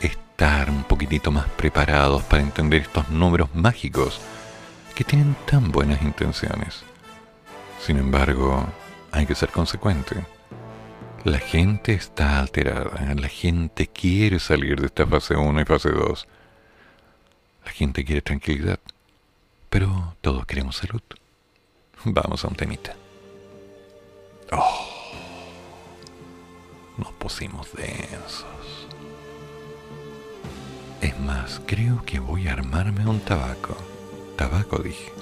estar 0.00 0.68
un 0.70 0.82
poquitito 0.84 1.30
más 1.30 1.46
preparados 1.56 2.22
para 2.24 2.42
entender 2.42 2.82
estos 2.82 3.08
números 3.08 3.54
mágicos 3.54 4.20
que 4.92 5.04
tienen 5.04 5.36
tan 5.46 5.70
buenas 5.70 6.02
intenciones. 6.02 6.82
Sin 7.80 7.98
embargo, 7.98 8.66
hay 9.10 9.26
que 9.26 9.34
ser 9.34 9.50
consecuente. 9.50 10.24
La 11.24 11.38
gente 11.38 11.94
está 11.94 12.40
alterada, 12.40 13.14
la 13.14 13.28
gente 13.28 13.86
quiere 13.86 14.38
salir 14.38 14.80
de 14.80 14.86
esta 14.86 15.06
fase 15.06 15.36
1 15.36 15.60
y 15.60 15.64
fase 15.64 15.90
2. 15.90 16.26
La 17.64 17.70
gente 17.70 18.04
quiere 18.04 18.22
tranquilidad, 18.22 18.80
pero 19.70 20.16
todos 20.20 20.46
queremos 20.46 20.76
salud. 20.76 21.02
Vamos 22.04 22.44
a 22.44 22.48
un 22.48 22.56
temita. 22.56 22.96
Oh, 24.50 24.86
nos 26.98 27.12
pusimos 27.12 27.72
densos. 27.72 28.46
Es 31.00 31.18
más, 31.20 31.60
creo 31.66 32.04
que 32.04 32.18
voy 32.18 32.48
a 32.48 32.52
armarme 32.52 33.06
un 33.06 33.20
tabaco 33.20 33.76
tabaco, 34.42 34.82
dije. 34.82 35.12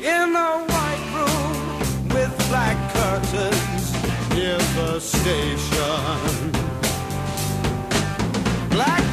In 0.00 0.36
a 0.36 0.50
white 0.70 1.06
room 1.16 1.54
with 2.14 2.32
black 2.48 2.78
curtains 2.94 3.92
near 4.34 4.58
the 4.76 4.98
station. 5.00 6.52
Black 8.70 9.11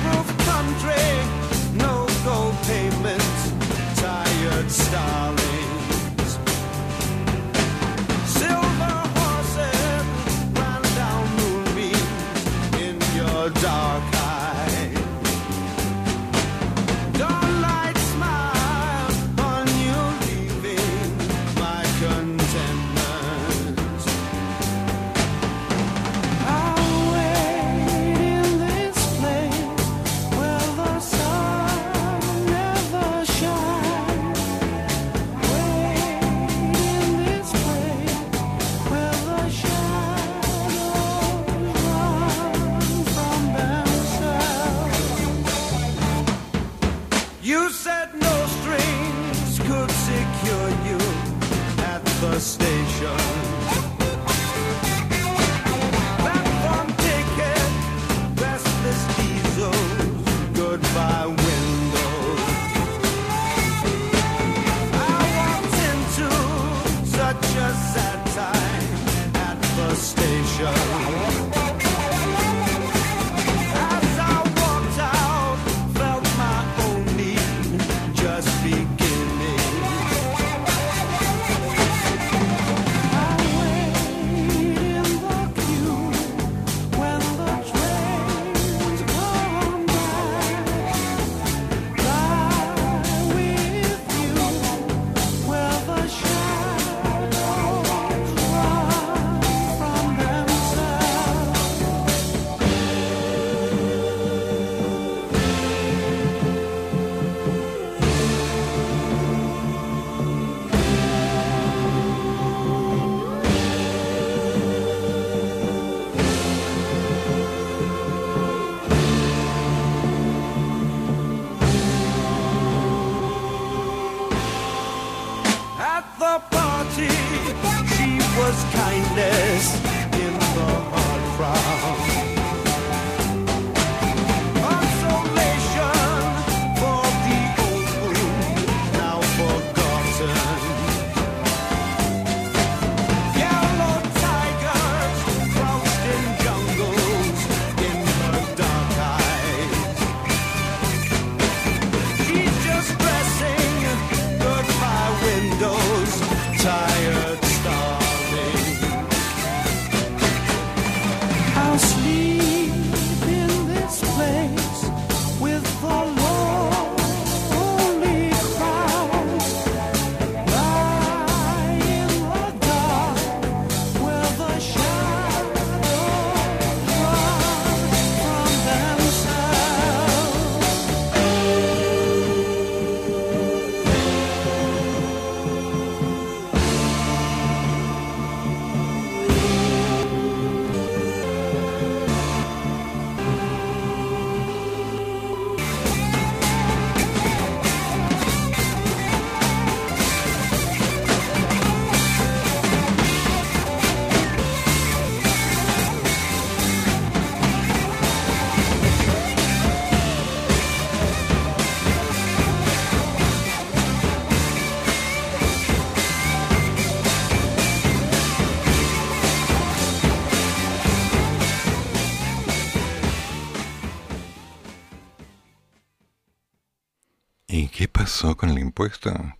station. 52.40 53.39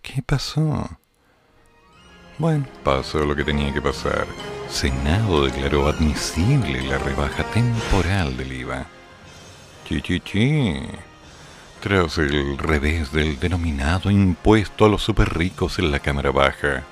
¿Qué 0.02 0.22
pasó? 0.22 0.88
Bueno, 2.38 2.66
pasó 2.84 3.24
lo 3.24 3.34
que 3.34 3.44
tenía 3.44 3.72
que 3.72 3.82
pasar. 3.82 4.26
Senado 4.68 5.44
declaró 5.44 5.88
admisible 5.88 6.82
la 6.82 6.98
rebaja 6.98 7.44
temporal 7.50 8.36
del 8.36 8.52
IVA. 8.52 8.86
Chi, 9.84 10.22
Tras 11.82 12.18
el 12.18 12.58
revés 12.58 13.12
del 13.12 13.40
denominado 13.40 14.10
impuesto 14.10 14.84
a 14.84 14.88
los 14.88 15.02
superricos 15.02 15.80
en 15.80 15.90
la 15.90 15.98
Cámara 15.98 16.30
Baja, 16.30 16.84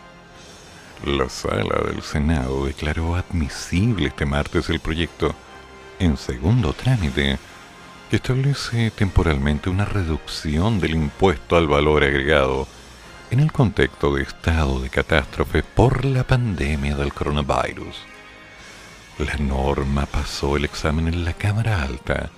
la 1.04 1.28
sala 1.28 1.80
del 1.86 2.02
Senado 2.02 2.66
declaró 2.66 3.14
admisible 3.14 4.08
este 4.08 4.26
martes 4.26 4.68
el 4.68 4.80
proyecto 4.80 5.32
en 6.00 6.16
segundo 6.16 6.72
trámite 6.72 7.38
que 8.08 8.16
establece 8.16 8.90
temporalmente 8.90 9.68
una 9.68 9.84
reducción 9.84 10.80
del 10.80 10.94
impuesto 10.94 11.56
al 11.56 11.68
valor 11.68 12.04
agregado 12.04 12.66
en 13.30 13.40
el 13.40 13.52
contexto 13.52 14.14
de 14.14 14.22
estado 14.22 14.80
de 14.80 14.88
catástrofe 14.88 15.62
por 15.62 16.04
la 16.04 16.24
pandemia 16.24 16.96
del 16.96 17.12
coronavirus. 17.12 17.96
La 19.18 19.36
norma 19.36 20.06
pasó 20.06 20.56
el 20.56 20.64
examen 20.64 21.08
en 21.08 21.24
la 21.24 21.34
Cámara 21.34 21.82
Alta 21.82 22.30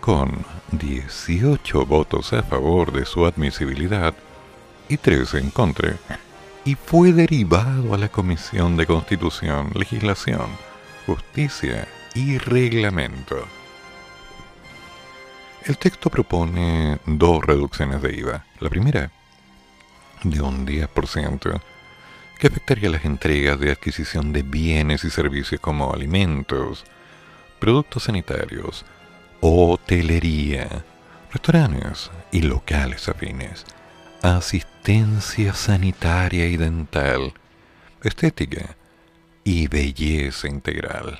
con 0.00 0.44
18 0.72 1.84
votos 1.84 2.32
a 2.32 2.42
favor 2.42 2.92
de 2.92 3.04
su 3.04 3.26
admisibilidad 3.26 4.14
y 4.88 4.96
13 4.96 5.38
en 5.38 5.50
contra, 5.50 5.96
y 6.64 6.74
fue 6.74 7.12
derivado 7.12 7.94
a 7.94 7.98
la 7.98 8.08
Comisión 8.08 8.76
de 8.76 8.86
Constitución, 8.86 9.70
Legislación, 9.74 10.48
Justicia 11.06 11.86
y 12.14 12.38
Reglamento. 12.38 13.59
El 15.62 15.76
texto 15.76 16.08
propone 16.08 16.98
dos 17.04 17.44
reducciones 17.44 18.00
de 18.00 18.14
IVA. 18.16 18.46
La 18.60 18.70
primera, 18.70 19.10
de 20.24 20.40
un 20.40 20.66
10%, 20.66 21.60
que 22.38 22.46
afectaría 22.46 22.88
las 22.88 23.04
entregas 23.04 23.60
de 23.60 23.70
adquisición 23.70 24.32
de 24.32 24.42
bienes 24.42 25.04
y 25.04 25.10
servicios 25.10 25.60
como 25.60 25.92
alimentos, 25.92 26.84
productos 27.58 28.04
sanitarios, 28.04 28.86
hotelería, 29.40 30.82
restaurantes 31.30 32.10
y 32.32 32.40
locales 32.40 33.06
afines, 33.10 33.66
asistencia 34.22 35.52
sanitaria 35.52 36.46
y 36.46 36.56
dental, 36.56 37.34
estética 38.02 38.76
y 39.44 39.68
belleza 39.68 40.48
integral 40.48 41.18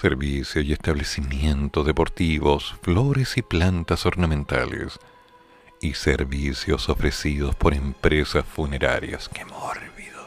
servicios 0.00 0.64
y 0.64 0.72
establecimientos 0.72 1.84
deportivos, 1.84 2.76
flores 2.82 3.36
y 3.36 3.42
plantas 3.42 4.06
ornamentales, 4.06 4.98
y 5.80 5.94
servicios 5.94 6.88
ofrecidos 6.88 7.54
por 7.56 7.74
empresas 7.74 8.44
funerarias. 8.44 9.28
¡Qué 9.28 9.44
mórbido! 9.44 10.26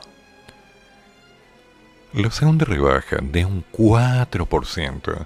La 2.14 2.32
segunda 2.32 2.66
rebaja 2.66 3.18
de 3.22 3.46
un 3.46 3.64
4% 3.72 5.26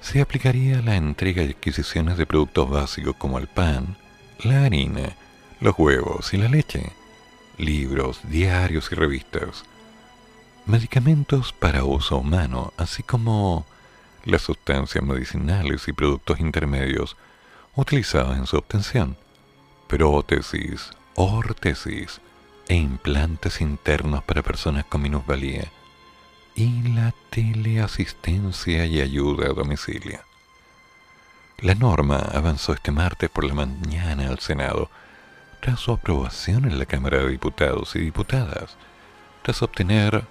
se 0.00 0.20
aplicaría 0.20 0.78
a 0.78 0.82
la 0.82 0.96
entrega 0.96 1.42
y 1.42 1.50
adquisiciones 1.50 2.16
de 2.16 2.26
productos 2.26 2.70
básicos 2.70 3.16
como 3.16 3.38
el 3.38 3.48
pan, 3.48 3.96
la 4.44 4.64
harina, 4.64 5.16
los 5.60 5.78
huevos 5.78 6.32
y 6.34 6.36
la 6.36 6.48
leche, 6.48 6.92
libros, 7.58 8.20
diarios 8.24 8.90
y 8.90 8.94
revistas, 8.94 9.64
medicamentos 10.66 11.52
para 11.52 11.84
uso 11.84 12.18
humano, 12.18 12.72
así 12.76 13.02
como 13.02 13.66
las 14.24 14.42
sustancias 14.42 15.02
medicinales 15.02 15.88
y 15.88 15.92
productos 15.92 16.40
intermedios 16.40 17.16
utilizados 17.74 18.36
en 18.36 18.46
su 18.46 18.56
obtención, 18.56 19.16
prótesis, 19.88 20.90
órtesis 21.14 22.20
e 22.68 22.76
implantes 22.76 23.60
internos 23.60 24.22
para 24.22 24.42
personas 24.42 24.84
con 24.84 25.02
minusvalía, 25.02 25.70
y 26.54 26.82
la 26.94 27.12
teleasistencia 27.30 28.86
y 28.86 29.00
ayuda 29.00 29.46
a 29.46 29.54
domicilio. 29.54 30.20
La 31.58 31.74
norma 31.74 32.18
avanzó 32.18 32.72
este 32.72 32.90
martes 32.90 33.30
por 33.30 33.44
la 33.44 33.54
mañana 33.54 34.28
al 34.28 34.38
Senado, 34.38 34.90
tras 35.60 35.80
su 35.80 35.92
aprobación 35.92 36.64
en 36.64 36.78
la 36.78 36.86
Cámara 36.86 37.18
de 37.18 37.30
Diputados 37.30 37.94
y 37.96 38.00
Diputadas, 38.00 38.76
tras 39.42 39.62
obtener 39.62 40.24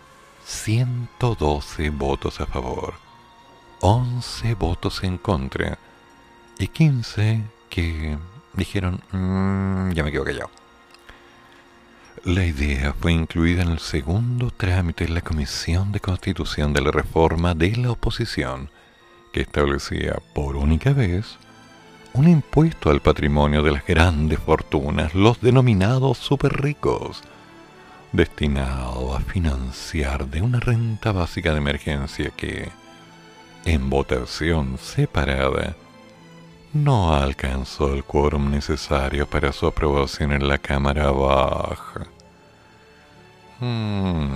112 0.45 1.89
votos 1.89 2.41
a 2.41 2.45
favor, 2.45 2.93
11 3.81 4.55
votos 4.55 5.03
en 5.03 5.17
contra 5.17 5.77
y 6.59 6.67
15 6.67 7.43
que 7.69 8.17
dijeron, 8.53 9.01
mm, 9.11 9.91
ya 9.93 10.03
me 10.03 10.11
quedo 10.11 10.25
callado. 10.25 10.49
La 12.23 12.45
idea 12.45 12.93
fue 12.93 13.13
incluida 13.13 13.63
en 13.63 13.69
el 13.69 13.79
segundo 13.79 14.51
trámite 14.51 15.05
en 15.05 15.15
la 15.15 15.21
Comisión 15.21 15.91
de 15.91 15.99
Constitución 15.99 16.71
de 16.71 16.81
la 16.81 16.91
Reforma 16.91 17.55
de 17.55 17.75
la 17.77 17.91
Oposición, 17.91 18.69
que 19.33 19.41
establecía 19.41 20.19
por 20.35 20.55
única 20.55 20.93
vez 20.93 21.37
un 22.13 22.27
impuesto 22.27 22.89
al 22.89 23.01
patrimonio 23.01 23.63
de 23.63 23.71
las 23.71 23.85
grandes 23.85 24.39
fortunas, 24.39 25.15
los 25.15 25.41
denominados 25.41 26.17
superricos, 26.17 27.23
destinado 28.11 29.15
a 29.15 29.19
financiar 29.21 30.27
de 30.27 30.41
una 30.41 30.59
renta 30.59 31.11
básica 31.11 31.51
de 31.51 31.57
emergencia 31.57 32.31
que, 32.31 32.69
en 33.65 33.89
votación 33.89 34.77
separada, 34.77 35.75
no 36.73 37.13
alcanzó 37.13 37.93
el 37.93 38.03
quórum 38.03 38.49
necesario 38.49 39.27
para 39.27 39.51
su 39.51 39.67
aprobación 39.67 40.31
en 40.33 40.47
la 40.47 40.57
Cámara 40.57 41.11
Baja. 41.11 42.07
Hmm. 43.59 44.29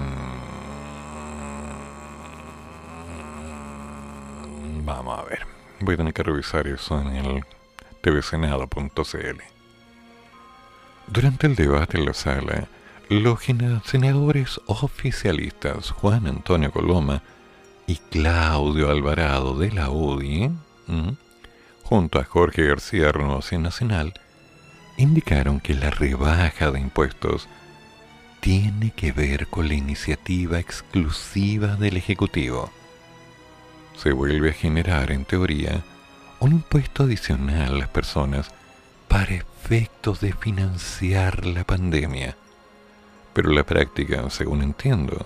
Vamos 4.86 5.20
a 5.20 5.24
ver. 5.24 5.40
Voy 5.80 5.96
a 5.96 5.98
tener 5.98 6.14
que 6.14 6.24
revisar 6.24 6.68
eso 6.68 7.02
en 7.02 7.08
el 7.08 7.46
tvsenado.cl. 8.02 9.42
Durante 11.08 11.48
el 11.48 11.56
debate 11.56 11.98
en 11.98 12.06
la 12.06 12.14
sala, 12.14 12.68
los 13.10 13.40
senadores 13.86 14.60
oficialistas 14.66 15.92
Juan 15.92 16.28
Antonio 16.28 16.72
Coloma 16.72 17.22
y 17.86 17.98
Claudio 17.98 18.90
Alvarado 18.90 19.58
de 19.58 19.72
la 19.72 19.92
UDI, 19.92 20.52
junto 21.84 22.20
a 22.20 22.24
Jorge 22.24 22.64
García 22.64 23.12
Renovación 23.12 23.62
Nacional, 23.62 24.14
indicaron 24.98 25.60
que 25.60 25.76
la 25.76 25.92
rebaja 25.92 26.72
de 26.72 26.80
impuestos 26.80 27.48
tiene 28.40 28.92
que 28.92 29.12
ver 29.12 29.48
con 29.48 29.68
la 29.68 29.76
iniciativa 29.76 30.60
exclusiva 30.60 31.76
del 31.76 31.98
Ejecutivo. 31.98 32.72
Se 33.98 34.12
vuelve 34.14 34.50
a 34.50 34.54
generar, 34.54 35.12
en 35.12 35.26
teoría, 35.26 35.84
un 36.40 36.54
impuesto 36.54 37.04
adicional 37.04 37.76
a 37.76 37.78
las 37.78 37.90
personas 37.90 38.52
para 39.08 39.36
efectos 39.36 40.22
de 40.22 40.34
financiar 40.34 41.46
la 41.46 41.64
pandemia 41.64 42.36
pero 43.36 43.52
la 43.52 43.66
práctica, 43.66 44.30
según 44.30 44.64
entiendo, 44.64 45.26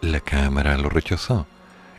la 0.00 0.18
Cámara 0.18 0.76
lo 0.76 0.88
rechazó 0.88 1.46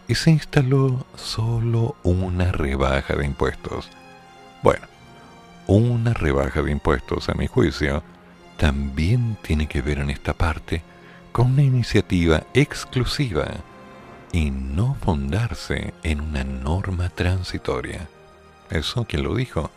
y 0.05 0.15
se 0.15 0.31
instaló 0.31 1.05
solo 1.15 1.95
una 2.03 2.51
rebaja 2.51 3.15
de 3.15 3.25
impuestos. 3.25 3.89
Bueno, 4.61 4.85
una 5.65 6.13
rebaja 6.13 6.61
de 6.61 6.71
impuestos, 6.71 7.29
a 7.29 7.35
mi 7.35 7.47
juicio, 7.47 8.03
también 8.57 9.37
tiene 9.41 9.67
que 9.67 9.81
ver 9.81 9.99
en 9.99 10.09
esta 10.09 10.33
parte 10.33 10.83
con 11.31 11.53
una 11.53 11.63
iniciativa 11.63 12.43
exclusiva 12.53 13.47
y 14.33 14.51
no 14.51 14.97
fundarse 15.01 15.93
en 16.03 16.19
una 16.19 16.43
norma 16.43 17.07
transitoria. 17.07 18.09
Eso, 18.69 19.05
¿quién 19.07 19.23
lo 19.23 19.35
dijo? 19.35 19.71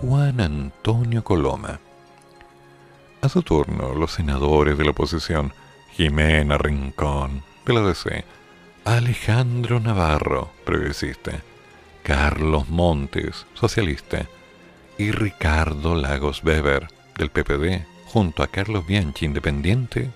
Juan 0.00 0.40
Antonio 0.40 1.22
Coloma. 1.22 1.78
A 3.22 3.28
su 3.28 3.42
turno, 3.42 3.94
los 3.94 4.12
senadores 4.12 4.76
de 4.76 4.84
la 4.84 4.90
oposición, 4.90 5.52
Jimena 5.92 6.58
Rincón, 6.58 7.42
de 7.64 7.72
la 7.72 7.80
DC, 7.80 8.24
Alejandro 8.84 9.80
Navarro, 9.80 10.50
progresista, 10.64 11.32
Carlos 12.02 12.68
Montes, 12.68 13.46
socialista, 13.54 14.26
y 14.98 15.10
Ricardo 15.10 15.94
Lagos 15.94 16.44
Weber, 16.44 16.88
del 17.18 17.30
PPD, 17.30 17.86
junto 18.06 18.42
a 18.42 18.46
Carlos 18.46 18.86
Bianchi, 18.86 19.24
independiente, 19.24 20.10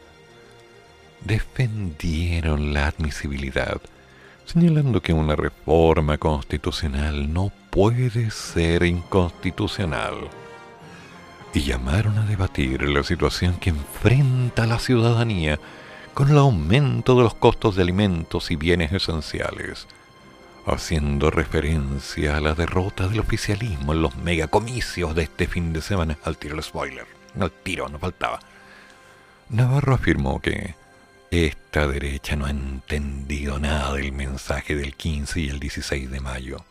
defendieron 1.25 2.73
la 2.73 2.87
admisibilidad, 2.87 3.81
señalando 4.45 5.01
que 5.01 5.13
una 5.13 5.37
reforma 5.37 6.19
constitucional 6.19 7.33
no 7.33 7.51
puede 7.71 8.31
ser 8.31 8.85
inconstitucional. 8.85 10.29
Y 11.53 11.63
llamaron 11.63 12.19
a 12.19 12.27
debatir 12.27 12.83
la 12.83 13.03
situación 13.03 13.57
que 13.57 13.71
enfrenta 13.71 14.67
la 14.67 14.79
ciudadanía 14.79 15.59
con 16.15 16.31
el 16.31 16.39
aumento 16.39 17.17
de 17.17 17.25
los 17.25 17.35
costos 17.35 17.77
de 17.77 17.83
alimentos 17.83 18.51
y 18.51 18.57
bienes 18.57 18.93
esenciales, 18.93 19.89
haciendo 20.67 21.31
referencia 21.31 22.37
a 22.37 22.41
la 22.41 22.55
derrota 22.55 23.09
del 23.09 23.21
oficialismo 23.21 23.93
en 23.93 24.03
los 24.03 24.17
megacomicios 24.17 25.15
de 25.15 25.25
este 25.25 25.47
fin 25.49 25.73
de 25.73 25.83
semana. 25.83 26.19
Al 26.25 26.37
tiro 26.37 26.57
el 26.57 26.63
spoiler, 26.63 27.07
al 27.39 27.51
tiro, 27.51 27.89
no 27.89 27.99
faltaba. 27.99 28.39
Navarro 29.49 29.95
afirmó 29.95 30.41
que 30.41 30.77
esta 31.33 31.87
derecha 31.87 32.37
no 32.37 32.47
ha 32.47 32.51
entendido 32.51 33.59
nada 33.59 33.95
del 33.95 34.13
mensaje 34.13 34.77
del 34.77 34.95
15 34.95 35.41
y 35.41 35.49
el 35.49 35.59
16 35.59 36.11
de 36.11 36.21
mayo. 36.21 36.65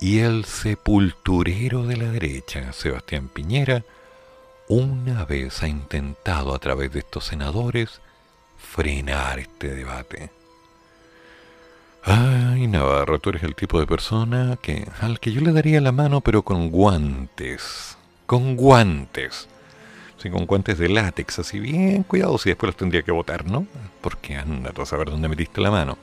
Y 0.00 0.18
el 0.20 0.44
sepulturero 0.44 1.86
de 1.86 1.96
la 1.96 2.10
derecha, 2.10 2.72
Sebastián 2.72 3.28
Piñera, 3.28 3.84
una 4.68 5.24
vez 5.24 5.62
ha 5.62 5.68
intentado 5.68 6.54
a 6.54 6.58
través 6.58 6.92
de 6.92 7.00
estos 7.00 7.24
senadores 7.24 8.00
frenar 8.58 9.38
este 9.38 9.74
debate. 9.74 10.30
Ay, 12.02 12.66
Navarro, 12.66 13.18
tú 13.18 13.30
eres 13.30 13.42
el 13.42 13.54
tipo 13.54 13.80
de 13.80 13.86
persona 13.86 14.58
que, 14.60 14.88
al 15.00 15.18
que 15.18 15.32
yo 15.32 15.40
le 15.40 15.52
daría 15.52 15.80
la 15.80 15.92
mano 15.92 16.20
pero 16.20 16.42
con 16.42 16.70
guantes. 16.70 17.96
Con 18.26 18.56
guantes 18.56 19.48
con 20.30 20.46
guantes 20.46 20.78
de 20.78 20.88
látex, 20.88 21.38
así 21.38 21.58
bien 21.60 22.02
cuidados 22.02 22.46
y 22.46 22.50
después 22.50 22.68
los 22.68 22.76
tendría 22.76 23.02
que 23.02 23.12
botar, 23.12 23.46
¿no? 23.46 23.66
Porque 24.00 24.36
anda 24.36 24.72
a 24.76 24.86
saber 24.86 25.10
dónde 25.10 25.28
metiste 25.28 25.60
la 25.60 25.70
mano. 25.70 25.98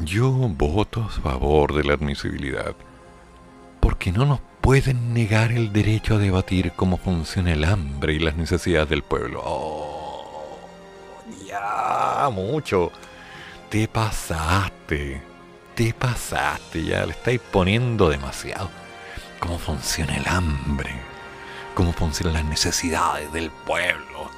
Yo 0.00 0.30
voto 0.30 1.02
a 1.02 1.08
favor 1.08 1.74
de 1.74 1.84
la 1.84 1.94
admisibilidad, 1.94 2.74
porque 3.80 4.12
no 4.12 4.26
nos 4.26 4.40
pueden 4.60 5.12
negar 5.12 5.52
el 5.52 5.72
derecho 5.72 6.14
a 6.14 6.18
debatir 6.18 6.72
cómo 6.72 6.96
funciona 6.96 7.52
el 7.52 7.64
hambre 7.64 8.14
y 8.14 8.18
las 8.18 8.36
necesidades 8.36 8.88
del 8.88 9.02
pueblo. 9.02 9.42
Oh, 9.44 10.58
ya, 11.46 12.28
mucho. 12.32 12.92
Te 13.68 13.88
pasaste, 13.88 15.20
te 15.74 15.92
pasaste, 15.92 16.84
ya 16.84 17.04
le 17.04 17.12
estáis 17.12 17.40
poniendo 17.40 18.08
demasiado. 18.08 18.70
¿Cómo 19.40 19.58
funciona 19.58 20.16
el 20.16 20.26
hambre? 20.28 21.08
cómo 21.78 21.92
funcionan 21.92 22.34
las 22.34 22.44
necesidades 22.44 23.32
del 23.32 23.52
pueblo. 23.52 24.28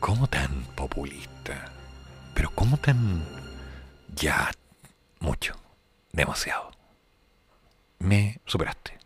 ¿Cómo 0.00 0.26
tan 0.26 0.64
populista? 0.74 1.70
Pero 2.32 2.48
¿cómo 2.54 2.78
tan... 2.78 3.22
ya 4.16 4.50
mucho, 5.20 5.54
demasiado? 6.12 6.70
Me 7.98 8.40
superaste. 8.46 8.98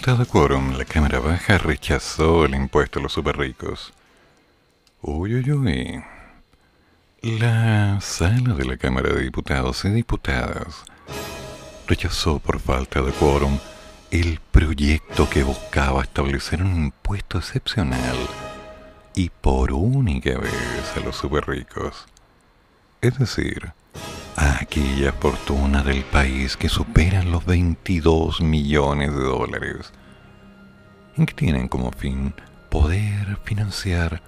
Falta 0.00 0.16
de 0.16 0.26
quórum, 0.26 0.76
la 0.76 0.84
Cámara 0.84 1.20
Baja 1.20 1.56
rechazó 1.56 2.46
el 2.46 2.56
impuesto 2.56 2.98
a 2.98 3.02
los 3.02 3.12
superricos. 3.12 3.92
Uy, 5.00 5.36
uy, 5.36 5.52
uy. 5.52 6.04
La 7.22 8.00
sala 8.00 8.54
de 8.54 8.64
la 8.64 8.76
Cámara 8.76 9.10
de 9.12 9.22
Diputados 9.22 9.84
y 9.84 9.90
Diputadas 9.90 10.82
rechazó 11.86 12.40
por 12.40 12.58
falta 12.58 13.02
de 13.02 13.12
quórum 13.12 13.56
el 14.10 14.40
proyecto 14.50 15.30
que 15.30 15.44
buscaba 15.44 16.02
establecer 16.02 16.60
un 16.60 16.86
impuesto 16.86 17.38
excepcional 17.38 18.16
y 19.14 19.30
por 19.30 19.72
única 19.72 20.36
vez 20.38 20.96
a 20.96 21.00
los 21.00 21.14
superricos. 21.14 22.06
Es 23.00 23.16
decir, 23.16 23.72
a 24.36 24.58
aquella 24.60 25.12
fortuna 25.12 25.82
del 25.82 26.04
país 26.04 26.56
que 26.56 26.68
superan 26.68 27.30
los 27.30 27.44
22 27.44 28.40
millones 28.40 29.12
de 29.12 29.22
dólares 29.22 29.92
y 31.16 31.26
que 31.26 31.34
tienen 31.34 31.68
como 31.68 31.92
fin 31.92 32.34
poder 32.70 33.38
financiar 33.44 34.22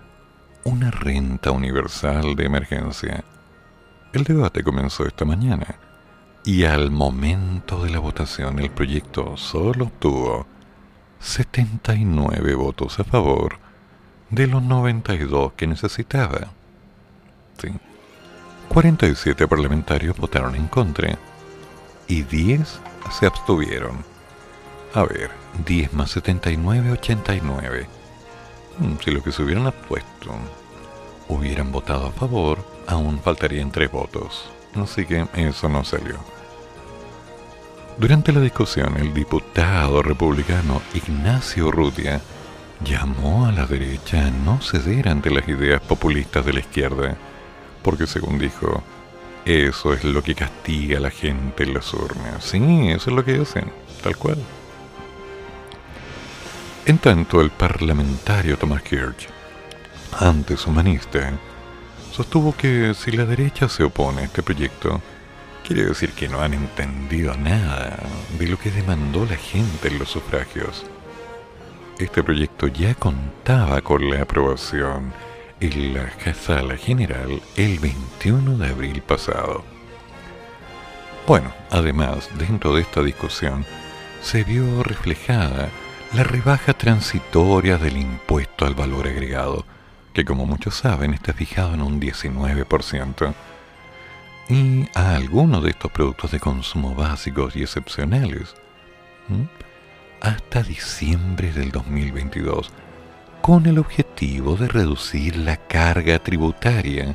una 0.65 0.91
renta 0.91 1.51
universal 1.51 2.37
de 2.37 2.45
emergencia. 2.45 3.25
El 4.13 4.25
debate 4.25 4.63
comenzó 4.63 5.07
esta 5.07 5.25
mañana 5.25 5.77
y 6.45 6.65
al 6.65 6.91
momento 6.91 7.83
de 7.83 7.91
la 7.91 7.99
votación 7.99 8.59
el 8.61 8.71
proyecto 8.71 9.37
solo 9.37 9.87
obtuvo 9.87 10.47
79 11.19 12.55
votos 12.55 13.01
a 13.01 13.05
favor 13.05 13.59
de 14.31 14.47
los 14.47 14.63
92 14.63 15.55
que 15.55 15.67
necesitaba. 15.67 16.53
Sí. 17.59 17.69
47 18.69 19.49
parlamentarios 19.49 20.17
votaron 20.17 20.55
en 20.55 20.67
contra 20.69 21.19
y 22.09 22.23
10 22.23 22.81
se 23.11 23.27
abstuvieron. 23.27 24.05
A 24.95 25.05
ver, 25.05 25.31
10 25.67 25.93
más 25.93 26.11
79, 26.11 26.93
89. 26.93 27.87
Hmm, 28.79 28.97
si 29.03 29.11
los 29.11 29.23
que 29.23 29.33
se 29.33 29.43
hubieran 29.43 29.67
apuesto 29.67 30.35
hubieran 31.29 31.73
votado 31.73 32.07
a 32.07 32.13
favor, 32.13 32.59
aún 32.87 33.21
faltarían 33.21 33.71
3 33.71 33.91
votos. 33.91 34.51
Así 34.75 35.07
que 35.07 35.27
eso 35.35 35.69
no 35.69 35.85
salió. 35.85 36.17
Durante 37.99 38.33
la 38.33 38.41
discusión, 38.41 38.97
el 38.99 39.15
diputado 39.15 40.03
republicano 40.03 40.83
Ignacio 40.93 41.71
Rutia 41.71 42.21
llamó 42.85 43.47
a 43.47 43.53
la 43.53 43.67
derecha 43.67 44.27
a 44.27 44.31
no 44.31 44.61
ceder 44.61 45.09
ante 45.09 45.31
las 45.31 45.49
ideas 45.49 45.81
populistas 45.81 46.45
de 46.45 46.53
la 46.53 46.61
izquierda 46.61 47.17
porque 47.87 48.09
según 48.09 48.37
dijo, 48.37 48.83
eso 49.45 49.93
es 49.93 50.03
lo 50.03 50.21
que 50.21 50.35
castiga 50.35 50.99
a 50.99 51.01
la 51.01 51.11
gente 51.11 51.63
en 51.63 51.73
las 51.73 51.95
urnas. 51.95 52.43
Sí, 52.43 52.59
eso 52.89 53.11
es 53.11 53.17
lo 53.17 53.25
que 53.25 53.41
hacen, 53.41 53.71
tal 54.03 54.17
cual. 54.17 54.39
En 56.85 56.99
tanto, 56.99 57.41
el 57.41 57.51
parlamentario 57.51 58.59
Thomas 58.59 58.83
Kirch, 58.83 59.29
antes 60.19 60.67
humanista, 60.67 61.39
sostuvo 62.11 62.57
que 62.57 62.93
si 62.93 63.13
la 63.13 63.25
derecha 63.25 63.69
se 63.69 63.85
opone 63.85 64.23
a 64.23 64.25
este 64.25 64.43
proyecto, 64.43 65.01
quiere 65.65 65.85
decir 65.85 66.11
que 66.11 66.29
no 66.29 66.41
han 66.41 66.55
entendido 66.55 67.37
nada 67.37 68.01
de 68.37 68.49
lo 68.49 68.59
que 68.59 68.73
demandó 68.73 69.25
la 69.27 69.37
gente 69.37 69.87
en 69.87 70.01
los 70.01 70.09
sufragios. 70.09 70.85
Este 72.01 72.25
proyecto 72.25 72.67
ya 72.67 72.97
contaba 72.97 73.81
con 73.81 74.11
la 74.11 74.23
aprobación 74.23 75.13
en 75.61 75.95
la 75.95 76.11
Sala 76.35 76.77
General 76.77 77.41
el 77.57 77.79
21 77.79 78.59
de 78.59 78.69
abril 78.69 79.03
pasado. 79.03 79.65
Bueno, 81.27 81.53
además, 81.71 82.29
dentro 82.39 82.75
de 82.75 82.83
esta 82.83 83.03
discusión 83.03 83.65
se 84.21 84.45
vio 84.45 84.83
reflejada 84.83 85.71
la 86.13 86.25
rebaja 86.25 86.73
transitoria 86.75 87.79
del 87.79 87.97
impuesto 87.97 88.67
al 88.67 88.75
valor 88.75 89.07
agregado, 89.09 89.65
que 90.13 90.25
como 90.25 90.47
muchos 90.47 90.75
saben 90.77 91.15
está 91.15 91.33
fijado 91.33 91.75
en 91.75 91.83
un 91.83 92.01
19%, 92.01 93.35
y 94.49 94.89
a 94.95 95.17
algunos 95.17 95.65
de 95.65 95.71
estos 95.71 95.91
productos 95.91 96.31
de 96.31 96.39
consumo 96.39 96.95
básicos 96.95 97.57
y 97.57 97.63
excepcionales, 97.63 98.55
hasta 100.21 100.63
diciembre 100.63 101.53
del 101.53 101.73
2022 101.73 102.71
con 103.47 103.65
el 103.67 103.79
objetivo 103.79 104.57
de 104.57 104.67
reducir 104.67 105.37
la 105.37 105.57
carga 105.57 106.19
tributaria 106.19 107.15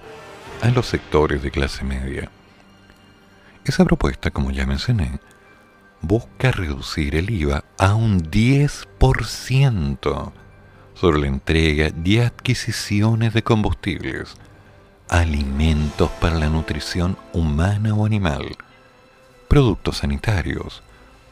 a 0.61 0.69
los 0.69 0.85
sectores 0.85 1.43
de 1.43 1.51
clase 1.51 1.83
media. 1.83 2.31
Esa 3.65 3.83
propuesta, 3.83 4.31
como 4.31 4.49
ya 4.51 4.65
mencioné, 4.65 5.19
busca 5.99 6.53
reducir 6.53 7.17
el 7.17 7.31
IVA 7.31 7.65
a 7.77 7.95
un 7.95 8.31
10% 8.31 10.31
sobre 10.93 11.19
la 11.19 11.27
entrega 11.27 11.91
y 12.01 12.19
adquisiciones 12.19 13.33
de 13.33 13.43
combustibles, 13.43 14.35
alimentos 15.09 16.09
para 16.21 16.39
la 16.39 16.47
nutrición 16.47 17.17
humana 17.33 17.93
o 17.93 18.05
animal, 18.05 18.55
productos 19.49 19.97
sanitarios, 19.97 20.81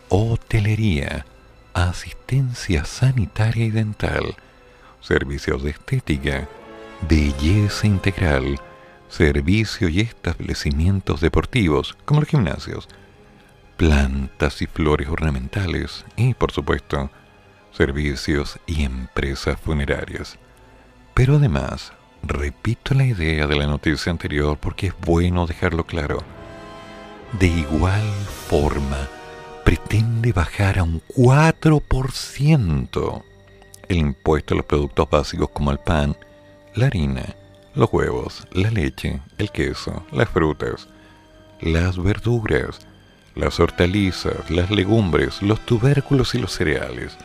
hotelería, 0.10 1.26
asistencia 1.74 2.84
sanitaria 2.84 3.64
y 3.64 3.72
dental, 3.72 4.36
servicios 5.02 5.64
de 5.64 5.72
estética, 5.72 6.48
belleza 7.08 7.88
integral, 7.88 8.60
servicios 9.08 9.92
y 9.92 10.02
establecimientos 10.02 11.22
deportivos, 11.22 11.98
como 12.06 12.22
los 12.22 12.30
gimnasios, 12.30 12.88
plantas 13.78 14.62
y 14.62 14.68
flores 14.68 15.08
ornamentales 15.10 16.06
y, 16.16 16.34
por 16.34 16.52
supuesto, 16.52 17.10
servicios 17.72 18.60
y 18.68 18.84
empresas 18.84 19.60
funerarias. 19.60 20.38
Pero 21.14 21.38
además, 21.38 21.94
repito 22.24 22.94
la 22.94 23.06
idea 23.06 23.48
de 23.48 23.56
la 23.56 23.68
noticia 23.68 24.12
anterior 24.12 24.58
porque 24.58 24.88
es 24.88 24.94
bueno 25.06 25.48
dejarlo 25.48 25.86
claro. 25.86 26.24
De 27.40 27.48
igual 27.48 28.04
forma, 28.48 29.08
pretende 29.64 30.34
bajar 30.34 30.80
a 30.80 30.84
un 30.84 31.02
4% 31.16 33.24
el 33.90 33.98
impuesto 33.98 34.54
a 34.54 34.58
los 34.58 34.66
productos 34.66 35.10
básicos 35.10 35.50
como 35.50 35.72
el 35.72 35.80
pan, 35.80 36.16
la 36.76 36.86
harina, 36.86 37.36
los 37.76 37.92
huevos, 37.92 38.48
la 38.52 38.72
leche, 38.72 39.20
el 39.38 39.52
queso, 39.52 40.06
las 40.12 40.30
frutas, 40.30 40.88
las 41.60 42.02
verduras, 42.02 42.80
las 43.36 43.60
hortalizas, 43.60 44.50
las 44.50 44.72
legumbres, 44.72 45.42
los 45.42 45.60
tubérculos 45.66 46.36
y 46.36 46.40
los 46.40 46.54
cereales, 46.54 47.18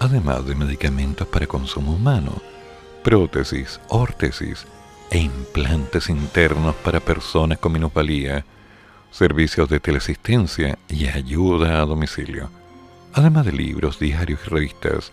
además 0.00 0.46
de 0.46 0.54
medicamentos 0.54 1.26
para 1.28 1.46
consumo 1.46 1.94
humano, 1.94 2.42
prótesis, 3.02 3.80
órtesis 3.88 4.66
e 5.10 5.18
implantes 5.18 6.08
internos 6.08 6.74
para 6.76 7.00
personas 7.00 7.58
con 7.58 7.72
minusvalía, 7.72 8.44
servicios 9.10 9.68
de 9.68 9.78
teleasistencia 9.78 10.78
y 10.88 11.06
ayuda 11.06 11.80
a 11.80 11.86
domicilio, 11.86 12.50
además 13.12 13.46
de 13.46 13.52
libros, 13.52 13.98
diarios 13.98 14.40
y 14.46 14.48
revistas, 14.48 15.12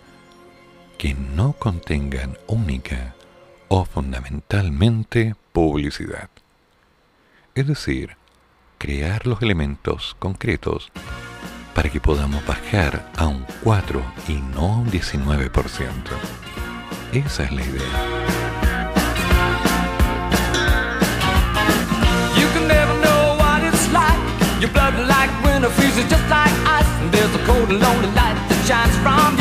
que 1.02 1.16
no 1.16 1.54
contengan 1.54 2.38
única 2.46 3.16
o 3.70 3.86
fundamentalmente 3.86 5.34
publicidad. 5.52 6.30
Es 7.56 7.66
decir, 7.66 8.18
crear 8.78 9.26
los 9.26 9.42
elementos 9.42 10.16
concretos 10.20 10.92
para 11.74 11.90
que 11.90 12.00
podamos 12.00 12.46
bajar 12.46 13.10
a 13.18 13.26
un 13.26 13.48
4 13.64 14.00
y 14.28 14.34
no 14.54 14.74
a 14.74 14.78
un 14.78 14.92
19%. 14.92 15.50
Esa 17.14 17.44
es 17.46 17.52
la 17.52 17.62
idea. 17.64 17.82
Your 24.60 24.70
blood 24.70 24.94
like 25.08 25.32
winter 25.44 25.72
freezes 25.72 26.08
just 26.08 26.30
like 26.30 26.54
ice. 26.68 26.86
And 27.02 27.12
there's 27.12 27.34
a 27.34 27.44
cold 27.48 27.72
and 27.72 27.80
lonely 27.82 28.12
light 28.14 28.38
that 28.48 28.64
shines 28.68 28.96
from 29.02 29.40
you. 29.40 29.41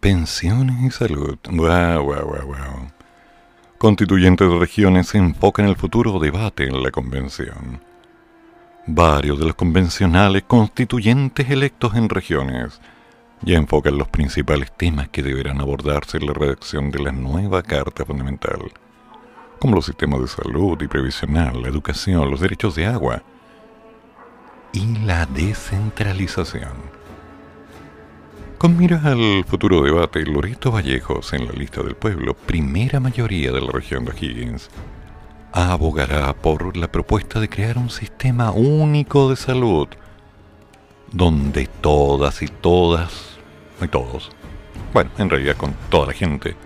Pensiones 0.00 0.76
y 0.84 0.90
salud. 0.90 1.38
Wow, 1.50 2.04
wow, 2.04 2.24
wow, 2.24 2.46
wow. 2.46 2.92
Constituyentes 3.76 4.48
de 4.48 4.58
regiones 4.58 5.14
enfocan 5.14 5.66
el 5.66 5.76
futuro 5.76 6.18
debate 6.20 6.64
en 6.64 6.82
la 6.82 6.90
convención. 6.90 7.80
Varios 8.86 9.38
de 9.38 9.46
los 9.46 9.54
convencionales 9.54 10.44
constituyentes 10.44 11.50
electos 11.50 11.94
en 11.94 12.08
regiones 12.08 12.80
ya 13.42 13.56
enfocan 13.56 13.98
los 13.98 14.08
principales 14.08 14.70
temas 14.76 15.08
que 15.08 15.22
deberán 15.22 15.60
abordarse 15.60 16.18
en 16.18 16.26
la 16.26 16.32
redacción 16.32 16.90
de 16.90 17.00
la 17.00 17.12
nueva 17.12 17.62
Carta 17.62 18.04
Fundamental, 18.04 18.72
como 19.58 19.74
los 19.76 19.86
sistemas 19.86 20.20
de 20.20 20.28
salud 20.28 20.80
y 20.80 20.86
previsional, 20.86 21.60
la 21.60 21.68
educación, 21.68 22.30
los 22.30 22.40
derechos 22.40 22.76
de 22.76 22.86
agua 22.86 23.22
y 24.72 24.96
la 24.98 25.26
descentralización. 25.26 26.97
Con 28.58 28.76
miras 28.76 29.04
al 29.04 29.44
futuro 29.44 29.82
debate, 29.82 30.26
Loreto 30.26 30.72
Vallejos, 30.72 31.32
en 31.32 31.46
la 31.46 31.52
lista 31.52 31.80
del 31.80 31.94
pueblo, 31.94 32.34
primera 32.34 32.98
mayoría 32.98 33.52
de 33.52 33.60
la 33.60 33.70
región 33.70 34.04
de 34.04 34.12
Higgins, 34.18 34.68
abogará 35.52 36.34
por 36.34 36.76
la 36.76 36.90
propuesta 36.90 37.38
de 37.38 37.48
crear 37.48 37.78
un 37.78 37.88
sistema 37.88 38.50
único 38.50 39.30
de 39.30 39.36
salud, 39.36 39.86
donde 41.12 41.68
todas 41.80 42.42
y 42.42 42.48
todas, 42.48 43.38
y 43.80 43.86
todos, 43.86 44.32
bueno, 44.92 45.12
en 45.18 45.30
realidad 45.30 45.56
con 45.56 45.74
toda 45.88 46.08
la 46.08 46.12
gente, 46.12 46.56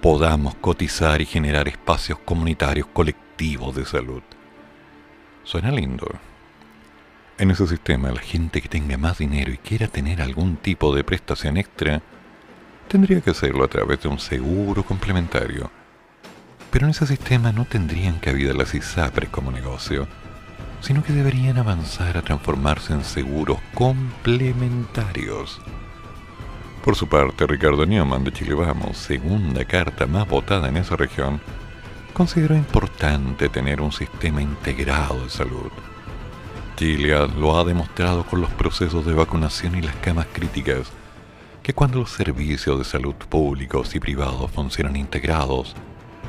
podamos 0.00 0.54
cotizar 0.54 1.20
y 1.20 1.26
generar 1.26 1.68
espacios 1.68 2.18
comunitarios 2.20 2.86
colectivos 2.86 3.76
de 3.76 3.84
salud. 3.84 4.22
Suena 5.44 5.70
lindo. 5.70 6.08
En 7.38 7.50
ese 7.50 7.66
sistema, 7.66 8.10
la 8.10 8.20
gente 8.20 8.62
que 8.62 8.68
tenga 8.68 8.96
más 8.96 9.18
dinero 9.18 9.52
y 9.52 9.58
quiera 9.58 9.88
tener 9.88 10.22
algún 10.22 10.56
tipo 10.56 10.94
de 10.94 11.04
prestación 11.04 11.58
extra, 11.58 12.00
tendría 12.88 13.20
que 13.20 13.30
hacerlo 13.30 13.64
a 13.64 13.68
través 13.68 14.00
de 14.00 14.08
un 14.08 14.18
seguro 14.18 14.82
complementario. 14.82 15.70
Pero 16.70 16.86
en 16.86 16.92
ese 16.92 17.06
sistema 17.06 17.52
no 17.52 17.66
tendrían 17.66 18.20
cabida 18.20 18.54
las 18.54 18.74
ISAPRES 18.74 19.28
como 19.28 19.52
negocio, 19.52 20.08
sino 20.80 21.02
que 21.04 21.12
deberían 21.12 21.58
avanzar 21.58 22.16
a 22.16 22.22
transformarse 22.22 22.94
en 22.94 23.04
seguros 23.04 23.58
complementarios. 23.74 25.60
Por 26.82 26.96
su 26.96 27.06
parte, 27.06 27.46
Ricardo 27.46 27.84
Newman 27.84 28.24
de 28.24 28.32
Chile 28.32 28.54
Vamos, 28.54 28.96
segunda 28.96 29.62
carta 29.66 30.06
más 30.06 30.26
votada 30.26 30.68
en 30.68 30.78
esa 30.78 30.96
región, 30.96 31.40
consideró 32.14 32.54
importante 32.54 33.50
tener 33.50 33.82
un 33.82 33.92
sistema 33.92 34.40
integrado 34.40 35.24
de 35.24 35.28
salud. 35.28 35.70
Chile 36.76 37.16
lo 37.38 37.58
ha 37.58 37.64
demostrado 37.64 38.26
con 38.26 38.42
los 38.42 38.50
procesos 38.50 39.06
de 39.06 39.14
vacunación 39.14 39.76
y 39.76 39.80
las 39.80 39.96
camas 39.96 40.26
críticas, 40.30 40.92
que 41.62 41.72
cuando 41.72 42.00
los 42.00 42.10
servicios 42.10 42.78
de 42.78 42.84
salud 42.84 43.14
públicos 43.14 43.94
y 43.94 44.00
privados 44.00 44.50
funcionan 44.50 44.94
integrados, 44.94 45.74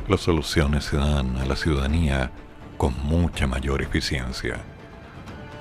las 0.07 0.21
soluciones 0.21 0.85
se 0.85 0.95
dan 0.95 1.35
a 1.35 1.45
la 1.45 1.57
ciudadanía 1.57 2.31
con 2.77 2.93
mucha 3.03 3.45
mayor 3.45 3.81
eficiencia. 3.81 4.61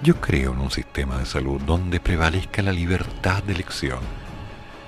Yo 0.04 0.20
creo 0.20 0.52
en 0.52 0.60
un 0.60 0.70
sistema 0.70 1.18
de 1.18 1.26
salud 1.26 1.60
donde 1.62 1.98
prevalezca 1.98 2.62
la 2.62 2.72
libertad 2.72 3.42
de 3.42 3.54
elección, 3.54 3.98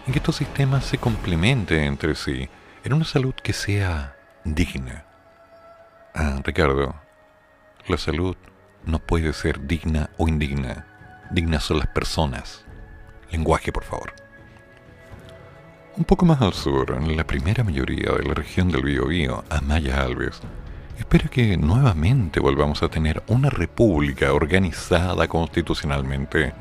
en 0.07 0.13
que 0.13 0.21
estos 0.21 0.37
sistemas 0.37 0.85
se 0.85 0.99
complementen 0.99 1.83
entre 1.83 2.15
sí, 2.15 2.49
en 2.85 2.93
una 2.93 3.05
salud 3.05 3.35
que 3.35 3.53
sea 3.53 4.17
digna. 4.45 5.05
Ah, 6.15 6.41
Ricardo, 6.45 6.95
la 7.89 7.99
salud 7.99 8.37
no 8.85 8.99
puede 8.99 9.33
ser 9.33 9.67
digna 9.67 10.11
o 10.17 10.29
indigna. 10.29 10.87
Dignas 11.31 11.65
son 11.65 11.79
las 11.79 11.89
personas. 11.89 12.65
Lenguaje, 13.31 13.73
por 13.73 13.85
favor. 13.85 14.15
Un 15.97 16.05
poco 16.05 16.25
más 16.25 16.41
al 16.41 16.53
sur, 16.53 16.97
en 16.97 17.17
la 17.17 17.27
primera 17.27 17.65
mayoría 17.65 18.13
de 18.13 18.23
la 18.23 18.35
región 18.35 18.71
del 18.71 18.83
Biobío, 18.83 19.45
Amaya 19.51 20.03
Alves, 20.03 20.41
espera 20.97 21.29
que 21.29 21.57
nuevamente 21.57 22.39
volvamos 22.39 22.83
a 22.83 22.89
tener 22.89 23.23
una 23.27 23.51
república 23.51 24.33
organizada 24.33 25.27
constitucionalmente, 25.27 26.53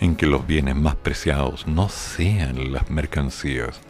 en 0.00 0.16
que 0.16 0.26
los 0.26 0.46
bienes 0.46 0.76
más 0.76 0.96
preciados 0.96 1.66
no 1.66 1.88
sean 1.88 2.72
las 2.72 2.90
mercancías, 2.90 3.80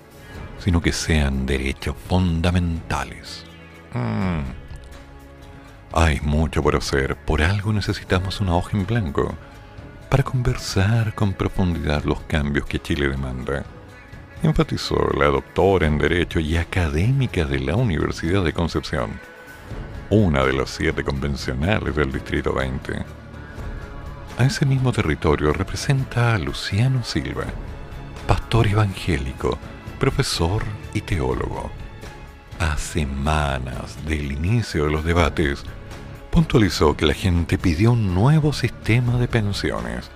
sino 0.58 0.80
que 0.80 0.92
sean 0.92 1.46
derechos 1.46 1.96
fundamentales. 2.08 3.44
Mm. 3.94 4.59
Hay 5.92 6.20
mucho 6.20 6.62
por 6.62 6.76
hacer, 6.76 7.16
por 7.16 7.42
algo 7.42 7.72
necesitamos 7.72 8.40
una 8.40 8.54
hoja 8.54 8.76
en 8.76 8.86
blanco 8.86 9.34
para 10.08 10.22
conversar 10.22 11.16
con 11.16 11.32
profundidad 11.32 12.04
los 12.04 12.20
cambios 12.20 12.64
que 12.66 12.78
Chile 12.78 13.08
demanda. 13.08 13.64
Enfatizó 14.42 14.96
la 15.18 15.26
doctora 15.26 15.88
en 15.88 15.98
Derecho 15.98 16.38
y 16.38 16.56
académica 16.56 17.44
de 17.44 17.58
la 17.58 17.74
Universidad 17.74 18.44
de 18.44 18.52
Concepción, 18.52 19.18
una 20.10 20.44
de 20.44 20.52
las 20.52 20.70
siete 20.70 21.02
convencionales 21.02 21.96
del 21.96 22.12
Distrito 22.12 22.52
20. 22.52 23.04
A 24.38 24.44
ese 24.44 24.64
mismo 24.66 24.92
territorio 24.92 25.52
representa 25.52 26.34
a 26.34 26.38
Luciano 26.38 27.02
Silva, 27.02 27.46
pastor 28.28 28.68
evangélico, 28.68 29.58
profesor 29.98 30.62
y 30.94 31.00
teólogo. 31.00 31.68
A 32.60 32.76
semanas 32.76 33.98
del 34.06 34.30
inicio 34.30 34.84
de 34.84 34.90
los 34.92 35.04
debates, 35.04 35.64
puntualizó 36.30 36.96
que 36.96 37.06
la 37.06 37.14
gente 37.14 37.58
pidió 37.58 37.92
un 37.92 38.14
nuevo 38.14 38.52
sistema 38.52 39.18
de 39.18 39.28
pensiones. 39.28 40.10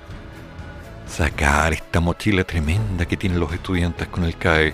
Sacar 1.09 1.73
esta 1.73 2.01
mochila 2.01 2.45
tremenda 2.45 3.07
que 3.07 3.17
tienen 3.17 3.41
los 3.41 3.53
estudiantes 3.53 4.09
con 4.09 4.25
el 4.25 4.37
CAE 4.37 4.73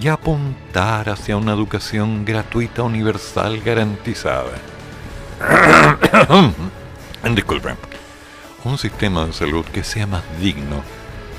y 0.00 0.08
apuntar 0.08 1.08
hacia 1.08 1.36
una 1.36 1.52
educación 1.52 2.24
gratuita, 2.24 2.82
universal, 2.82 3.60
garantizada. 3.60 4.52
Disculpen. 7.34 7.76
Un 8.64 8.78
sistema 8.78 9.26
de 9.26 9.32
salud 9.32 9.64
que 9.64 9.82
sea 9.82 10.06
más 10.06 10.22
digno 10.40 10.82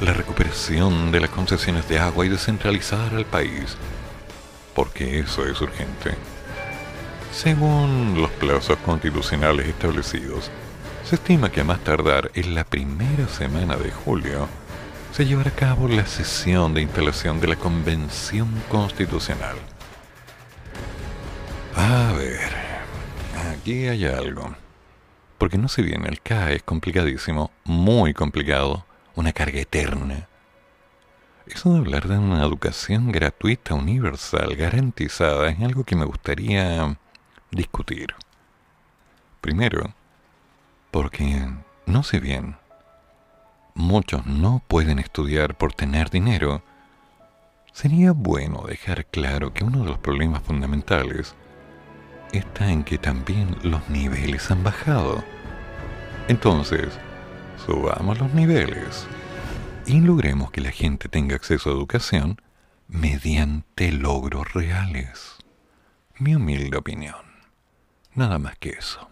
la 0.01 0.14
recuperación 0.14 1.11
de 1.11 1.19
las 1.19 1.30
concesiones 1.30 1.88
de 1.89 1.99
agua 1.99 2.26
y 2.26 2.30
descentralizar 2.30 3.14
al 3.14 3.26
país, 3.26 3.76
porque 4.73 5.19
eso 5.19 5.45
es 5.45 5.60
urgente. 5.60 6.15
Según 7.31 8.19
los 8.19 8.31
plazos 8.31 8.77
constitucionales 8.80 9.68
establecidos, 9.68 10.51
se 11.03 11.15
estima 11.15 11.51
que 11.51 11.61
a 11.61 11.64
más 11.64 11.80
tardar 11.84 12.31
en 12.34 12.56
la 12.56 12.64
primera 12.64 13.27
semana 13.27 13.77
de 13.77 13.91
julio 13.91 14.47
se 15.11 15.26
llevará 15.26 15.49
a 15.49 15.56
cabo 15.56 15.88
la 15.88 16.06
sesión 16.06 16.73
de 16.73 16.81
instalación 16.81 17.39
de 17.39 17.47
la 17.47 17.56
Convención 17.56 18.47
Constitucional. 18.69 19.57
A 21.76 22.14
ver, 22.14 22.49
aquí 23.51 23.88
hay 23.88 24.06
algo. 24.06 24.56
Porque 25.38 25.57
no 25.57 25.69
se 25.69 25.81
viene, 25.81 26.10
el 26.10 26.22
CAE 26.22 26.57
es 26.57 26.64
complicadísimo, 26.64 27.51
muy 27.64 28.14
complicado, 28.14 28.85
una 29.15 29.31
carga 29.34 29.61
eterna. 29.61 30.27
Eso 31.47 31.73
de 31.73 31.80
hablar 31.80 32.07
de 32.07 32.18
una 32.18 32.43
educación 32.43 33.11
gratuita, 33.11 33.73
universal, 33.73 34.56
garantizada, 34.56 35.49
es 35.49 35.60
algo 35.61 35.84
que 35.84 35.95
me 35.95 36.06
gustaría 36.06 36.97
discutir. 37.51 38.15
Primero, 39.41 39.93
porque 40.91 41.49
no 41.85 42.03
sé 42.03 42.19
bien, 42.19 42.57
muchos 43.73 44.26
no 44.26 44.61
pueden 44.67 44.99
estudiar 44.99 45.57
por 45.57 45.73
tener 45.73 46.09
dinero. 46.09 46.61
Sería 47.71 48.11
bueno 48.11 48.63
dejar 48.67 49.05
claro 49.05 49.53
que 49.53 49.63
uno 49.63 49.84
de 49.84 49.89
los 49.89 49.97
problemas 49.99 50.43
fundamentales 50.43 51.35
está 52.31 52.71
en 52.71 52.84
que 52.84 52.97
también 52.97 53.55
los 53.63 53.89
niveles 53.89 54.51
han 54.51 54.63
bajado. 54.63 55.23
Entonces, 56.27 56.99
subamos 57.65 58.19
los 58.19 58.34
niveles 58.34 59.07
y 59.85 59.99
logremos 60.01 60.51
que 60.51 60.61
la 60.61 60.71
gente 60.71 61.09
tenga 61.09 61.35
acceso 61.35 61.69
a 61.69 61.73
educación 61.73 62.41
mediante 62.88 63.91
logros 63.91 64.53
reales. 64.53 65.38
Mi 66.17 66.35
humilde 66.35 66.77
opinión. 66.77 67.28
Nada 68.15 68.40
más 68.40 68.57
que 68.57 68.69
eso. 68.69 69.09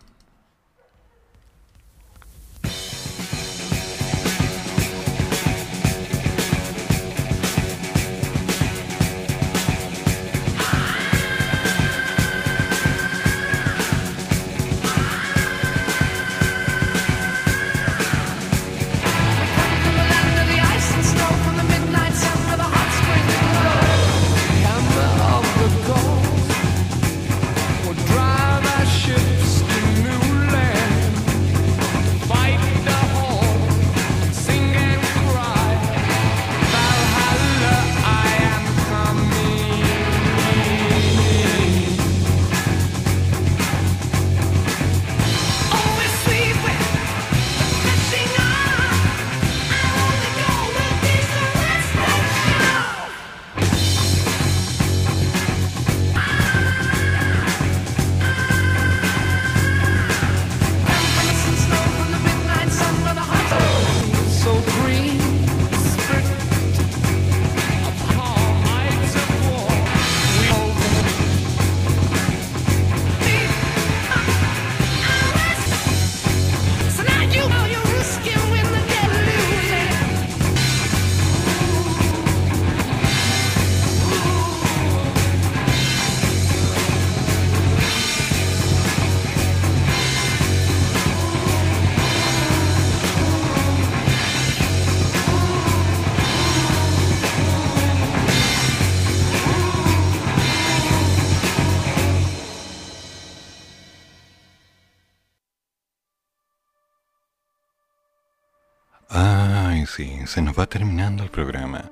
Se 110.38 110.44
nos 110.44 110.56
va 110.56 110.68
terminando 110.68 111.24
el 111.24 111.32
programa. 111.32 111.90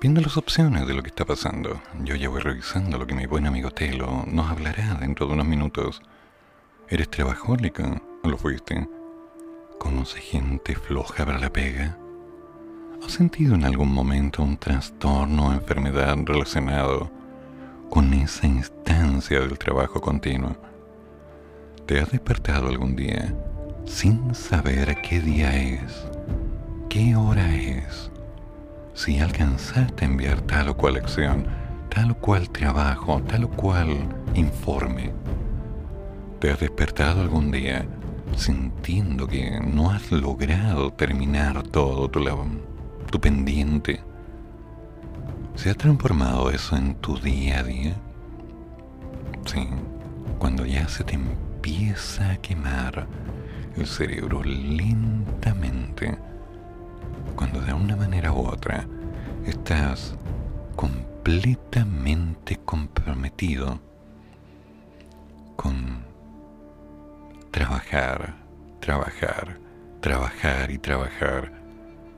Viendo 0.00 0.20
las 0.20 0.36
opciones 0.36 0.86
de 0.86 0.94
lo 0.94 1.02
que 1.02 1.08
está 1.08 1.24
pasando, 1.24 1.82
yo 2.04 2.14
ya 2.14 2.28
voy 2.28 2.40
revisando 2.40 2.96
lo 2.96 3.08
que 3.08 3.14
mi 3.16 3.26
buen 3.26 3.44
amigo 3.44 3.72
Telo 3.72 4.22
nos 4.28 4.48
hablará 4.48 4.94
dentro 5.00 5.26
de 5.26 5.32
unos 5.32 5.48
minutos. 5.48 6.00
¿Eres 6.88 7.10
trabajólica 7.10 8.00
o 8.22 8.28
lo 8.28 8.38
fuiste? 8.38 8.88
¿Conoce 9.80 10.20
gente 10.20 10.76
floja 10.76 11.26
para 11.26 11.40
la 11.40 11.52
pega? 11.52 11.98
¿Has 13.04 13.10
sentido 13.10 13.56
en 13.56 13.64
algún 13.64 13.92
momento 13.92 14.44
un 14.44 14.58
trastorno 14.58 15.48
o 15.48 15.52
enfermedad 15.52 16.16
relacionado 16.24 17.10
con 17.90 18.14
esa 18.14 18.46
instancia 18.46 19.40
del 19.40 19.58
trabajo 19.58 20.00
continuo? 20.00 20.56
¿Te 21.84 21.98
has 21.98 22.12
despertado 22.12 22.68
algún 22.68 22.94
día 22.94 23.34
sin 23.86 24.36
saber 24.36 25.02
qué 25.02 25.18
día 25.18 25.56
es? 25.56 26.15
Qué 26.88 27.16
hora 27.16 27.54
es. 27.54 28.10
Si 28.94 29.18
alcanzaste 29.18 30.04
a 30.04 30.08
enviar 30.08 30.40
tal 30.42 30.68
o 30.68 30.76
cual 30.76 30.96
acción, 30.96 31.46
tal 31.88 32.12
o 32.12 32.14
cual 32.16 32.48
trabajo, 32.50 33.22
tal 33.22 33.44
o 33.44 33.50
cual 33.50 33.96
informe, 34.34 35.12
te 36.40 36.50
has 36.50 36.60
despertado 36.60 37.20
algún 37.20 37.50
día 37.50 37.86
sintiendo 38.36 39.26
que 39.26 39.60
no 39.60 39.90
has 39.90 40.10
logrado 40.10 40.92
terminar 40.92 41.62
todo 41.62 42.08
tu, 42.08 42.24
tu 43.10 43.20
pendiente. 43.20 44.00
¿Se 45.54 45.70
ha 45.70 45.74
transformado 45.74 46.50
eso 46.50 46.76
en 46.76 46.94
tu 46.96 47.18
día 47.18 47.60
a 47.60 47.62
día? 47.62 47.94
Sí, 49.46 49.68
cuando 50.38 50.66
ya 50.66 50.86
se 50.88 51.04
te 51.04 51.14
empieza 51.14 52.32
a 52.32 52.36
quemar 52.36 53.06
el 53.76 53.86
cerebro 53.86 54.42
lentamente 54.42 56.18
cuando 57.36 57.60
de 57.60 57.72
una 57.72 57.94
manera 57.96 58.32
u 58.32 58.46
otra 58.46 58.86
estás 59.44 60.16
completamente 60.74 62.56
comprometido 62.64 63.78
con 65.54 66.04
trabajar, 67.50 68.34
trabajar, 68.80 69.58
trabajar 70.00 70.70
y 70.70 70.78
trabajar 70.78 71.52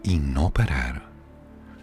y 0.03 0.19
no 0.19 0.51
parar. 0.51 1.09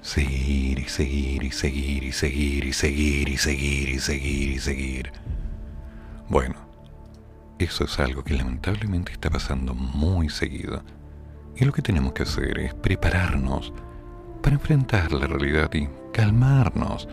Seguir 0.01 0.79
y 0.79 0.87
seguir 0.87 1.43
y 1.43 1.51
seguir 1.51 2.03
y 2.03 2.11
seguir 2.11 2.65
y 2.65 2.73
seguir 2.73 3.29
y 3.29 3.37
seguir 3.37 3.89
y 3.89 3.99
seguir 3.99 4.49
y 4.51 4.59
seguir. 4.59 5.11
Bueno, 6.29 6.55
eso 7.57 7.85
es 7.85 7.99
algo 7.99 8.23
que 8.23 8.35
lamentablemente 8.35 9.11
está 9.11 9.31
pasando 9.31 9.73
muy 9.73 10.29
seguido 10.29 10.83
y 11.57 11.65
lo 11.65 11.71
que 11.71 11.81
tenemos 11.81 12.13
que 12.13 12.23
hacer 12.23 12.59
es 12.59 12.73
prepararnos 12.73 13.73
para 14.41 14.55
enfrentar 14.55 15.11
la 15.11 15.27
realidad 15.27 15.73
y 15.73 15.87
calmarnos. 16.11 17.07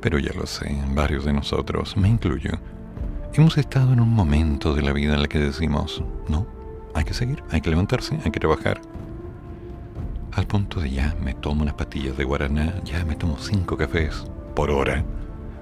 Pero 0.00 0.18
ya 0.18 0.32
lo 0.32 0.46
sé, 0.46 0.76
varios 0.94 1.24
de 1.24 1.32
nosotros, 1.32 1.96
me 1.96 2.08
incluyo, 2.08 2.52
hemos 3.34 3.58
estado 3.58 3.92
en 3.92 4.00
un 4.00 4.10
momento 4.10 4.74
de 4.74 4.82
la 4.82 4.92
vida 4.92 5.14
en 5.14 5.20
el 5.20 5.28
que 5.28 5.38
decimos, 5.38 6.02
no, 6.28 6.46
hay 6.94 7.04
que 7.04 7.14
seguir, 7.14 7.42
hay 7.50 7.60
que 7.60 7.70
levantarse, 7.70 8.18
hay 8.24 8.30
que 8.30 8.40
trabajar. 8.40 8.80
Al 10.32 10.46
punto 10.46 10.80
de 10.80 10.90
ya 10.90 11.16
me 11.22 11.34
tomo 11.34 11.62
unas 11.62 11.74
pastillas 11.74 12.16
de 12.16 12.24
guaraná, 12.24 12.74
ya 12.84 13.04
me 13.04 13.16
tomo 13.16 13.36
cinco 13.38 13.76
cafés 13.76 14.24
por 14.54 14.70
hora. 14.70 15.04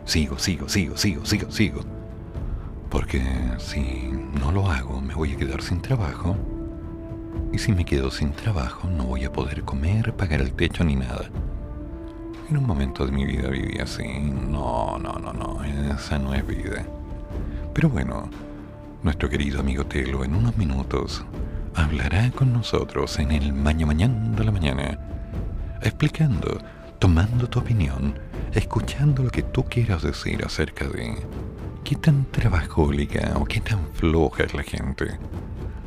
Sigo, 0.05 0.39
sigo, 0.39 0.69
sigo, 0.69 0.97
sigo, 0.97 1.25
sigo, 1.25 1.51
sigo. 1.51 1.81
Porque 2.91 3.23
si 3.59 4.11
no 4.39 4.53
lo 4.53 4.71
hago 4.71 5.01
me 5.01 5.15
voy 5.15 5.33
a 5.33 5.37
quedar 5.37 5.63
sin 5.63 5.81
trabajo 5.81 6.37
Y 7.53 7.59
si 7.59 7.73
me 7.73 7.85
quedo 7.85 8.11
sin 8.11 8.33
trabajo, 8.33 8.89
no 8.89 9.05
voy 9.05 9.25
a 9.25 9.33
poder 9.33 9.63
comer, 9.63 10.15
pagar 10.15 10.41
el 10.41 10.53
techo 10.53 10.85
ni 10.85 10.97
nada. 10.97 11.31
En 12.51 12.57
un 12.57 12.67
momento 12.67 13.07
de 13.07 13.13
mi 13.13 13.25
vida 13.25 13.49
viví 13.49 13.79
así. 13.79 14.07
No, 14.07 14.99
no, 14.99 15.15
no, 15.15 15.33
no. 15.33 15.65
Esa 15.65 16.19
no 16.19 16.35
es 16.35 16.47
vida. 16.47 16.85
Pero 17.73 17.89
bueno, 17.89 18.29
nuestro 19.03 19.29
querido 19.29 19.61
amigo 19.61 19.85
Telo 19.87 20.25
en 20.25 20.35
unos 20.35 20.57
minutos 20.57 21.25
hablará 21.75 22.31
con 22.31 22.53
nosotros 22.53 23.19
en 23.19 23.33
el 23.33 23.53
Maña 23.53 23.87
Mañana 23.87 24.37
de 24.37 24.45
la 24.45 24.53
Mañana, 24.53 24.99
explicando, 25.83 26.59
tomando 26.99 27.49
tu 27.49 27.59
opinión, 27.59 28.19
escuchando 28.53 29.23
lo 29.23 29.31
que 29.31 29.43
tú 29.43 29.65
quieras 29.65 30.03
decir 30.03 30.45
acerca 30.45 30.87
de 30.87 31.17
qué 31.83 31.97
tan 31.97 32.27
trabajólica 32.27 33.33
o 33.37 33.45
qué 33.45 33.61
tan 33.61 33.87
floja 33.95 34.45
es 34.45 34.55
la 34.55 34.63
gente. 34.63 35.19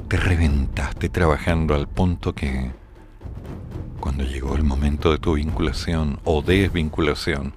Te 0.07 0.15
reventaste 0.15 1.09
trabajando 1.09 1.75
al 1.75 1.89
punto 1.89 2.33
que 2.33 2.71
cuando 3.99 4.23
llegó 4.23 4.55
el 4.55 4.63
momento 4.63 5.11
de 5.11 5.17
tu 5.17 5.33
vinculación 5.33 6.21
o 6.23 6.41
desvinculación, 6.41 7.53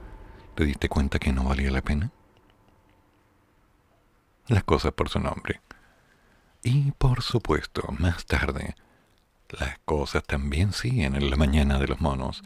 ¿te 0.57 0.65
diste 0.65 0.89
cuenta 0.89 1.21
que 1.21 1.33
no 1.33 1.45
valía 1.45 1.71
la 1.71 1.81
pena? 1.81 2.11
Las 4.49 4.65
cosas 4.65 4.93
por 4.93 5.09
su 5.09 5.21
nombre. 5.21 5.61
Y 6.65 6.91
por 6.91 7.23
supuesto, 7.23 7.85
más 8.01 8.27
tarde, 8.27 8.75
las 9.57 9.79
cosas 9.85 10.25
también 10.25 10.73
siguen 10.73 11.15
en 11.15 11.31
la 11.31 11.37
mañana 11.37 11.79
de 11.79 11.87
los 11.87 12.01
monos, 12.01 12.43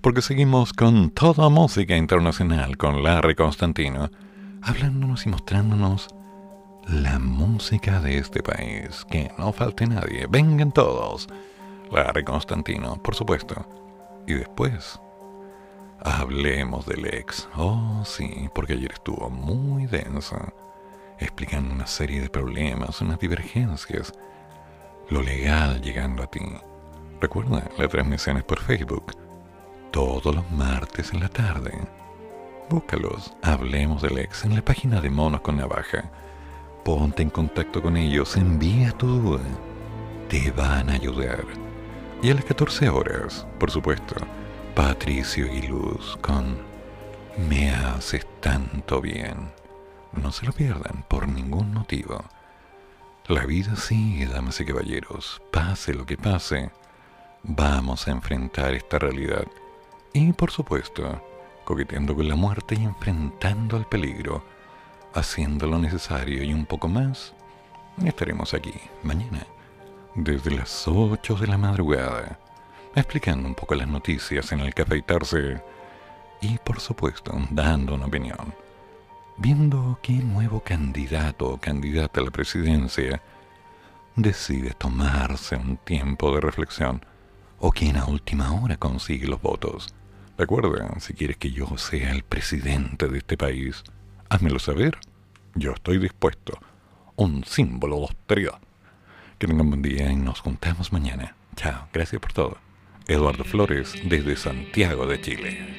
porque 0.00 0.22
seguimos 0.22 0.72
con 0.72 1.10
toda 1.10 1.48
música 1.50 1.96
internacional 1.96 2.76
con 2.76 3.04
Larry 3.04 3.36
Constantino, 3.36 4.10
hablándonos 4.60 5.24
y 5.24 5.28
mostrándonos 5.28 6.08
la 6.86 7.18
música 7.18 8.00
de 8.00 8.18
este 8.18 8.42
país. 8.42 9.04
Que 9.10 9.30
no 9.38 9.52
falte 9.52 9.86
nadie, 9.86 10.26
vengan 10.28 10.72
todos. 10.72 11.28
Larry 11.90 12.24
Constantino, 12.24 12.96
por 13.02 13.14
supuesto. 13.14 13.66
Y 14.26 14.34
después, 14.34 15.00
hablemos 16.00 16.86
del 16.86 17.06
ex. 17.06 17.48
Oh, 17.56 18.02
sí, 18.04 18.48
porque 18.54 18.74
ayer 18.74 18.92
estuvo 18.92 19.30
muy 19.30 19.86
densa 19.86 20.52
explicando 21.18 21.74
una 21.74 21.86
serie 21.86 22.20
de 22.20 22.28
problemas, 22.28 23.00
unas 23.00 23.18
divergencias, 23.18 24.12
lo 25.08 25.22
legal 25.22 25.80
llegando 25.80 26.22
a 26.22 26.26
ti. 26.26 26.40
Recuerda, 27.20 27.68
la 27.78 27.88
transmisión 27.88 28.36
es 28.36 28.44
por 28.44 28.60
Facebook, 28.60 29.12
todos 29.90 30.34
los 30.34 30.50
martes 30.50 31.12
en 31.12 31.20
la 31.20 31.28
tarde. 31.28 31.72
Búscalos, 32.68 33.34
hablemos 33.42 34.02
del 34.02 34.18
ex 34.18 34.44
en 34.44 34.54
la 34.54 34.62
página 34.62 35.00
de 35.00 35.08
Monos 35.08 35.40
con 35.40 35.56
Navaja. 35.56 36.10
Ponte 36.86 37.20
en 37.20 37.30
contacto 37.30 37.82
con 37.82 37.96
ellos, 37.96 38.36
envía 38.36 38.92
tu 38.92 39.08
duda. 39.08 39.42
Te 40.28 40.52
van 40.52 40.88
a 40.88 40.92
ayudar. 40.92 41.44
Y 42.22 42.30
a 42.30 42.34
las 42.34 42.44
14 42.44 42.88
horas, 42.90 43.44
por 43.58 43.72
supuesto, 43.72 44.14
Patricio 44.76 45.52
y 45.52 45.62
Luz 45.62 46.16
con 46.20 46.56
Me 47.48 47.72
haces 47.72 48.24
tanto 48.38 49.00
bien. 49.00 49.50
No 50.12 50.30
se 50.30 50.46
lo 50.46 50.52
pierdan 50.52 51.04
por 51.08 51.26
ningún 51.26 51.74
motivo. 51.74 52.24
La 53.26 53.44
vida 53.46 53.74
sigue, 53.74 54.26
damas 54.26 54.60
y 54.60 54.64
caballeros. 54.64 55.42
Pase 55.50 55.92
lo 55.92 56.06
que 56.06 56.16
pase, 56.16 56.70
vamos 57.42 58.06
a 58.06 58.12
enfrentar 58.12 58.74
esta 58.74 59.00
realidad. 59.00 59.48
Y 60.12 60.32
por 60.32 60.52
supuesto, 60.52 61.20
coqueteando 61.64 62.14
con 62.14 62.28
la 62.28 62.36
muerte 62.36 62.76
y 62.78 62.84
enfrentando 62.84 63.76
al 63.76 63.88
peligro, 63.88 64.44
haciendo 65.16 65.66
lo 65.66 65.78
necesario 65.78 66.42
y 66.42 66.52
un 66.52 66.66
poco 66.66 66.88
más, 66.88 67.34
estaremos 68.04 68.54
aquí 68.54 68.74
mañana, 69.02 69.46
desde 70.14 70.50
las 70.50 70.86
8 70.86 71.34
de 71.34 71.46
la 71.46 71.58
madrugada, 71.58 72.38
explicando 72.94 73.48
un 73.48 73.54
poco 73.54 73.74
las 73.74 73.88
noticias 73.88 74.52
en 74.52 74.60
el 74.60 74.74
que 74.74 74.82
afeitarse 74.82 75.62
y 76.40 76.58
por 76.58 76.80
supuesto 76.80 77.32
dando 77.50 77.94
una 77.94 78.06
opinión 78.06 78.54
viendo 79.36 79.98
qué 80.02 80.14
nuevo 80.14 80.60
candidato 80.60 81.48
o 81.50 81.58
candidata 81.58 82.20
a 82.20 82.24
la 82.24 82.30
presidencia 82.30 83.22
decide 84.14 84.70
tomarse 84.70 85.56
un 85.56 85.76
tiempo 85.76 86.34
de 86.34 86.40
reflexión 86.40 87.04
o 87.58 87.70
quien 87.70 87.96
a 87.96 88.06
última 88.06 88.52
hora 88.52 88.76
consigue 88.76 89.26
los 89.26 89.40
votos. 89.40 89.94
Recuerda, 90.38 90.98
si 91.00 91.14
quieres 91.14 91.36
que 91.36 91.50
yo 91.50 91.78
sea 91.78 92.12
el 92.12 92.22
presidente 92.22 93.08
de 93.08 93.18
este 93.18 93.36
país, 93.36 93.84
házmelo 94.28 94.58
saber. 94.58 94.98
Yo 95.54 95.72
estoy 95.72 95.98
dispuesto. 95.98 96.58
Un 97.16 97.44
símbolo 97.44 97.96
de 97.96 98.02
austeridad. 98.02 98.58
Que 99.38 99.46
tengan 99.46 99.68
buen 99.68 99.82
día 99.82 100.10
y 100.10 100.16
nos 100.16 100.40
juntamos 100.40 100.92
mañana. 100.92 101.34
Chao, 101.56 101.88
gracias 101.92 102.20
por 102.20 102.32
todo. 102.32 102.58
Eduardo 103.06 103.44
Flores 103.44 103.94
desde 104.04 104.36
Santiago 104.36 105.06
de 105.06 105.20
Chile. 105.20 105.76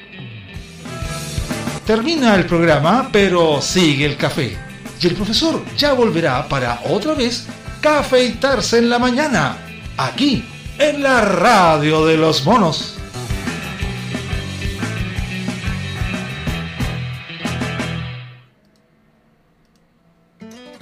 Termina 1.86 2.34
el 2.34 2.46
programa, 2.46 3.08
pero 3.12 3.62
sigue 3.62 4.06
el 4.06 4.16
café. 4.16 4.56
Y 5.00 5.06
el 5.06 5.14
profesor 5.14 5.62
ya 5.76 5.92
volverá 5.92 6.48
para 6.48 6.80
otra 6.84 7.14
vez 7.14 7.48
cafeitarse 7.80 8.78
en 8.78 8.90
la 8.90 8.98
mañana, 8.98 9.56
aquí, 9.96 10.44
en 10.78 11.02
la 11.02 11.20
radio 11.22 12.04
de 12.04 12.16
los 12.16 12.44
monos. 12.44 12.98